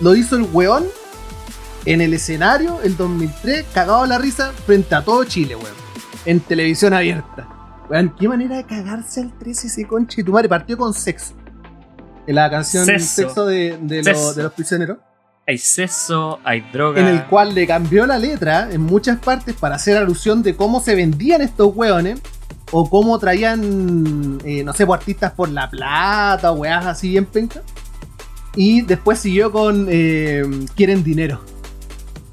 [0.00, 0.84] lo hizo el weón
[1.84, 5.74] en el escenario, el 2003, cagado a la risa, frente a todo Chile, weón.
[6.24, 7.46] En televisión abierta.
[7.90, 10.48] Weón, qué manera de cagarse al 13 ese conche de tu madre.
[10.48, 11.34] Partió con sexo.
[12.26, 13.06] En la canción Sexo.
[13.22, 14.34] Sexo, de, de, los- Sexo.
[14.34, 14.98] de los prisioneros
[15.46, 17.00] Hay sexo, hay droga.
[17.00, 20.80] en el cual le cambió la letra en muchas partes para hacer alusión de cómo
[20.80, 22.20] se vendían estos hueones
[22.70, 27.26] o cómo traían, eh, no sé, pues, artistas por la plata o weas así bien
[27.26, 27.60] penca.
[28.56, 30.42] Y después siguió con eh,
[30.74, 31.40] Quieren dinero.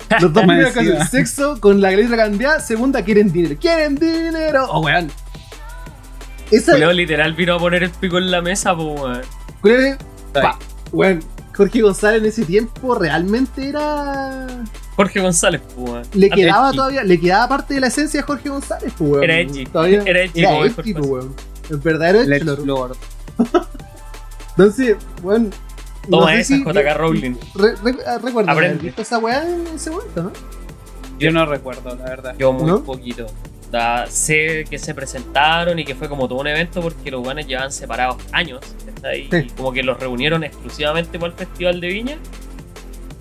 [0.21, 0.97] Los dos primeros encima.
[0.99, 3.55] canciones, sexo con la letra cambiada, segunda Quieren dinero.
[3.59, 4.67] Quieren dinero.
[4.69, 5.11] Oh, weón.
[6.93, 9.21] Literal vino a poner el pico en la mesa, pues, weón.
[10.91, 11.19] Weón,
[11.55, 14.47] Jorge González en ese tiempo realmente era
[14.95, 16.03] Jorge González, pues, weón.
[16.13, 16.77] le quedaba Chi.
[16.77, 19.23] todavía, le quedaba parte de la esencia de Jorge González, pues, weón.
[19.23, 19.65] Era edgy.
[19.65, 21.35] Todavía, Era edgy era edgy, pues, weón.
[21.69, 22.95] El verdadero edgy, Lord.
[24.57, 25.51] Entonces, weón.
[26.07, 27.35] no Toma sé esa, si- JK Rowling.
[27.55, 30.31] Re, re, ah, recuerdo haber visto esa weá en ese momento, ¿no?
[31.19, 32.35] Yo no recuerdo, la verdad.
[32.37, 32.83] Yo muy ¿No?
[32.83, 33.27] poquito.
[34.09, 37.71] Sé que se presentaron y que fue como todo un evento porque los guanes llevaban
[37.71, 38.59] separados años.
[39.15, 42.17] Y como que los reunieron exclusivamente para el Festival de Viña.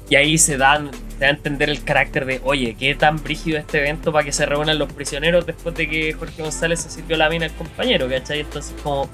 [0.08, 3.58] Y ahí se dan, se da a entender el carácter de, oye, qué tan brígido
[3.58, 7.16] este evento para que se reúnan los prisioneros después de que Jorge González se sirvió
[7.16, 8.40] la mina al compañero, ¿cachai?
[8.40, 9.08] Entonces como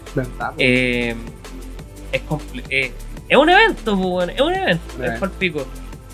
[0.56, 1.14] eh,
[2.12, 2.22] es,
[2.70, 2.92] eh,
[3.28, 5.66] es un evento, pues, es un evento, es por pico.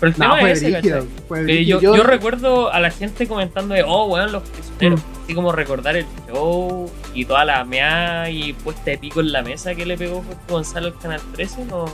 [0.03, 1.03] Pero el no, tema fue es ese,
[1.47, 4.99] Eh, yo, yo recuerdo a la gente comentando de, oh, weón, los prisioneros.
[4.99, 5.23] Mm.
[5.23, 9.41] Así como recordar el show y toda la mea y puesta de pico en la
[9.43, 11.85] mesa que le pegó Gonzalo al Canal 13, no,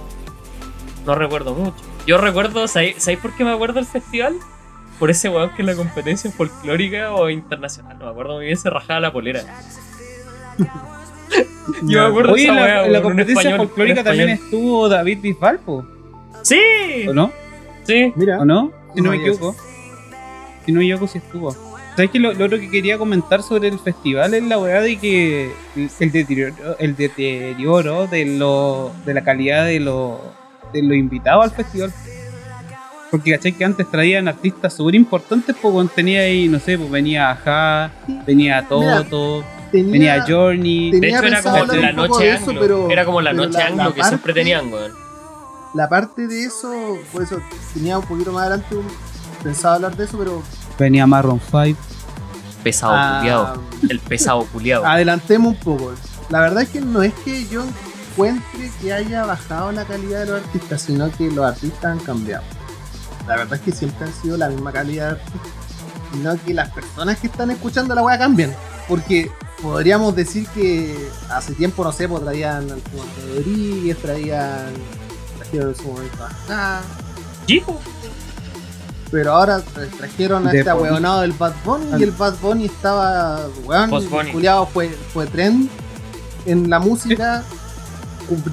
[1.06, 1.76] no recuerdo mucho.
[2.08, 4.34] Yo recuerdo, ¿sabéis por qué me acuerdo del festival?
[4.98, 8.58] Por ese weón que en la competencia folclórica o internacional, no me acuerdo muy bien,
[8.58, 9.44] se rajaba la polera.
[11.84, 15.20] Yo me acuerdo Oye, esa en la, en la competencia español, folclórica también estuvo David
[15.22, 15.60] Bisbal,
[16.42, 16.60] Sí,
[17.08, 17.32] ¿o no?
[17.90, 18.14] Sí.
[18.16, 18.72] Mira, ¿O no?
[18.94, 19.56] Si no, No me equivoco.
[20.66, 21.52] Si no me equivoco, sí estuvo.
[21.96, 24.98] ¿Sabes que lo, lo otro que quería comentar sobre el festival es la weá de
[24.98, 30.18] que el, deterioro, el deterioro de, lo, de la calidad de los
[30.72, 31.92] de los invitados al festival?
[33.12, 37.32] Porque caché que antes traían artistas súper importantes, pues tenía ahí, no sé, pues venía
[37.32, 37.92] Aja,
[38.26, 40.92] venía Toto, tenía, venía Journey.
[40.92, 42.90] De hecho, era como la noche anglo.
[42.90, 45.09] era como la noche anglo que siempre tenían, weón.
[45.74, 47.40] La parte de eso, por eso
[47.74, 48.76] tenía un poquito más adelante
[49.44, 50.42] pensaba hablar de eso, pero
[50.78, 51.78] Venía Marron 5.
[52.64, 53.64] Pesado ah, culiado.
[53.90, 54.86] El pesado culiado.
[54.86, 55.94] adelantemos un poco.
[56.30, 57.64] La verdad es que no es que yo
[58.12, 62.44] encuentre que haya bajado la calidad de los artistas, sino que los artistas han cambiado.
[63.28, 65.52] La verdad es que siempre han sido la misma calidad de artistas,
[66.12, 68.54] sino que las personas que están escuchando la weá cambian.
[68.88, 69.32] Porque
[69.62, 74.74] podríamos decir que hace tiempo, no sé, pues traían al Monte Rodríguez, traían.
[75.52, 76.82] Trajeron en su momento acá.
[77.46, 77.80] Chico.
[79.12, 83.48] Pero ahora tra- trajeron a este ahueonado del Bad Bunny y el Bad Bunny estaba,
[83.66, 83.90] weón,
[84.34, 85.68] culiao fue, fue trend
[86.46, 87.44] en la música.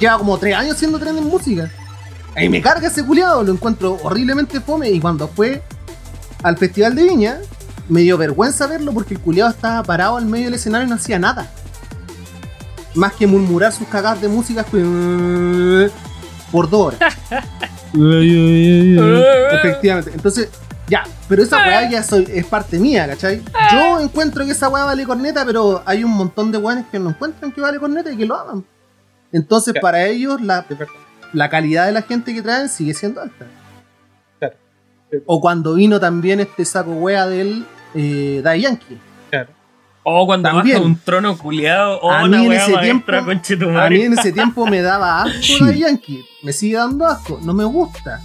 [0.00, 1.70] Lleva como tres años siendo trend en música.
[2.34, 5.62] Ahí me carga ese culiado, lo encuentro horriblemente fome y cuando fue
[6.42, 7.38] al Festival de Viña
[7.88, 10.96] me dio vergüenza verlo porque el culiado estaba parado al medio del escenario y no
[10.96, 11.50] hacía nada.
[12.94, 14.64] Más que murmurar sus cagadas de música
[16.50, 17.16] por dos horas.
[19.52, 20.10] Efectivamente.
[20.14, 20.50] Entonces,
[20.88, 23.42] ya, pero esa weá ya soy, es parte mía, ¿cachai?
[23.72, 27.10] Yo encuentro que esa weá vale corneta, pero hay un montón de weones que no
[27.10, 28.64] encuentran que vale corneta y que lo hagan.
[29.32, 30.64] Entonces, para ellos, la,
[31.32, 33.46] la calidad de la gente que traen sigue siendo alta.
[34.38, 34.56] Claro.
[35.26, 38.98] O cuando vino también este saco wea del eh, Yankee.
[40.08, 40.76] O cuando También.
[40.76, 41.98] baja un trono culiado.
[42.00, 43.10] O A mí en ese tiempo-.
[43.12, 46.24] A mí en ese tiempo me daba asco Daddy Yankee.
[46.44, 47.40] Me sigue dando asco.
[47.42, 48.20] No me gusta.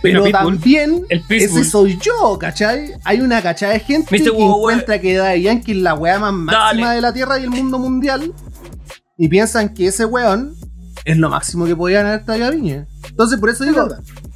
[0.00, 2.94] Pero también El ese soy yo, ¿cachai?
[3.04, 6.32] Hay una cachada de gente que Wow, encuentra que Daddy Yankee es la weá más
[6.32, 6.94] máxima Dale.
[6.96, 8.32] de la Tierra y el mundo mundial
[9.18, 10.54] y piensan que ese weón
[11.04, 12.86] es lo máximo que podían haber traído a Viña.
[13.10, 13.86] Entonces, por eso digo,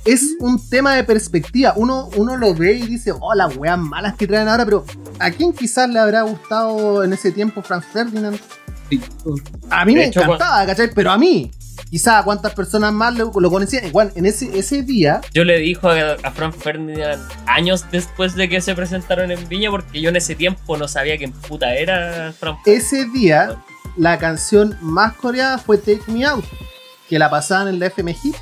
[0.04, 1.74] es un tema de perspectiva.
[1.76, 4.84] Uno, uno lo ve y dice, oh, las weas malas que traen ahora, pero
[5.18, 8.38] ¿a quién quizás le habrá gustado en ese tiempo Franz Ferdinand?
[9.70, 10.90] A mí De me hecho, encantaba, ¿cachai?
[10.92, 11.50] Pero a mí,
[11.90, 13.86] quizás a cuántas personas más lo, lo conocían.
[13.86, 18.48] Igual, en ese, ese día, Yo le dijo a, a Frank Ferdinand años después de
[18.48, 22.32] que se presentaron en Viña, porque yo en ese tiempo no sabía quién puta era
[22.32, 23.62] Frank ese día,
[23.96, 26.44] la canción más coreada fue Take Me Out,
[27.08, 28.36] que la pasaban en la FM Hit.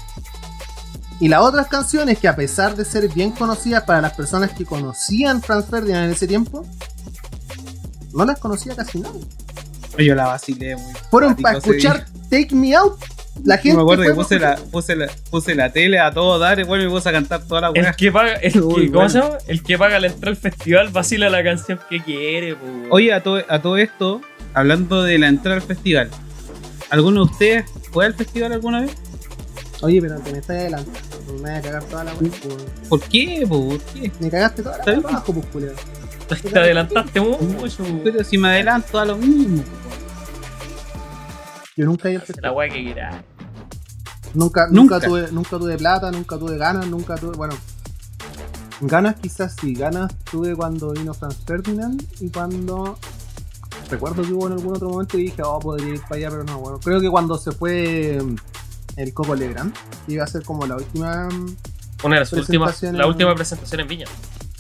[1.20, 4.64] Y las otras canciones que a pesar de ser bien conocidas para las personas que
[4.64, 6.64] conocían Franz Ferdinand en ese tiempo,
[8.14, 9.20] no las conocía casi nadie.
[9.98, 10.92] Yo la vacilé muy.
[11.10, 12.98] Fueron para escuchar Take Me Out.
[13.44, 16.38] La Yo gente me acuerdo que puse la, puse, la, puse la tele a todo
[16.40, 17.92] dar, igual me puse a cantar toda la El weá.
[17.92, 19.08] que paga, el que, ¿cómo bueno.
[19.08, 19.38] llama?
[19.46, 22.66] El que paga la entrada al festival vacila la canción que quiere, po.
[22.90, 24.20] Oye, a todo, a todo esto,
[24.54, 26.10] hablando de la entrada al festival,
[26.90, 28.90] ¿alguno de ustedes fue al festival alguna vez?
[29.80, 30.90] Oye, pero te me estás adelante.
[31.26, 32.88] Me voy a cagar toda la wea, pues.
[32.88, 33.44] ¿Por qué?
[33.48, 33.68] po?
[33.68, 34.10] ¿Por qué?
[34.20, 35.74] Me cagaste toda la wea pues, culero.
[36.28, 37.84] te adelantaste mucho.
[38.02, 39.62] Pero si me adelanto a lo mismo.
[39.62, 39.68] po.
[41.76, 43.22] Yo nunca he ido La weá que quieras.
[44.34, 45.00] Nunca, nunca, Nunca.
[45.00, 47.36] tuve, nunca tuve plata, nunca tuve ganas, nunca tuve.
[47.36, 47.54] Bueno,
[48.80, 52.98] ganas quizás sí, ganas tuve cuando vino Franz Ferdinand y cuando.
[53.88, 56.44] Recuerdo que hubo en algún otro momento y dije, oh, podría ir para allá, pero
[56.44, 56.78] no, bueno.
[56.78, 58.18] Creo que cuando se fue
[58.98, 59.74] el Coco Legrand,
[60.06, 61.28] que iba a ser como la última
[62.02, 64.06] Una de las últimas, Presentación la en- última presentación en Viña.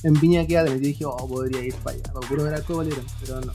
[0.02, 0.52] en Viña que.
[0.54, 3.52] Yo dije, oh, podría ir para allá, para puro ver al Coco Legrand, pero no.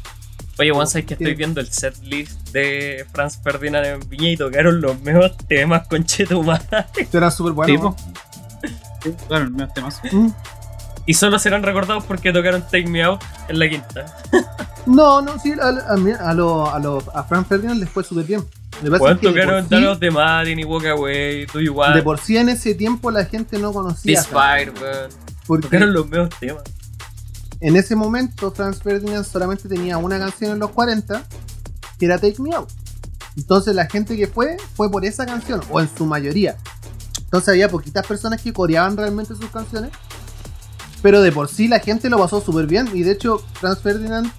[0.59, 4.37] Oye, Juan, sabes que estoy viendo el set list de Franz Ferdinand en Viña y
[4.37, 6.61] tocaron los mejores temas con Chetumar.
[6.95, 7.73] Esto era súper bueno.
[7.73, 7.95] Sí, po.
[9.03, 9.99] Sí, Claro, me temas.
[10.11, 10.27] Mm.
[11.05, 14.05] Y solo serán recordados porque tocaron Take Me Out en la quinta.
[14.85, 18.45] No, no, sí, a, a, lo, a, lo- a Franz Ferdinand les fue súper bien.
[18.81, 18.89] De
[19.21, 22.49] tocaron sí- Danos de Madden y Walk Away, Do You Want, De por sí en
[22.49, 24.23] ese tiempo la gente no conocía.
[24.23, 25.09] Fire, weón.
[25.45, 26.63] Porque Tocaron los mejores temas.
[27.59, 31.23] en ese momento Franz Ferdinand solamente tenía una canción en los 40
[31.99, 32.69] que era Take Me Out.
[33.37, 36.57] Entonces la gente que fue fue por esa canción, o en su mayoría.
[37.19, 39.91] Entonces había poquitas personas que coreaban realmente sus canciones.
[41.01, 42.89] Pero de por sí la gente lo pasó súper bien.
[42.93, 44.31] Y de hecho, Franz Ferdinand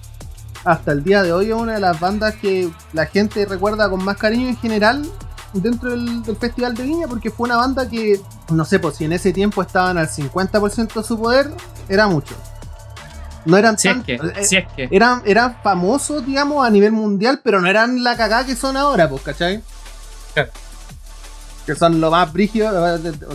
[0.65, 4.03] hasta el día de hoy es una de las bandas que la gente recuerda con
[4.03, 5.05] más cariño en general
[5.53, 7.07] dentro del, del Festival de Viña.
[7.07, 8.19] Porque fue una banda que,
[8.51, 11.51] no sé, pues si en ese tiempo estaban al 50% de su poder,
[11.87, 12.35] era mucho.
[13.45, 14.89] No eran Si es tan- que, eh, si es que.
[14.91, 19.07] eran, eran famosos, digamos, a nivel mundial, pero no eran la cagada que son ahora,
[19.07, 19.61] pues, ¿cachai?
[20.33, 20.49] Claro.
[21.67, 22.71] Que son lo más brígido,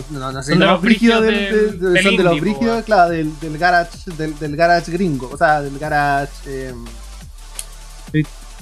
[0.09, 2.11] no, no sé, Son lo de más los brígido del, brígidos del- del- del- son
[2.11, 2.83] del de los indie, po, brígidos, weón.
[2.83, 6.89] claro, del, del garage, del, del garage gringo, o sea, del garage eh, Brit-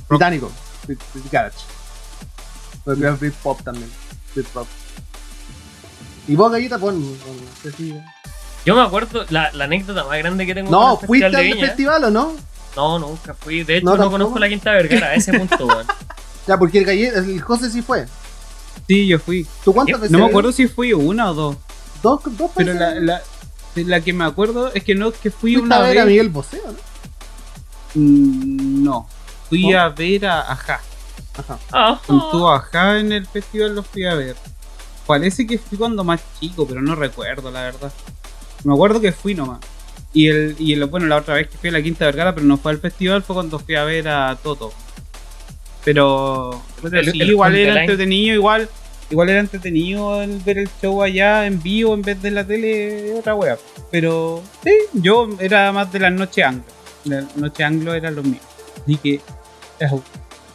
[0.10, 0.52] británico,
[0.88, 1.58] Brit- Brit garage.
[2.84, 3.90] Porque es Britpop también,
[4.36, 4.68] Britpop.
[6.28, 7.96] Y vos, gallita, pon, pon- no sé si-
[8.66, 11.36] Yo me acuerdo, la, la anécdota más grande que tengo No, con el ¿fuiste Festival
[11.36, 11.68] al de Viña.
[11.68, 12.34] festival o no?
[12.76, 13.64] No, nunca fui.
[13.64, 15.86] De hecho, No, conozco la Quinta Vergara, a ese punto, weón.
[16.48, 18.08] Ya, porque el, el José sí fue.
[18.88, 19.46] Sí, yo fui.
[19.64, 20.12] ¿Tú cuántas veces?
[20.12, 21.58] No me acuerdo si fui una o dos.
[22.02, 22.80] Dos, dos Pero veces.
[23.04, 23.22] la, la,
[23.76, 26.00] la que me acuerdo es que no que fui una vez.
[26.00, 26.78] a Miguel Bosé, ¿o ¿no?
[27.96, 29.08] Mm, No.
[29.50, 30.82] Fui a ver a Ajá.
[31.38, 31.60] Ajá.
[31.72, 34.36] Ah, Cuando estuvo Ajá en el festival lo fui a ver.
[35.08, 37.92] Parece que fui cuando más chico, pero no recuerdo, la verdad.
[38.64, 39.60] Me acuerdo que fui nomás.
[40.14, 42.46] Y el, y el, bueno, la otra vez que fui a la Quinta Vergara, pero
[42.46, 44.72] no fue al festival, fue cuando fui a ver a Toto.
[45.84, 48.70] Pero, pero El- sí, el igual era entretenido, igual,
[49.10, 53.14] igual era entretenido el ver el show allá en vivo en vez de la tele,
[53.18, 53.58] otra wea.
[53.92, 56.64] Pero sí, yo era más de las noches anglo.
[57.06, 58.40] La noche anglo era lo mío.
[58.84, 59.22] Así que.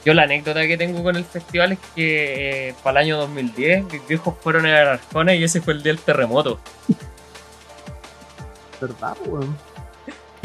[0.04, 3.84] Yo la anécdota que tengo con el festival es que eh, para el año 2010
[3.84, 6.60] mis viejos fueron a Arjona y ese fue el día del terremoto.
[8.80, 9.56] ¿Verdad, weón?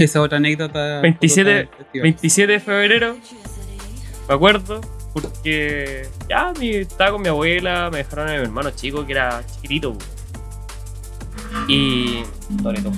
[0.03, 1.01] esa otra anécdota.
[1.01, 2.03] 27 del festival.
[2.03, 3.17] 27 de febrero,
[4.27, 4.81] me acuerdo,
[5.13, 9.43] porque ya mi, estaba con mi abuela, me dejaron a mi hermano chico que era
[9.45, 9.93] chiquitito.
[9.93, 9.99] po.
[11.67, 12.23] Y.
[12.61, 12.91] Toreto.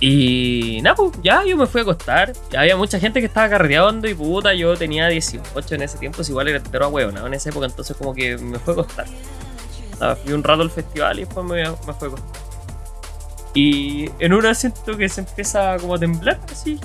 [0.00, 2.32] Y nada, pues ya yo me fui a acostar.
[2.50, 6.16] Y había mucha gente que estaba carreteando y puta, yo tenía 18 en ese tiempo,
[6.16, 7.26] pues igual era entero a huevo, ¿no?
[7.26, 9.06] En esa época, entonces como que me fui a acostar.
[10.00, 12.40] Nada, fui un rato al festival y después me, me fui a acostar.
[13.52, 16.78] Y en un asiento que se empieza como a temblar, así.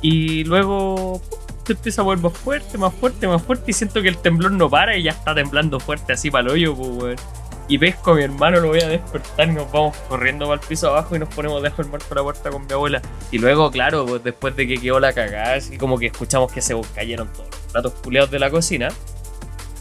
[0.00, 1.20] Y luego
[1.64, 3.70] se empieza a mover más fuerte, más fuerte, más fuerte.
[3.70, 6.50] Y siento que el temblor no para y ya está temblando fuerte, así para el
[6.50, 7.16] hoyo, pues, weón.
[7.72, 10.68] Y pesco a mi hermano, lo voy a despertar y nos vamos corriendo para el
[10.68, 13.00] piso abajo y nos ponemos debajo del marco la puerta con mi abuela.
[13.30, 16.60] Y luego, claro, pues después de que quedó la cagada, así como que escuchamos que
[16.60, 18.88] se cayeron todos los platos culeados de la cocina,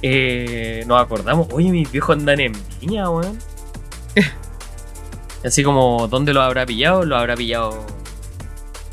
[0.02, 3.38] eh, nos acordamos, oye, mis viejos andan en viña, weón.
[5.44, 7.04] Así como, ¿dónde lo habrá pillado?
[7.04, 7.86] Lo habrá pillado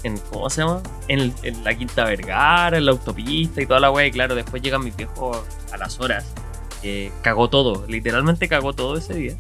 [0.03, 0.83] en, ¿cómo se llama?
[1.07, 4.09] En la Quinta Vergara, en la autopista y toda la weá.
[4.09, 5.39] Y claro, después llegan mis viejos
[5.71, 6.35] a las horas.
[6.83, 9.37] Eh, cagó todo, literalmente cagó todo ese día.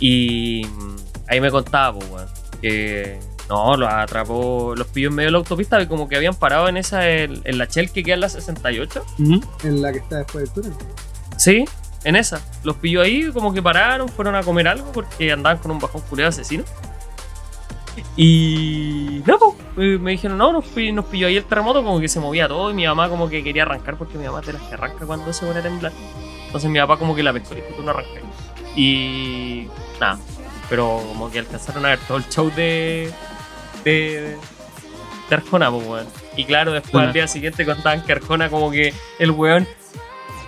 [0.00, 0.66] Y
[1.28, 2.28] ahí me contaba, pues, weón,
[2.60, 3.18] que
[3.48, 6.68] no, los atrapó, los pilló en medio de la autopista y como que habían parado
[6.68, 9.04] en esa, en, en la Shell que queda en la 68.
[9.18, 9.40] Ujú.
[9.62, 10.78] En la que está después del túnel.
[11.36, 11.64] Sí,
[12.04, 12.40] en esa.
[12.64, 16.02] Los pilló ahí, como que pararon, fueron a comer algo porque andaban con un bajón
[16.02, 16.64] culiado asesino.
[18.16, 19.22] Y.
[19.26, 19.38] No,
[19.74, 22.70] pues, me dijeron, no, nos, nos pilló ahí el terremoto, como que se movía todo.
[22.70, 25.32] Y mi mamá, como que quería arrancar porque mi mamá te las que arranca cuando
[25.32, 25.92] se pone a temblar.
[26.56, 28.22] Entonces mi papá, como que la pescó y tú no arrancas.
[28.74, 29.68] Y.
[30.00, 30.18] Nada.
[30.70, 33.12] Pero como que alcanzaron a ver todo el show de.
[33.84, 34.38] de.
[35.28, 36.06] de Arjona, pues, weón.
[36.34, 37.08] Y claro, después Bueno.
[37.08, 39.68] al día siguiente contaban que Arjona, como que el weón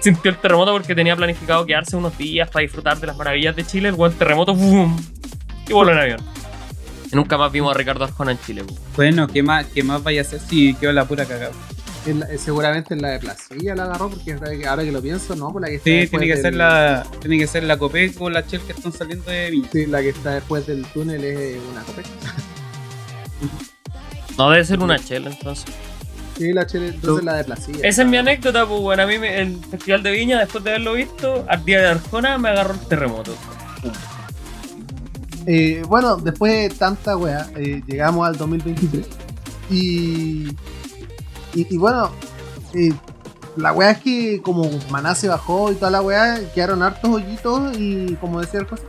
[0.01, 3.67] sintió el terremoto porque tenía planificado quedarse unos días para disfrutar de las maravillas de
[3.67, 3.91] Chile.
[3.91, 4.97] El weón terremoto, ¡boom!
[5.69, 6.21] Y voló en avión.
[7.13, 8.81] Y nunca más vimos a Ricardo Arjona en Chile, weón.
[8.97, 11.53] Bueno, ¿qué más, qué más vaya a hacer si quedó la pura cagada?
[12.09, 13.55] En la- eh, seguramente en la de Plaza.
[13.55, 14.33] Ella la agarró porque
[14.67, 17.39] ahora que lo pienso, no, por la que está Sí, tiene que ser la, tiene
[17.39, 19.69] que ser la Copeco o la Shell que están saliendo de Viña.
[19.73, 22.09] Sí, la que está después del túnel es una copeta.
[24.37, 25.67] No debe ser una chela, entonces.
[26.37, 27.81] Sí, la chile, entonces la de Placilla.
[27.83, 30.71] Esa es mi anécdota, pues bueno, a mí me- el Festival de Viña, después de
[30.71, 33.35] haberlo visto, al día de Arjona me agarró el terremoto.
[35.47, 39.07] Eh, bueno, después de tanta wea, eh, llegamos al 2023.
[39.71, 40.49] Y,
[41.55, 42.11] y, y bueno,
[42.75, 42.93] eh,
[43.57, 47.77] la wea es que como Maná se bajó y toda la wea, quedaron hartos hoyitos
[47.77, 48.83] y como decía el José,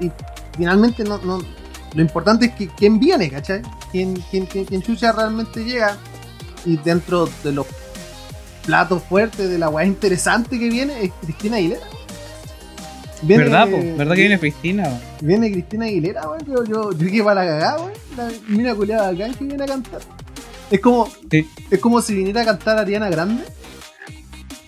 [0.00, 0.10] y
[0.56, 1.38] finalmente no, no,
[1.94, 3.62] lo importante es que quién viene, ¿cachai?
[3.90, 5.96] Quién, quién, quién, quién chucha realmente llega
[6.64, 7.66] y dentro de los
[8.66, 11.86] platos fuertes de la wea interesante que viene es Cristina Aguilera.
[13.22, 13.76] Viene- ¿Verdad, po?
[13.96, 14.84] ¿Verdad que viene Cristina?
[14.84, 14.98] po?
[15.26, 16.44] Viene Cristina Aguilera, weón.
[16.46, 17.92] Yo, yo, yo que para la cagada, weón.
[18.16, 20.00] La mina culiada bacán que viene a cantar.
[20.74, 21.48] Es como, Sí.
[21.70, 23.44] es como si viniera a cantar Ariana Grande,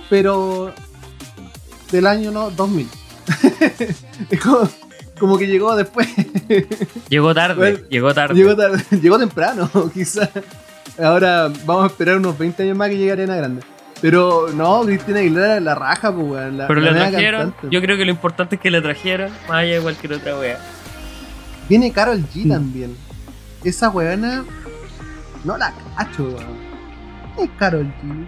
[0.08, 0.72] pero
[1.90, 2.88] del año no 2000.
[4.30, 4.68] es como,
[5.18, 6.06] como que llegó después.
[7.08, 8.34] Llegó tarde, Bueno, llegó tarde.
[8.34, 10.30] llegó, tarde- llegó temprano, quizás.
[11.02, 13.62] Ahora vamos a esperar unos 20 años más que llegue Ariana Grande.
[14.00, 16.58] Pero no, Cristina Aguilera es la raja, pues, weón.
[16.58, 17.68] La, Pero la trajeron, cantante.
[17.74, 20.58] yo creo que lo importante es que le trajeron, más allá de cualquier otra wea.
[21.68, 22.48] Viene Carol G Mm.
[22.50, 22.96] también.
[23.64, 24.44] Esa weona.
[25.47, 26.66] No la cacho, weón.
[27.39, 28.27] Es Carol G.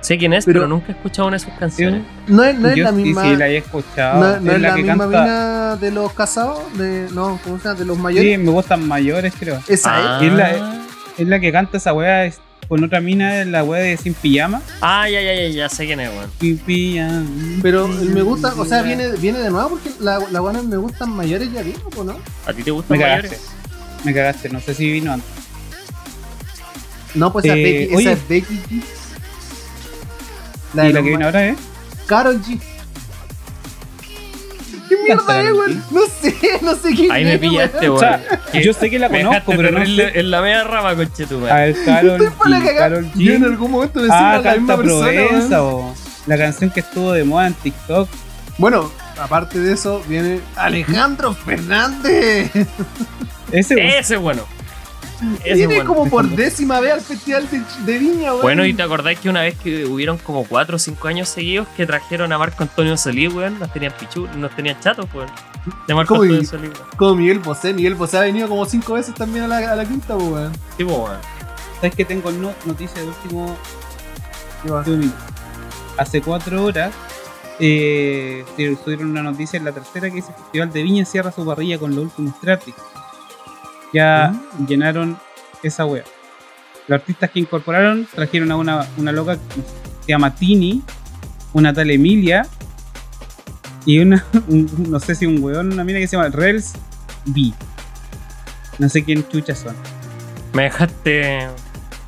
[0.00, 2.02] Sé quién es, Pero- pero, nunca he escuchado una de sus canciones.
[2.26, 3.22] No es, no es Yo la sí, misma.
[3.22, 4.20] sí, la he escuchado.
[4.20, 6.60] no, no es, la, que misma canta- mina de los casados.
[6.76, 7.78] De, no, ¿cómo se llama?
[7.78, 8.32] De los mayores.
[8.32, 9.60] Sí, me gustan mayores, creo.
[9.68, 10.18] Esa Ah.
[10.20, 10.28] es.
[10.28, 10.78] Es la-
[11.18, 14.14] Es la que canta esa weá es- con otra mina, es la weá de Sin
[14.14, 14.60] Pijama.
[14.80, 16.30] Ah, ya, ya, ya, ya sé quién es, weón.
[16.40, 17.24] Sin pijama.
[17.62, 20.76] Pero el me gusta, o sea, viene, viene de nuevo porque la, la buena me
[20.78, 22.16] gustan mayores ya vino, ¿o no?
[22.46, 23.30] ¿A ti te gustan Me mayores?
[23.30, 24.04] cagaste.
[24.04, 25.28] Me cagaste, no sé si vino antes.
[27.14, 28.04] No, pues esa, Eh, es Becky, oye.
[28.12, 28.82] esa es Becky G.
[30.88, 31.56] y la que viene ahora es.
[32.06, 32.58] Carol G.
[34.88, 35.56] ¿Qué mierda es, G.
[35.58, 35.84] weón?
[35.90, 37.96] No sé, no sé quién Ahí me pillaste, weón.
[37.96, 38.20] O sea,
[38.60, 40.18] yo sé que la conozco, pero no sé.
[40.20, 41.52] en la media rama, conchetumare.
[41.52, 42.76] A ver, Carol G.
[42.76, 43.44] Carol Yo en G.
[43.46, 45.28] algún momento me Ah, la misma canta persona, weón.
[45.28, 45.94] Provenza, o
[46.26, 48.08] la canción que estuvo de moda en TikTok.
[48.58, 52.50] Bueno, aparte de eso, viene Alejandro Fernández.
[53.50, 53.88] Ese weón.
[53.88, 54.42] Ese es bueno.
[55.44, 55.84] Viene bueno.
[55.94, 57.62] como por décima vez al Festival de,
[57.92, 58.42] de Viña, weón.
[58.42, 61.68] Bueno, y te acordáis que una vez que hubieron como 4 o 5 años seguidos
[61.76, 65.28] que trajeron a Marco Antonio Solís, weón, nos tenían pichu, nos tenían chatos, weón.
[65.86, 66.86] De Marco ¿Cómo Antonio weón.
[66.96, 67.72] Como Miguel Bosé.
[67.72, 70.52] Miguel Bosé ha venido como cinco veces también a la, a la quinta, weón.
[70.78, 71.18] Weón.
[71.76, 73.56] ¿Sabes que tengo no- noticias de último.
[75.98, 76.92] Hace cuatro horas
[77.58, 81.44] eh, se subieron una noticia en la tercera que dice Festival de Viña cierra su
[81.44, 82.58] parrilla con los últimos tres
[83.92, 84.34] Ya
[84.66, 85.18] llenaron
[85.62, 86.04] esa wea.
[86.88, 89.60] Los artistas que incorporaron trajeron a una, una loca que
[90.04, 90.82] se llama Tini,
[91.52, 92.46] una tal Emilia
[93.84, 96.72] y una, un- no sé si un weón, una mina que se llama Rels
[97.26, 97.52] B.
[98.78, 99.76] No sé quién chuchas son.
[100.54, 101.48] Me dejaste.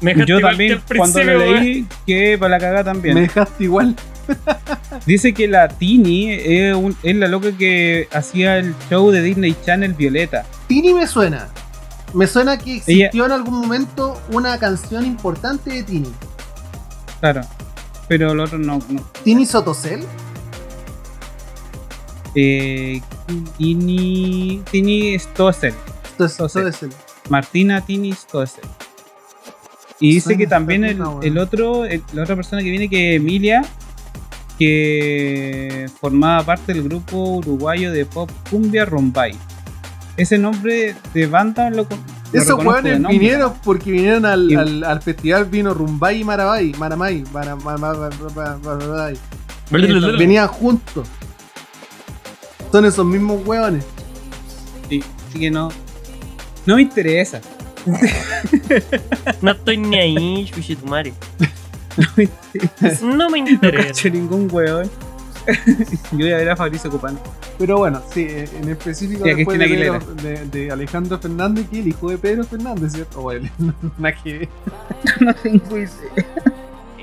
[0.01, 3.15] Me dejaste Yo también, cuando lo leí, que para la cagada también.
[3.15, 3.95] Me dejaste igual.
[5.07, 9.55] Dice que la Tini es, un- es la loca que hacía el show de Disney
[9.65, 10.45] Channel Violeta.
[10.67, 11.49] Tini me suena.
[12.15, 16.13] Me suena que existió en algún momento una canción importante de Tini.
[17.21, 17.41] Claro.
[18.09, 18.79] Pero el otro no.
[18.89, 19.03] no.
[19.25, 20.05] Tini Sotocel.
[22.35, 23.01] Eh,
[23.59, 24.63] Tini.
[24.71, 25.17] Tini
[27.29, 28.65] Martina Tini Stoessel.
[30.01, 33.63] Y dice que también el, otro, el- la otra persona que viene, que es Emilia,
[34.59, 39.35] que formaba parte del grupo uruguayo de pop Cumbia Rombay.
[40.17, 41.87] Ese nombre de banda lo,
[42.33, 47.25] Esos weones vinieron porque vinieron al, Y- al, al festival, vino Rumbay y Marabay, Maramay,
[47.33, 49.17] Marabay.
[49.71, 51.09] Venían juntos.
[52.71, 53.85] Son esos mismos weones.
[54.89, 55.71] Sí, así que no.
[56.67, 57.41] No me interesa.
[59.43, 61.13] No estoy ni ahí, chuchitumare.
[61.97, 63.05] No me interesa.
[63.07, 63.87] No me No interesa.
[63.89, 64.91] cacho ningún weón.
[66.13, 67.19] Yo voy a ver a Fabricio Copano.
[67.59, 71.83] Pero bueno, sí, en específico a después de, Pedro- de, de Alejandro Fernández, que es
[71.83, 73.21] el hijo de Pedro Fernández, ¿cierto?
[73.21, 73.51] O él,
[73.99, 74.49] nada que ver.
[75.21, 75.89] no tengo idea.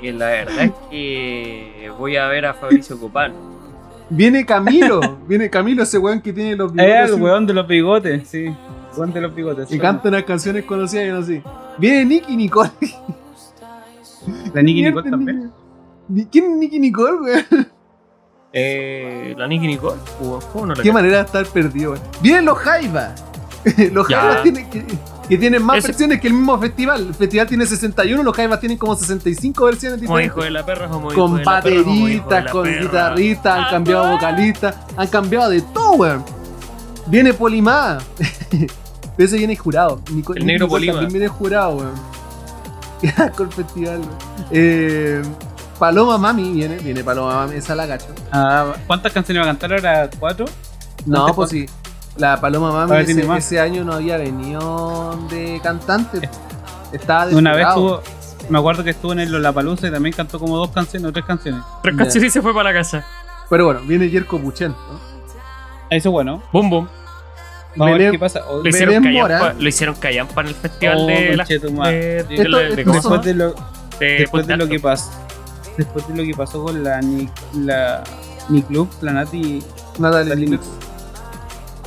[0.02, 3.34] Y la verdad es que voy a ver a Fabricio Copano.
[4.10, 7.54] Viene Camilo, viene Camilo, ese weón que tiene los Es bigotes el así, weón de
[7.54, 8.44] los bigotes, sí.
[8.46, 8.56] El
[8.96, 9.72] weón de los bigotes.
[9.72, 11.42] y canta unas canciones conocidas y no sé.
[11.78, 12.70] Viene Nicky Nicole.
[14.52, 15.50] La Nicky Nicole también.
[16.30, 17.68] ¿Quién es Nicky Nicole, weón?
[18.52, 19.96] Eh, la Nicky Nicole.
[20.18, 21.94] ¿Cómo cómo no la Qué manera de estar perdido.
[22.20, 23.14] Vienen los Jaiba.
[23.92, 24.06] los.
[24.06, 24.84] Jaivas tienen que,
[25.28, 27.06] que tienen más Ese- versiones que el mismo festival.
[27.08, 30.36] El festival tiene 61, los Jaivas tienen como 65 versiones Como diferentes.
[30.36, 32.50] hijo de la perra, como hijo con de la perra, como hijo de bateristas, la
[32.50, 32.80] con perra.
[32.82, 34.12] guitarristas, han Ah, cambiado ah.
[34.12, 36.24] vocalistas, han cambiado de todo, weón.
[37.06, 37.98] Viene Polimá.
[39.18, 40.00] Ese viene jurado.
[40.12, 40.92] Nico- El negro Polima.
[40.94, 41.92] También viene jurado, weón.
[43.36, 44.10] con el festival, weón.
[44.50, 45.22] Eh,
[45.82, 48.06] Paloma Mami viene, viene Paloma Mami, esa la cacho.
[48.30, 50.08] Ah, ¿Cuántas canciones va a cantar ahora?
[50.16, 50.46] ¿Cuatro?
[51.06, 51.66] No, pues sí.
[52.16, 56.30] La Paloma Mami ese, ese año no había venido de cantante.
[56.92, 58.00] Estaba de Una vez estuvo.
[58.48, 61.24] Me acuerdo que estuvo en el Lollapalooza y también cantó como dos canciones o tres
[61.24, 61.64] canciones.
[61.82, 63.04] Tres canciones y se fue para la casa.
[63.50, 64.70] Pero bueno, viene Yerko Puchen.
[64.70, 65.00] ¿no?
[65.90, 66.44] Eso es bueno.
[66.52, 66.88] Boom, boom.
[67.74, 68.42] Vamos a ver qué pasa.
[68.48, 69.54] Oh, Lo hicieron, callampa, Mora.
[69.58, 71.96] lo hicieron callampa en el festival oh, de, la, conchetumare.
[71.96, 73.54] de, de, Esto- la- de- esto ¿cómo se Después de lo,
[73.98, 75.10] De después de lo que pasó.
[75.76, 78.04] Después de lo que pasó con la Ni, la
[78.48, 79.62] Ni Club, la Nati
[79.98, 80.58] Natalie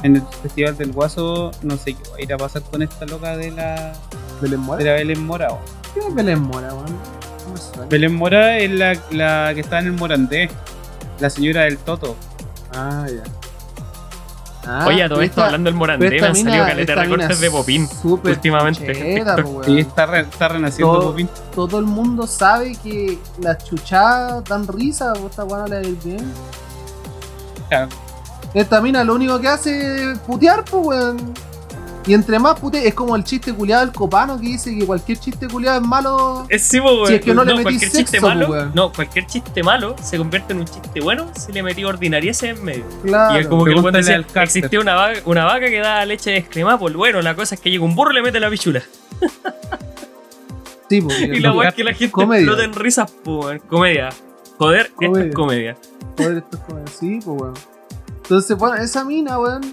[0.04, 3.06] en el Festival del Guaso, no sé qué va a ir a pasar con esta
[3.06, 3.94] loca de la,
[4.42, 4.78] Belén Mora.
[4.78, 5.48] de la Belén Mora.
[5.52, 5.60] oh.
[5.94, 6.70] ¿Qué es Belén Mora.
[7.90, 10.50] Belén Mora es la, la que está en el Morandé,
[11.20, 12.16] la señora del Toto.
[12.74, 13.24] Ah, ya.
[14.68, 17.88] Ah, Oye, a todo esto hablando del Morandé, me han salido caleta recortes de Popín
[17.88, 18.94] súper últimamente.
[19.66, 21.30] Sí, está, re- está renaciendo Todo- Popín.
[21.54, 26.34] Todo el mundo sabe que las chuchadas dan risa, esta no le ir bien.
[27.70, 27.90] Claro.
[28.54, 31.34] Esta mina lo único que hace es putear, pues, weón.
[32.08, 35.18] Y entre más pute, es como el chiste culiado del copano que dice que cualquier
[35.18, 36.46] chiste culiado es malo.
[36.50, 37.08] Es sí, po, weón.
[37.08, 38.72] Si es que no le metí cualquier chiste sexo, malo, weón.
[38.76, 42.64] no, cualquier chiste malo se convierte en un chiste bueno si le metí ordinarieces en
[42.64, 42.86] medio.
[43.04, 43.36] Claro.
[43.36, 46.78] y es como que el decía, al una vaca, una vaca que da leche descremada,
[46.78, 48.84] pues bueno, la cosa es que llega un burro y le mete la pichula.
[50.90, 52.42] Sí, pues, Y la weá es que la gente Comedia.
[52.44, 54.10] explota en risas, pues, comedia.
[54.60, 55.26] Joder, esto Comedia.
[55.28, 55.78] es comedia.
[56.18, 57.54] Joder, esto es como sí, pues, weón.
[58.18, 59.64] Entonces, bueno, esa mina, weón,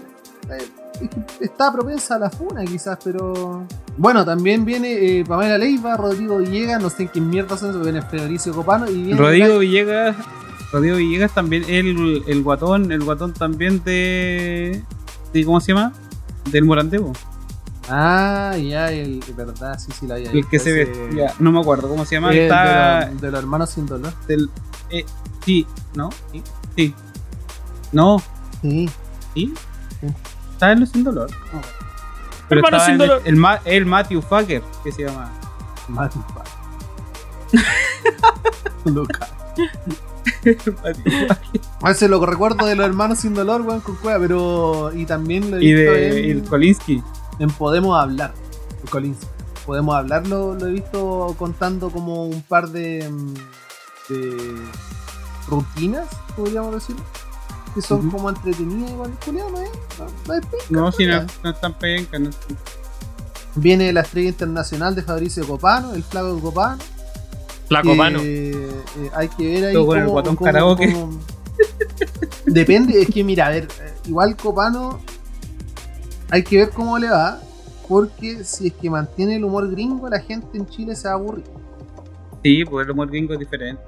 [0.49, 0.65] eh,
[1.39, 3.65] está propensa a la funa, quizás, pero.
[3.97, 8.01] Bueno, también viene eh, Pamela Leiva, Rodrigo Villegas, no sé en qué mierda son, viene
[8.01, 9.19] Federicio Copano y viene.
[9.19, 10.15] Rodrigo Villegas.
[10.71, 14.81] Rodrigo Villegas también, el, el guatón, el guatón también de,
[15.33, 15.45] de.
[15.45, 15.93] ¿Cómo se llama?
[16.49, 17.13] Del Morandebo.
[17.89, 19.23] Ah, ya, el.
[19.35, 21.09] Verdad, sí, sí, la había El que se ve.
[21.15, 22.33] ya, no me acuerdo cómo se llama.
[22.33, 23.01] eh, Está.
[23.05, 24.13] de, los, de los hermanos sin dolor.
[24.27, 24.49] del-
[24.89, 25.05] eh,
[25.45, 26.09] sí, ¿no?
[26.31, 26.41] Sí.
[26.75, 26.95] sí.
[27.91, 28.19] No,
[28.61, 28.89] Sí.
[29.35, 29.53] ¿sí?
[30.01, 30.07] Sí.
[30.63, 31.29] Está en los sin dolor.
[31.51, 31.61] No.
[32.49, 33.21] Pero Hermano estaba sin en el- dolor.
[33.25, 35.31] El, Ma- el Matthew Fucker, que se llama.
[38.85, 39.29] Loca.
[40.43, 40.93] Matthew Fucker.
[41.81, 44.91] A veces lo recuerdo de los hermanos sin dolor, weón, con cueva, pero.
[44.93, 47.03] Y también lo he y visto de y en, el Kolinsky.
[47.39, 48.33] en Podemos Hablar.
[48.89, 49.17] Collins.
[49.65, 53.09] Podemos Hablar lo, lo he visto contando como un par de.
[53.09, 53.33] mm,
[54.09, 54.55] de
[55.47, 56.95] rutinas, podríamos decir.
[57.73, 58.17] Que son Ujú.
[58.17, 59.11] como entretenidas igual.
[59.25, 59.69] Julián, ¿no es?
[59.99, 62.19] No, no es penca, No, si no, no están penca.
[62.19, 62.29] No,
[63.55, 66.77] Viene la estrella internacional de Fabricio Copano, el flaco Copano.
[67.67, 68.19] Flaco que, mano.
[68.21, 68.81] eh,
[69.15, 69.73] hay que ver ahí.
[69.73, 70.91] Todo con el cómo- guatón cómo- karaoke.
[70.93, 71.19] cómo-
[72.45, 74.99] Depende, es que mira, a ver, eh, igual Copano
[76.29, 77.39] hay que ver cómo le va,
[77.87, 81.17] porque si es que mantiene el humor gringo, la gente en Chile se va a
[81.17, 81.45] aburrir.
[82.43, 83.81] Sí, pues el humor gringo es diferente.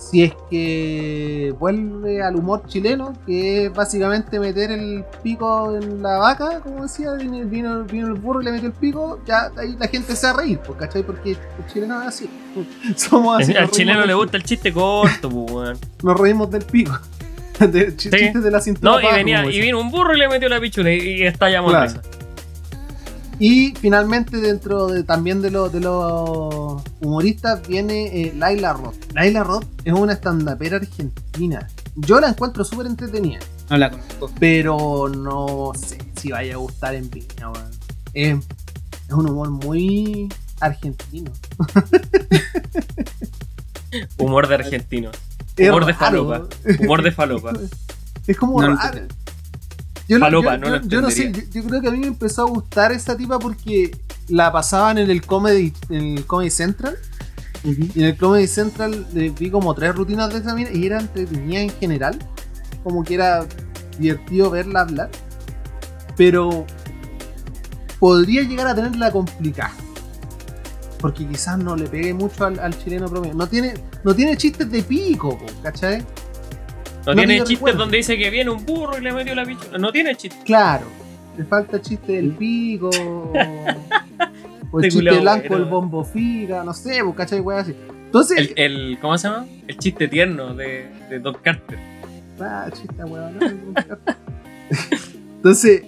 [0.00, 6.16] Si es que vuelve al humor chileno, que es básicamente meter el pico en la
[6.16, 9.76] vaca, como decía, vino, vino- vino el burro y le metió el pico, ya ahí
[9.78, 11.02] la gente se va a reír, pues, ¿cachai?
[11.02, 11.38] Porque el
[11.70, 12.30] chileno es así.
[12.96, 13.54] Somos así.
[13.54, 15.78] Al chileno le gusta el chiste corto, pues, weón.
[16.02, 16.98] Nos reímos del pico.
[17.60, 18.10] De ch- Sí.
[18.10, 18.92] chistes de la cintura.
[18.92, 21.72] No, y venía, y vino un burro y le metió la pichula y, y estallamos
[21.72, 21.92] Claro.
[23.40, 29.12] Y finalmente dentro de, también de, los de los humoristas viene eh, Laila Roth.
[29.14, 31.66] Laila Roth es una estandapera argentina.
[31.96, 33.40] Yo la encuentro súper entretenida,
[33.70, 34.30] No la conozco.
[34.38, 37.70] pero no sé si vaya a gustar en Viña, weón.
[38.12, 38.36] Es,
[39.08, 40.28] es un humor muy
[40.60, 41.32] argentino.
[44.18, 45.10] Humor de argentino.
[45.56, 46.42] Es Humor de falopa.
[46.80, 47.52] Humor de falopa.
[48.26, 49.00] Es como No raro.
[50.10, 52.06] Yo, no- yo- no lo yo- yo no sé, yo, creo que a mí me
[52.08, 53.96] empezó a gustar esa tipa porque
[54.28, 56.96] la pasaban en el Comedy, en el Comedy Central
[57.62, 60.98] Y en el Comedy Central eh, vi como tres rutinas de esa mina y era
[61.00, 62.18] entretenida en general.
[62.82, 63.46] Como que era
[63.98, 65.10] divertido verla hablar.
[66.16, 66.64] Pero
[67.98, 69.72] podría llegar a tenerla complicada.
[71.00, 73.34] Porque quizás no le pegue mucho al, al chileno promedio.
[73.34, 73.74] No tiene,
[74.04, 76.04] no tiene chistes de pico, ¿cachai?
[77.06, 79.78] No, No tiene chistes donde dice que viene un burro y le metió la pichula.
[79.78, 80.42] No tiene chistes.
[80.44, 80.84] Claro.
[81.38, 82.90] Le falta chiste del pico.
[84.72, 85.64] o el Este chiste blanco, bueno.
[85.64, 87.40] el bombo figa, no sé, po, ¿cachai?
[87.40, 87.74] Weá así.
[88.06, 89.46] Entonces, El, el- ¿Cómo se llama?
[89.66, 91.78] El chiste tierno de, de Don Carter.
[92.40, 93.38] Ah, chista, weón.
[95.36, 95.82] Entonces,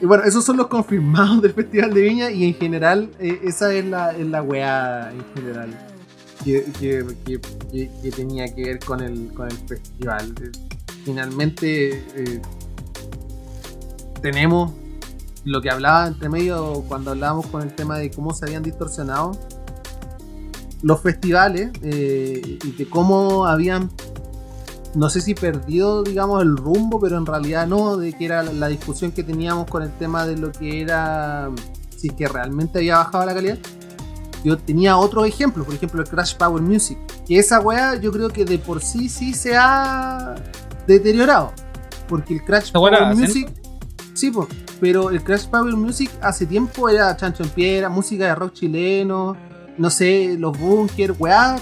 [0.00, 3.72] y bueno, esos son los confirmados del Festival de Viña y en general eh, esa
[3.74, 5.70] es la, es la weá en general
[6.44, 7.40] que, que-
[8.02, 10.34] que- tenía que ver con el, con el festival.
[11.04, 12.42] Finalmente eh,
[14.22, 14.72] tenemos
[15.44, 19.32] lo que hablaba entre medio cuando hablábamos con el tema de cómo se habían distorsionado
[20.82, 23.90] los festivales eh, y de cómo habían
[24.94, 28.68] no sé si perdido, digamos, el rumbo, pero en realidad no, de que era la,
[28.68, 31.50] discusión que teníamos con el tema de lo que era,
[31.96, 33.58] si que realmente había bajado la calidad.
[34.44, 38.28] Yo tenía otro ejemplo, por ejemplo el Crash Power Music, que esa weá yo creo
[38.28, 40.36] que de por sí sí se ha
[40.86, 41.52] deteriorado,
[42.08, 43.50] porque el Crash ¿Esa weá Power Music,
[44.14, 44.46] sí, po,
[44.80, 49.36] pero el Crash Power Music hace tiempo era chancho en piedra, música de rock chileno,
[49.76, 51.56] no sé, los bunkers, weá,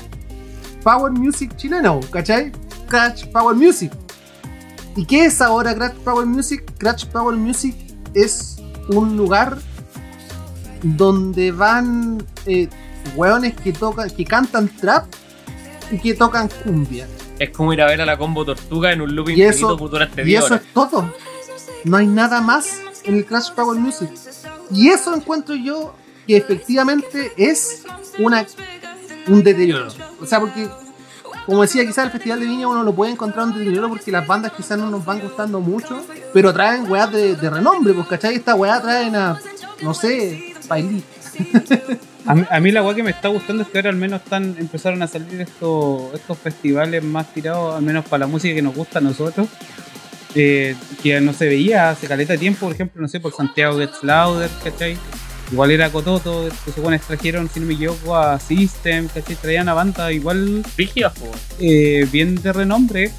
[0.83, 2.53] Power Music chileno, ¿cachai?
[2.89, 3.93] Crash Power Music.
[4.95, 6.65] ¿Y qué es ahora Crash Power Music?
[6.79, 7.75] Crash Power Music
[8.15, 8.57] es
[8.89, 9.59] un lugar
[10.83, 12.69] donde van eh,
[13.15, 15.07] hueones que tocan, que cantan trap
[15.91, 17.07] y que tocan cumbia.
[17.39, 20.23] Es como ir a ver a la combo tortuga en un loop Y eso- durante
[20.23, 20.67] Y 10 eso horas.
[20.67, 21.13] es todo.
[21.85, 24.11] No hay nada más en el Crash Power Music.
[24.71, 25.95] Y eso encuentro yo
[26.27, 27.85] que efectivamente es
[28.19, 28.45] una,
[29.29, 29.89] un deterioro.
[30.21, 30.67] O sea, porque,
[31.45, 34.27] como decía, quizás el Festival de Viña uno lo puede encontrar un deterioro porque las
[34.27, 38.35] bandas quizás no nos van gustando mucho, pero traen weas de, de renombre, pues, ¿cachai?
[38.35, 39.39] Esta weá traen a,
[39.83, 40.56] no sé,
[42.27, 44.21] A mí, a mí la weá que me está gustando es que ahora al menos
[44.23, 48.63] están empezaron a salir estos, estos festivales más tirados, al menos para la música que
[48.63, 49.49] nos gusta a nosotros.
[50.35, 53.79] eh, que no se veía hace caleta de tiempo, por ejemplo, no sé, por Santiago
[53.79, 54.99] Gets Louder, ¿cachai?
[55.51, 59.37] Igual era Cototo, que supone trajeron, si no me equivoco, a System, ¿cachai?
[59.37, 61.15] Traían a banda igual Rígidas,
[61.59, 63.13] eh, bien de renombre.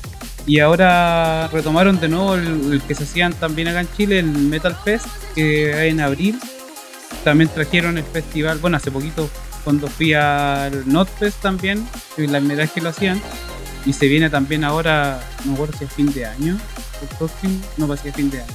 [0.45, 4.27] Y ahora retomaron de nuevo el, el que se hacían también acá en Chile, el
[4.27, 6.39] Metal Fest, que hay en abril.
[7.23, 9.29] También trajeron el festival, bueno, hace poquito
[9.63, 11.85] cuando fui al Notfest también,
[12.17, 13.21] y las medallas que lo hacían.
[13.85, 16.57] Y se viene también ahora, no me acuerdo si es fin de año,
[17.77, 18.53] no ser fin de año,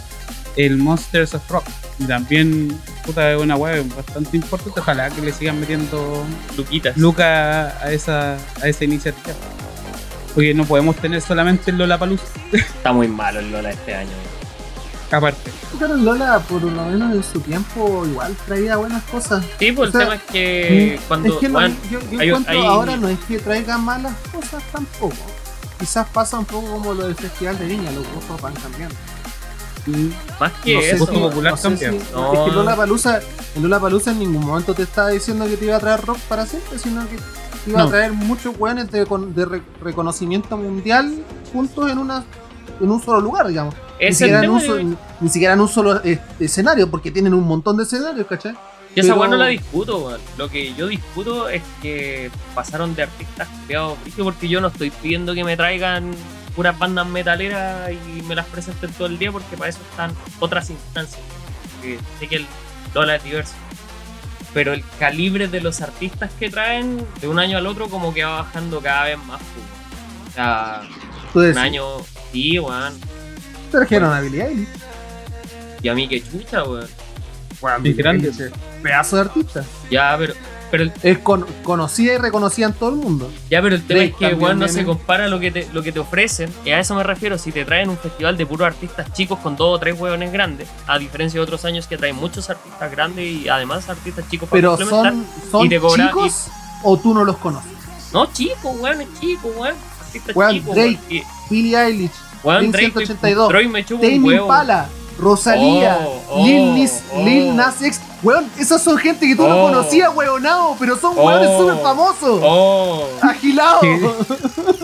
[0.57, 1.65] el Monsters of Rock.
[1.99, 4.81] Y también, puta, es una web bastante importante.
[4.81, 6.25] Ojalá que le sigan metiendo
[6.57, 6.97] Luquitas.
[6.97, 9.35] Luca a esa, a esa iniciativa.
[10.35, 12.21] Porque no podemos tener solamente el Lola Paluz.
[12.53, 14.11] Está muy malo el Lola este año.
[15.13, 19.45] Aparte, Pero Lola, por lo menos en su tiempo, igual traía buenas cosas.
[19.59, 21.35] Sí, pues O sea, el tema es que cuando.
[21.35, 24.15] es que no- weón, yo, yo hay- encuentro hay- ahora no es que traiga malas
[24.33, 25.15] cosas tampoco.
[25.79, 28.95] Quizás pasa un poco como lo del Festival de Viña, los gustos van cambiando.
[30.39, 31.07] más que no sé eso.
[31.07, 31.85] si- popular no sé si-
[32.15, 32.33] No.
[32.33, 33.21] Es que Lola Palusa,
[33.57, 36.19] en Lola Palusa en ningún momento te estaba diciendo que te iba a traer rock
[36.29, 37.87] para siempre, sino que te iba No.
[37.87, 41.13] a traer muchos weones de, con- de re- reconocimiento mundial
[41.53, 42.25] juntos en una
[42.81, 43.75] en un solo lugar, digamos.
[44.01, 47.77] Ni siquiera, un, de- ni, siquiera en un solo eh, escenario, porque tienen un montón
[47.77, 48.55] de escenarios, ¿cachai?
[48.95, 50.21] Yo esa weá no la discuto, weón.
[50.37, 55.35] Lo que yo discuto es que pasaron de artistas creados porque yo no estoy pidiendo
[55.35, 56.11] que me traigan
[56.55, 60.69] puras bandas metaleras y me las presenten todo el día porque para eso están otras
[60.69, 61.23] instancias.
[62.21, 62.47] Sé que el
[62.95, 63.55] Lola es diverso.
[64.53, 68.23] Pero el calibre de los artistas que traen de un año al otro como que
[68.25, 69.41] va bajando cada vez más.
[69.41, 70.29] pues, weón.
[70.29, 70.83] O sea,
[71.33, 71.85] Tú un año,
[72.33, 72.95] sí, weón.
[73.71, 74.69] trajeron Billie Eilish.
[75.83, 76.87] Y a mí que chucha, weón.
[77.61, 78.29] Weón, Billie grande.
[78.29, 78.53] Eilish es
[78.83, 79.65] Pedazo de artista.
[79.91, 80.35] Ya, pero,
[80.71, 83.31] pero el Es con- conocida y reconocida en todo el mundo.
[83.49, 85.83] Ya, pero el tema Drake es que weón, no se compara lo que, te, lo
[85.83, 86.53] que te ofrecen.
[86.65, 87.39] Y a eso me refiero.
[87.39, 90.69] Si te traen un festival de puros artistas chicos con dos o tres hueones grandes,
[90.89, 94.59] a diferencia de otros años que traen muchos artistas grandes y además artistas chicos para
[94.61, 95.13] Pero complementar.
[95.13, 96.49] son, son y te cobra- chicos
[96.83, 97.71] o tú no los conoces.
[98.13, 99.75] No, chicos, weón, es chico, weón.
[100.13, 100.99] Artistas Weón, chicos, Drake.
[101.09, 102.11] Y- Billie Eilish,
[102.45, 104.43] Blink Drake, 182, Troy me chupa un Tame huevo.
[104.47, 107.25] Impala, Rosalía, Oh, oh, Lil, Nas, oh.
[107.25, 108.01] Lil Nas X.
[108.23, 109.67] Weón, esos son gente que tú no Oh.
[109.71, 111.25] conocías, weonado, pero son Oh.
[111.27, 112.41] weones súper famosos.
[112.43, 113.83] Oh, Agilados.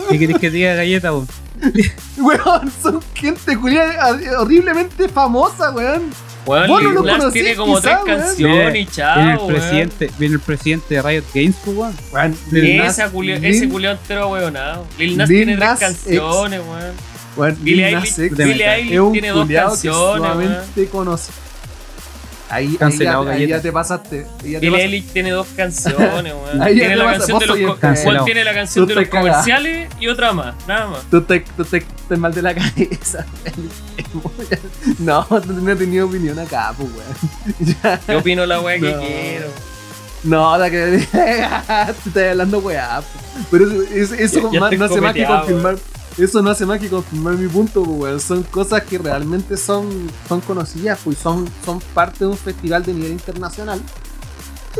[0.09, 1.11] ¿qué querés que diga galleta?
[2.17, 6.11] Weón, son gente culiada horriblemente famosa, weón.
[6.45, 8.19] Weón, Vos no Lil lo Nas conocís, tiene como quizá, tres weón.
[8.21, 9.47] canciones y Viene chao, el weón.
[9.47, 11.95] presidente, viene el presidente de Riot Games, pues, weón.
[12.11, 14.85] Weón, Lil Nas- Esa culio- Lil- ese culiao entero weonado.
[14.97, 16.93] Lil Nas Lil tiene tres Nas canciones, weón.
[17.37, 18.15] weón, Billie Lil Nas Eilish,
[19.11, 20.57] tiene dos canciones, weón.
[20.87, 21.33] conocido.
[22.51, 24.25] Ahí, ahí, ya, Cancelado, ahí ya te pasaste.
[24.43, 24.81] ya te pasaste.
[24.85, 26.65] Eilish tiene dos canciones, weón.
[26.73, 28.25] Tiene la canción de los el cancelado.
[28.25, 31.01] Tiene la canción Tú de los comerciales y otra más, nada más.
[31.11, 33.25] Tú te, tú te, te mal de la cabeza.
[34.99, 37.99] no, no he tenido opinión acá, pues, weón.
[38.07, 38.99] Yo opino la weá que No.
[38.99, 39.47] quiero.
[40.23, 42.99] No, la que te estoy hablando weá.
[43.01, 43.19] po.
[43.51, 45.75] Pero eso, eso, eso Ya- ya más- no hace más que confirmar.
[46.19, 48.19] Eso no hace más que confirmar mi punto, po, weón.
[48.19, 49.87] Son cosas que realmente son,
[50.27, 53.81] son conocidas, pues son, son parte de un festival de nivel internacional.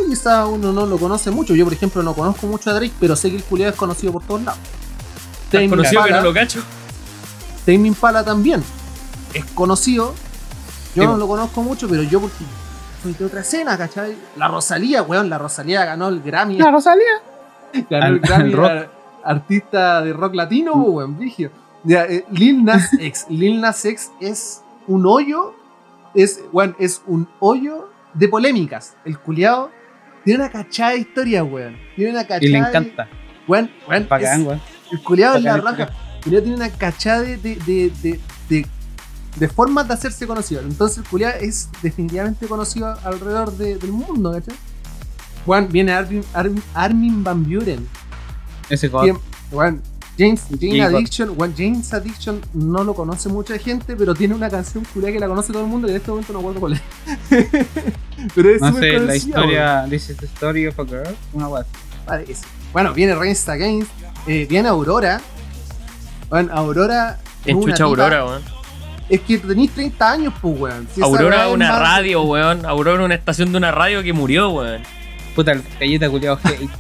[0.06, 1.56] Y quizá uno no lo conoce mucho.
[1.56, 4.12] Yo, por ejemplo, no conozco mucho a Drake, pero sé que el culiado es conocido
[4.14, 4.60] por todos lados.
[5.46, 6.60] ¿Estás Tame conocido que no Impala- lo cacho?
[7.66, 8.64] Tame Impala también
[9.34, 10.14] es conocido.
[10.96, 12.44] Yo Sí, no lo conozco mucho, pero yo porque
[13.04, 14.16] soy de otra escena, ¿cachai?
[14.36, 16.58] La Rosalía, weón, la Rosalía ganó el Grammy.
[16.58, 17.14] La Rosalía.
[17.90, 18.72] Ganó el Grammy rock.
[19.24, 21.52] Artista de rock latino, po, weón, vigio.
[21.84, 23.26] Ya, eh, Lil Nas X.
[23.30, 25.54] Lil Nas X es un hoyo.
[26.16, 28.96] Es, weón, es un hoyo de polémicas.
[29.06, 29.70] El culiao
[30.26, 31.76] tiene una cachada de historia, weón.
[31.96, 32.46] Tiene una cachada.
[32.46, 33.08] Y le de- encanta.
[33.48, 34.62] Weón, weón, Bacán, es- weón.
[34.92, 35.90] el culiado es la raja.
[36.18, 37.92] El culiado tiene una cachada de, de,
[38.50, 38.66] de,
[39.38, 40.62] de, formas de hacerse conocido.
[40.62, 44.56] Entonces el culiado es definitivamente conocido alrededor de- del mundo, ¿cachai?
[45.46, 47.88] Juan, viene Armin, Armin, Armin Van Buren.
[48.70, 49.20] Ese god.
[50.20, 50.96] James, Jane Jacob.
[50.98, 51.38] Addiction.
[51.56, 55.54] James Addiction no lo conoce mucha gente, pero tiene una canción culiada que la conoce
[55.54, 56.82] todo el mundo y en este momento no acuerdo cuál es.
[58.36, 59.86] pero es No súper sé, la historia.
[59.90, 61.16] This is the story of a girl.
[61.32, 61.66] Una weá.
[62.06, 62.46] Parece.
[62.74, 63.90] Bueno, viene Reigns Against,
[64.28, 65.22] eh, viene Aurora.
[66.30, 67.18] Bueno, Aurora.
[67.46, 68.42] En chucha Aurora, weón.
[69.08, 70.88] Es que tenéis 30 años, pues, weón.
[70.94, 72.66] Si Aurora una radio, weón.
[72.66, 74.82] Aurora una estación de una radio que murió, weón.
[75.40, 76.38] Puta, el galleta culiado.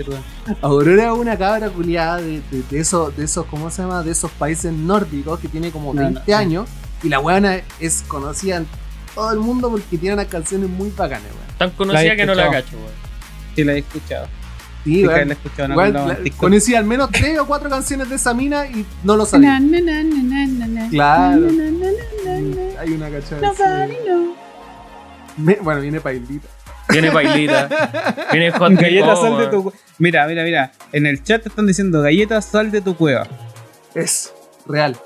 [0.61, 4.03] Aurora es una cabra culiada de, de, de esos, de esos, ¿cómo se llama?
[4.03, 6.37] De esos países nórdicos que tiene como No, 20 no.
[6.37, 6.69] años.
[7.01, 8.67] Y la weona es conocida en
[9.15, 11.57] todo el mundo porque tiene unas canciones muy bacanas, weón.
[11.57, 12.91] Tan conocida que no la cacho, weón.
[13.55, 14.27] Sí, la he escuchado.
[14.83, 15.27] Sí, Sí, weón.
[15.29, 18.67] la he escuchado Weón, la- conocía al menos 3 o 4 canciones de esa mina
[18.67, 19.57] y no lo sabía.
[19.57, 20.89] Na, na, na.
[20.89, 21.47] Claro.
[22.77, 23.41] Hay una cachada.
[23.41, 24.35] Nobody knows.
[25.63, 26.49] Bueno, viene Pailita.
[26.89, 27.67] Viene bailita.
[28.31, 29.77] Viene Hot Galleta, sal de tu cueva.
[29.97, 30.71] Mira, mira, mira.
[30.91, 33.27] En el chat te están diciendo, galleta, sal de tu cueva.
[33.95, 34.33] Es
[34.65, 34.97] real.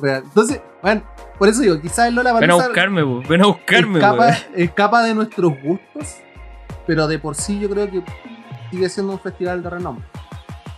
[0.00, 0.22] Real.
[0.24, 1.02] Entonces, bueno,
[1.38, 3.26] por eso digo, quizás Lola Ven a buscarme, weón.
[3.28, 6.16] Ven a buscarme, escapa, escapa de nuestros gustos,
[6.86, 8.02] pero de por sí yo creo que
[8.70, 10.04] sigue siendo un festival de renombre.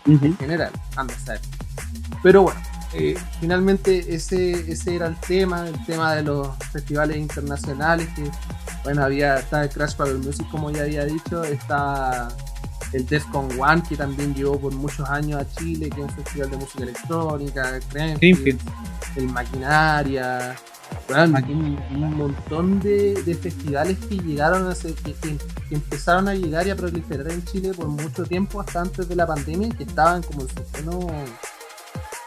[0.06, 1.40] En general, anda a saber.
[2.22, 2.60] Pero bueno,
[2.94, 8.22] eh, finalmente ese, ese era el tema, el tema de los festivales internacionales, que
[8.84, 12.28] bueno, había, está el Crash Power Music como ya había dicho, está
[12.92, 16.50] el Defcon One que también llevó por muchos años a Chile, que es un festival
[16.50, 18.60] de música electrónica, Greenfield.
[19.16, 20.56] el Maquinaria,
[21.30, 25.36] Maqui- un, un montón de, de festivales que llegaron a ser, que, que-
[25.68, 29.14] que empezaron a llegar y a proliferar en Chile por mucho tiempo, hasta antes de
[29.16, 31.06] la pandemia, que estaban como en su pleno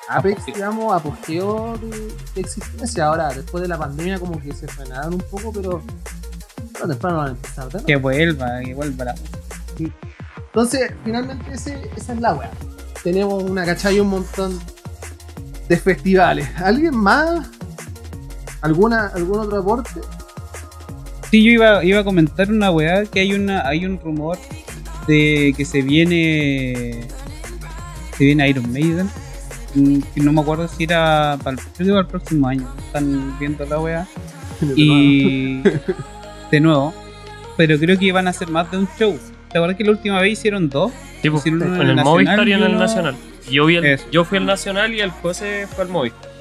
[0.10, 3.06] apex, digamos, apogeo de, de existencia.
[3.08, 5.82] Ahora, después de la pandemia, como que se frenaron un poco, pero
[6.88, 7.86] temprano van a empezar de nuevo.
[7.88, 9.16] Que vuelva, que vuelva la
[10.38, 12.50] Entonces, finalmente ese- esa es la weá.
[13.04, 14.60] Tenemos una cachai y un montón
[15.70, 16.48] de festivales.
[16.58, 17.50] ¿Alguien más?
[18.62, 20.02] ¿Alguna, ¿Algún otro aporte?
[21.32, 24.38] Sí, yo iba, iba a comentar una weá que hay una hay un rumor
[25.08, 27.08] de que se viene
[28.18, 29.10] se viene Iron Maiden.
[29.74, 32.70] Mm, no me acuerdo si era para el, para el próximo año.
[32.86, 34.08] Están viendo la weá.
[34.76, 35.64] Y
[36.52, 36.94] de nuevo.
[37.58, 39.18] Pero creo que van a hacer más de un show.
[39.52, 40.92] ¿Te acuerdas que la última vez hicieron dos?
[41.22, 43.16] Sí, pues, Hicieron en en el el Movistar y en Nacional y el Nacional.
[43.50, 46.32] Yo, vi el- yo fui al Nacional y el José fue al Movistar.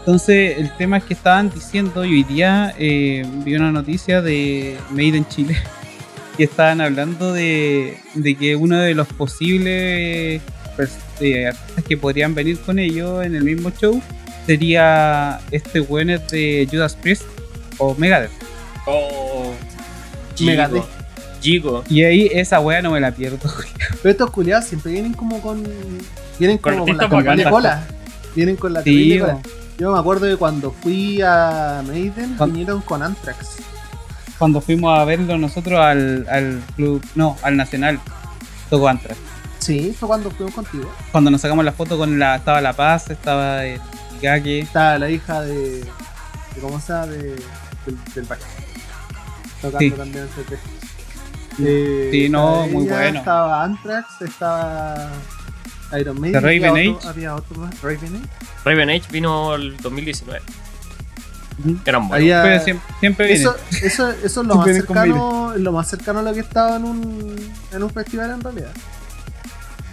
[0.00, 4.76] Entonces, el tema es que estaban diciendo, y hoy día eh, vi una noticia de
[4.90, 5.56] Made in Chile,
[6.36, 10.40] que estaban hablando de, de que uno de los posibles
[10.76, 14.00] pers- eh, artistas que podrían venir con ellos en el mismo show
[14.46, 17.24] sería este weón de Judas Priest
[17.78, 18.30] o Megadeth.
[18.86, 19.52] Oh,
[20.40, 20.84] Megadeth.
[21.42, 21.84] Gigo.
[21.88, 23.38] Y ahí esa wea no me la pierdo.
[24.02, 25.62] Pero estos culiados siempre vienen como con.
[26.38, 27.46] Vienen Con como con la bacanas.
[27.52, 27.86] cola.
[28.34, 29.38] Vienen con la Sí, cola.
[29.78, 33.56] Yo me acuerdo de cuando fui a Maiden, vinieron con Anthrax.
[34.38, 37.98] Cuando fuimos a verlo nosotros al, al club, no, al Nacional,
[38.70, 39.18] tocó Anthrax.
[39.58, 40.90] Sí, fue cuando fuimos contigo.
[41.12, 43.80] Cuando nos sacamos la foto con la, estaba La Paz, estaba el
[44.22, 44.60] Gage.
[44.60, 45.80] Estaba la hija de.
[45.80, 47.06] de ¿Cómo se llama?
[47.08, 47.18] De.
[47.18, 48.26] del, del.
[49.70, 49.90] Tocando Sí.
[49.90, 50.60] también tema.
[51.58, 53.18] Eh, Sí, no, estaba muy bueno.
[53.18, 55.10] Estaba Anthrax, estaba
[55.98, 56.42] Iron Maiden.
[56.42, 56.88] Raven había Age.
[56.90, 57.82] otro- Había otro más.
[57.82, 58.28] Raven Age.
[58.64, 60.42] Raven Age vino el 2019.
[61.64, 61.78] Ujú.
[61.86, 62.22] Eran buenos.
[62.22, 63.40] Había- Pero siempre, siempre viene.
[63.40, 66.76] Eso, eso, eso es lo Siempre más cercano, lo más cercano a lo que estaba
[66.76, 67.36] en un,
[67.72, 68.72] en un festival en realidad.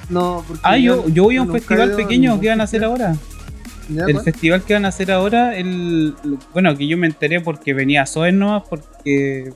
[0.10, 2.84] No, porque Ah, yo, yo voy a un he festival pequeño que van a hacer
[2.84, 3.16] ahora.
[3.90, 6.16] ¿Ya, El festival que van a hacer ahora, el
[6.54, 9.54] bueno, que yo me enteré porque venía Soen nomás, porque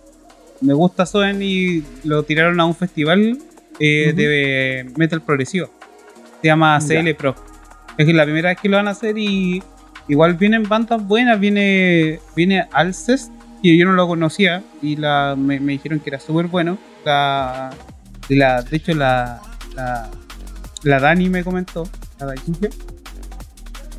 [0.61, 3.37] me gusta Soen y lo tiraron a un festival
[3.79, 5.69] eh, de metal progresivo.
[6.41, 7.01] Se llama Ya.
[7.01, 7.35] CL Pro.
[7.97, 9.61] Es la primera vez que lo van a hacer y
[10.07, 11.39] igual vienen bandas buenas.
[11.39, 13.31] Viene, viene Alcest,
[13.61, 16.77] que yo no lo conocía y la, me, me dijeron que era súper bueno.
[17.05, 17.71] La,
[18.29, 19.41] de la, de hecho, la,
[19.75, 20.09] la,
[20.83, 21.87] la Dani me comentó,
[22.19, 22.41] la Dani,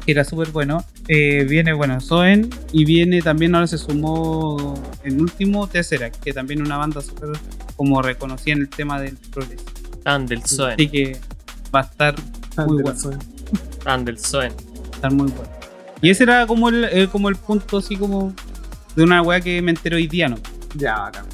[0.04, 0.84] que era súper bueno.
[1.08, 4.74] Eh, viene, bueno, Soen y viene también, ahora se sumó
[5.04, 7.30] en último Tesseract, que también es una banda súper
[7.76, 9.64] como reconocida en el tema del progreso.
[10.02, 10.74] Tan del Soen.
[10.74, 11.18] Así que
[11.74, 12.14] va a estar
[12.66, 12.90] muy bueno.
[12.90, 13.18] Anderson.
[13.82, 14.52] Tan del Soen.
[14.92, 15.50] estar muy bueno.
[16.02, 18.34] Y ese era como el, eh, como el punto así como
[18.94, 20.36] de una weá que me enteró hoy día, ¿no?
[20.74, 21.26] Ya, bacán.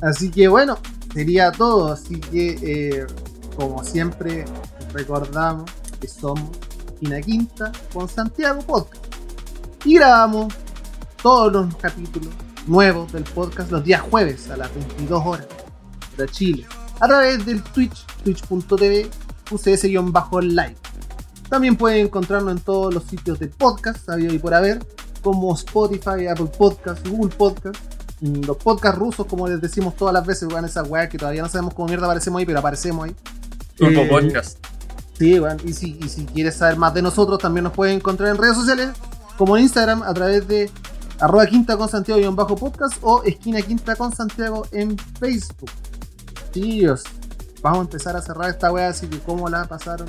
[0.00, 0.78] Así que bueno,
[1.12, 1.92] sería todo.
[1.92, 3.06] Así que, eh,
[3.56, 4.44] como siempre,
[4.92, 5.70] recordamos
[6.00, 6.50] que somos
[7.02, 9.04] Quina Quinta con Santiago Podcast.
[9.84, 10.54] Y grabamos
[11.20, 12.28] todos los capítulos
[12.68, 15.46] nuevos del podcast los días jueves a las 22 horas
[16.16, 16.64] de Chile.
[17.00, 19.10] A través del Twitch, twitch.tv,
[19.50, 20.76] ucs-live.
[21.48, 24.86] También pueden encontrarnos en todos los sitios de podcast, sabido y por haber,
[25.22, 27.76] como Spotify, Apple Podcast, Google Podcast.
[28.20, 31.42] Mm, Los podcasts rusos, como les decimos todas las veces, weón, esas weas que todavía
[31.42, 33.16] no sabemos cómo mierda aparecemos ahí, pero aparecemos ahí.
[33.76, 34.58] Turbo Eh, Podcast.
[35.18, 35.58] Sí, weón.
[35.64, 38.56] Y si, y si quieres saber más de nosotros, también nos pueden encontrar en redes
[38.56, 38.90] sociales,
[39.36, 40.70] como en Instagram, a través de
[41.20, 45.70] arroba quinta con Santiago y un bajo podcast o esquina quinta con Santiago en Facebook.
[46.52, 47.04] Tíos,
[47.62, 50.08] vamos a empezar a cerrar esta wea, así que cómo la pasaron,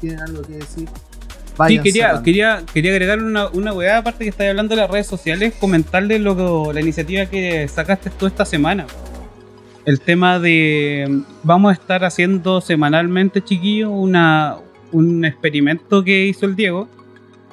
[0.00, 0.88] tienen algo que decir.
[0.88, 2.22] Sí, Vayan quería, cerrando.
[2.24, 6.18] quería, quería agregar una, una weá, aparte que estáis hablando de las redes sociales, comentarle
[6.18, 8.86] lo, la iniciativa que sacaste tú esta semana.
[9.84, 11.22] El tema de.
[11.42, 14.56] Vamos a estar haciendo semanalmente, chiquillos, una,
[14.92, 16.88] un experimento que hizo el Diego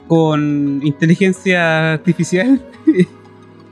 [0.07, 2.61] con inteligencia artificial.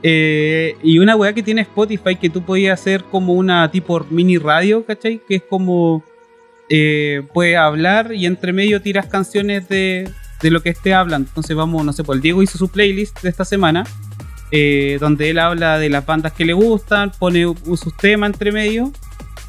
[0.02, 4.38] Eh, y una weá que tiene Spotify que tú podías hacer como una tipo mini
[4.38, 5.20] radio, ¿cachai?
[5.28, 6.02] Que es como
[6.70, 10.08] eh, puedes hablar y entre medio tiras canciones de,
[10.40, 11.28] de lo que esté hablando.
[11.28, 13.84] Entonces vamos, no sé, pues el Diego hizo su playlist de esta semana,
[14.50, 17.44] eh, donde él habla de las bandas que le gustan, pone
[17.76, 18.92] sus temas entre medio.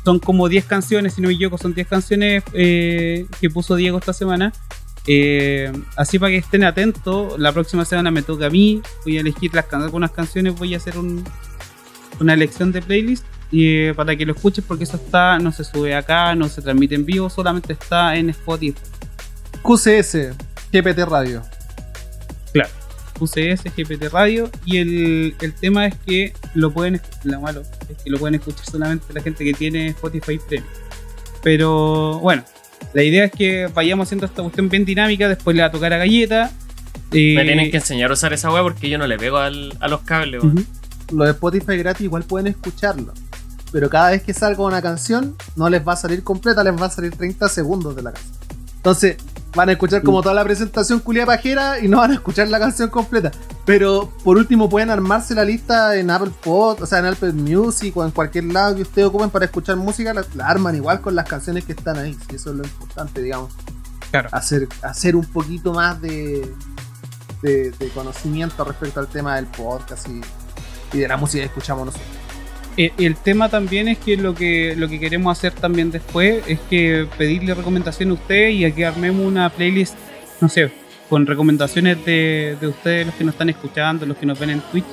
[0.04, 4.00] Son como 10 canciones, si no me equivoco, son 10 canciones eh, que puso Diego
[4.00, 4.52] esta semana.
[5.08, 9.22] Eh, así para que estén atentos, la próxima semana me toca a mí, voy a
[9.22, 11.24] elegir las, algunas canciones, voy a hacer un-
[12.20, 15.96] una elección de playlist y, para que lo escuches porque eso está, no se sube
[15.96, 18.80] acá, no se transmite en vivo, solamente está en Spotify.
[19.64, 20.34] QCS,
[20.72, 21.42] GPT Radio.
[22.54, 22.70] Claro.
[23.22, 28.10] UCS, GPT Radio y el, el tema es que lo pueden lo malo es que
[28.10, 30.68] lo pueden escuchar solamente la gente que tiene Spotify Premium.
[31.44, 32.44] Pero bueno,
[32.94, 35.94] la idea es que vayamos haciendo esta cuestión bien dinámica, después le va a tocar
[35.94, 36.52] a Galleta.
[37.12, 39.76] eh, Me tienen que enseñar a usar esa wea porque yo no le pego al-
[39.80, 40.64] a los cables, ujú.
[41.14, 43.14] Los de Spotify gratis igual pueden escucharlo.
[43.74, 46.86] Pero cada vez que salga una canción, no les va a salir completa, les va
[46.86, 48.34] a salir 30 segundos de la canción.
[48.78, 49.18] Entonces,
[49.54, 52.60] van a escuchar como toda la presentación culia pajera y no van a escuchar la
[52.60, 53.32] canción completa.
[53.66, 57.96] Pero por último, pueden armarse la lista en Apple Pod, o sea, en Apple Music
[57.98, 61.16] o en cualquier lado que ustedes ocupen para escuchar música, la, la arman igual con
[61.16, 62.18] las canciones que están ahí.
[62.30, 63.54] Y eso es lo importante, digamos.
[64.10, 64.30] Claro.
[64.32, 66.54] Hacer, hacer un poquito más de,
[67.42, 70.22] de, de conocimiento respecto al tema del podcast y,
[70.94, 72.21] y de la música que escuchamos nosotros.
[72.78, 76.60] Eh, el tema también es que lo que lo que queremos hacer también después es
[76.70, 79.96] que pedirle recomendación a ustedes y aquí armemos una playlist,
[80.40, 80.72] no sé,
[81.10, 84.62] con recomendaciones de, de ustedes, los que nos están escuchando, los que nos ven en
[84.62, 84.86] Twitch.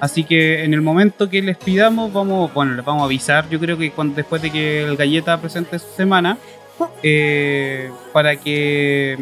[0.00, 3.48] Así que en el momento que les pidamos, vamos, bueno, les vamos a avisar.
[3.50, 6.38] Yo creo que cuando, después de que el galleta presente su semana,
[7.02, 9.18] eh, para que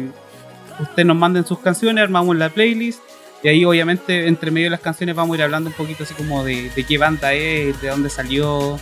[0.79, 3.01] ustedes nos manden sus canciones, armamos la playlist.
[3.43, 6.13] Y ahí obviamente entre medio de las canciones vamos a ir hablando un poquito así
[6.13, 8.77] como de, de qué banda es, de dónde salió,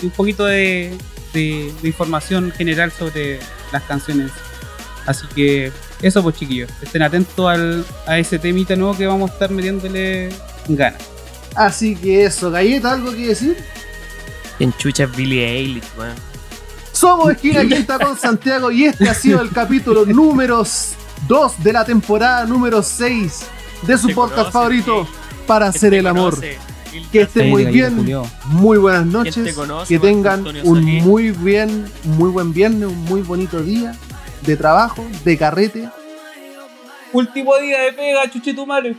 [0.00, 0.96] y un poquito de,
[1.32, 3.40] de- de información general sobre
[3.72, 4.30] las canciones.
[5.06, 5.72] Así que
[6.02, 10.28] eso pues chiquillos, estén atentos al, a ese temita nuevo que vamos a estar metiéndole
[10.68, 11.02] ganas.
[11.54, 13.56] Así que eso, Galleta, ¿algo que decir?
[14.58, 16.14] En chucha es Billie Eilish, weón.
[16.92, 20.64] Somos Esquina Quinta con Santiago y este ha sido el capítulo número
[21.28, 23.40] 2 de la temporada número 6
[23.82, 25.08] de su podcast conoce, favorito,
[25.46, 26.34] para hacer ¿Quién el amor.
[26.34, 26.58] conoce?
[27.12, 27.94] Que estén muy bien.
[28.46, 29.44] Muy buenas ¿Quién noches.
[29.44, 33.94] te conoce, Que tengan un muy bien, muy buen viernes, un muy bonito día
[34.42, 35.88] de trabajo, de carrete.
[37.12, 38.96] Último día de pega, chuche tu madre.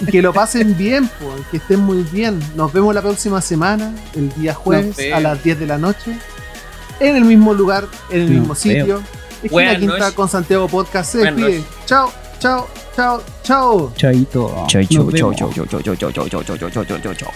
[0.00, 1.10] Y que lo pasen bien,
[1.50, 2.40] que estén muy bien.
[2.54, 6.16] Nos vemos la próxima semana, el día jueves a las 10 de la noche,
[7.00, 9.02] en el mismo lugar, en el Nos mismo sitio.
[9.42, 11.64] Esquina Quinta con Santiago Podcast se despide.
[11.84, 17.26] Chao, 就，就，就，就一朵，就，就，就，就，就，就，就，就。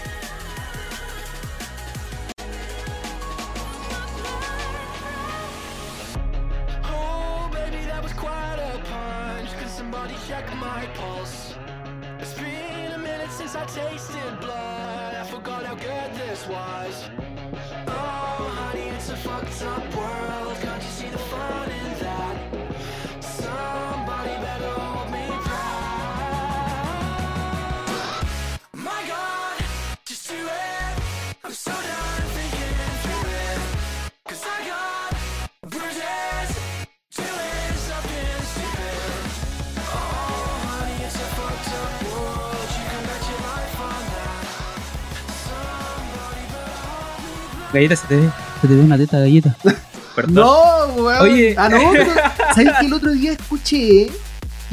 [47.80, 48.28] Galleta, se te ve.
[48.60, 49.56] Se te ve una teta, galleta.
[50.14, 50.34] Perdón.
[50.34, 51.20] No, weón.
[51.22, 51.54] Oye.
[51.56, 52.10] Ah, no, pero,
[52.54, 53.78] ¿sabes que el otro día escuché?
[54.08, 54.10] que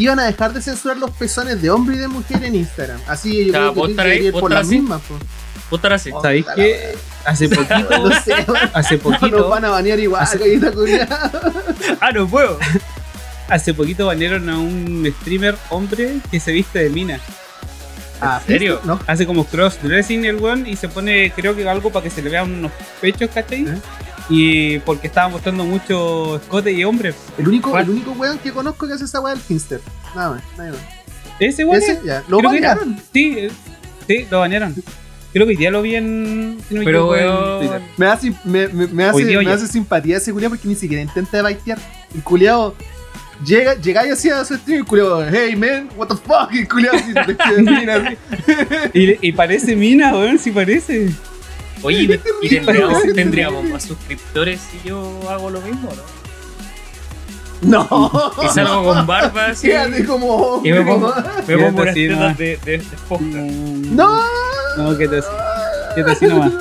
[0.03, 2.99] Iban a dejar de censurar los pezones de hombre y de mujer en Instagram.
[3.07, 5.01] Así yo Ya, creo que ¿vos tiene por las mismas.
[5.71, 6.11] estarás así.
[6.21, 6.95] ¿Sabéis qué?
[7.25, 8.69] Hace poquito, No sé, weón.
[8.73, 11.31] hace poquito, nos van a banear igual, Hace- galleta culiada.
[11.99, 12.59] Ah, no puedo.
[13.49, 17.19] hace poquito banearon a un streamer hombre que se viste de mina.
[18.21, 18.79] Ah, serio?
[18.83, 18.99] No.
[19.07, 22.29] Hace como cross-dressing el weón y se pone, creo que algo para que se le
[22.29, 23.61] vean unos pechos, ¿cachai?
[23.67, 23.77] ¿Eh?
[24.29, 27.13] Y porque estaba mostrando mucho escote y hombre.
[27.37, 27.83] El único, ¿Cuál?
[27.85, 29.81] el único weón que conozco que hace esa weá es el Finster.
[30.15, 30.79] Nada más, nada más.
[31.39, 32.23] Ese weón, Ese, es- ya.
[32.27, 32.99] Lo banearon.
[33.13, 33.51] Sí, eh,
[34.07, 34.75] sí, lo banearon.
[35.33, 36.57] Creo que hoy día lo vi en.
[36.69, 37.81] Pero, weón.
[37.97, 41.03] Me hace, me, me, me Hoy hace, me hace simpatía ese culiao porque ni siquiera
[41.03, 41.77] intenta baitear.
[42.15, 42.73] El culiao
[43.45, 46.51] llega, llega y hacía su stream y culiao, hey man, what the fuck?
[46.53, 48.17] Y culiao así, de mina, así.
[48.93, 51.09] Y, y parece mina, weón, sí parece.
[51.83, 52.01] Oye,
[52.41, 56.17] ¿y Qué tendríamos, tendríamos más suscriptores si yo hago lo mismo, ¿no?
[57.61, 58.31] No.
[58.43, 59.67] Y salgo con barba así.
[59.67, 60.61] Quédate como.
[60.63, 62.37] Y me pongo, como- me pongo unas así tetas nomás.
[62.37, 62.83] de, de, de.
[63.19, 64.19] Mm, No.
[64.77, 65.19] No, que te,
[65.95, 66.53] que te así nomás.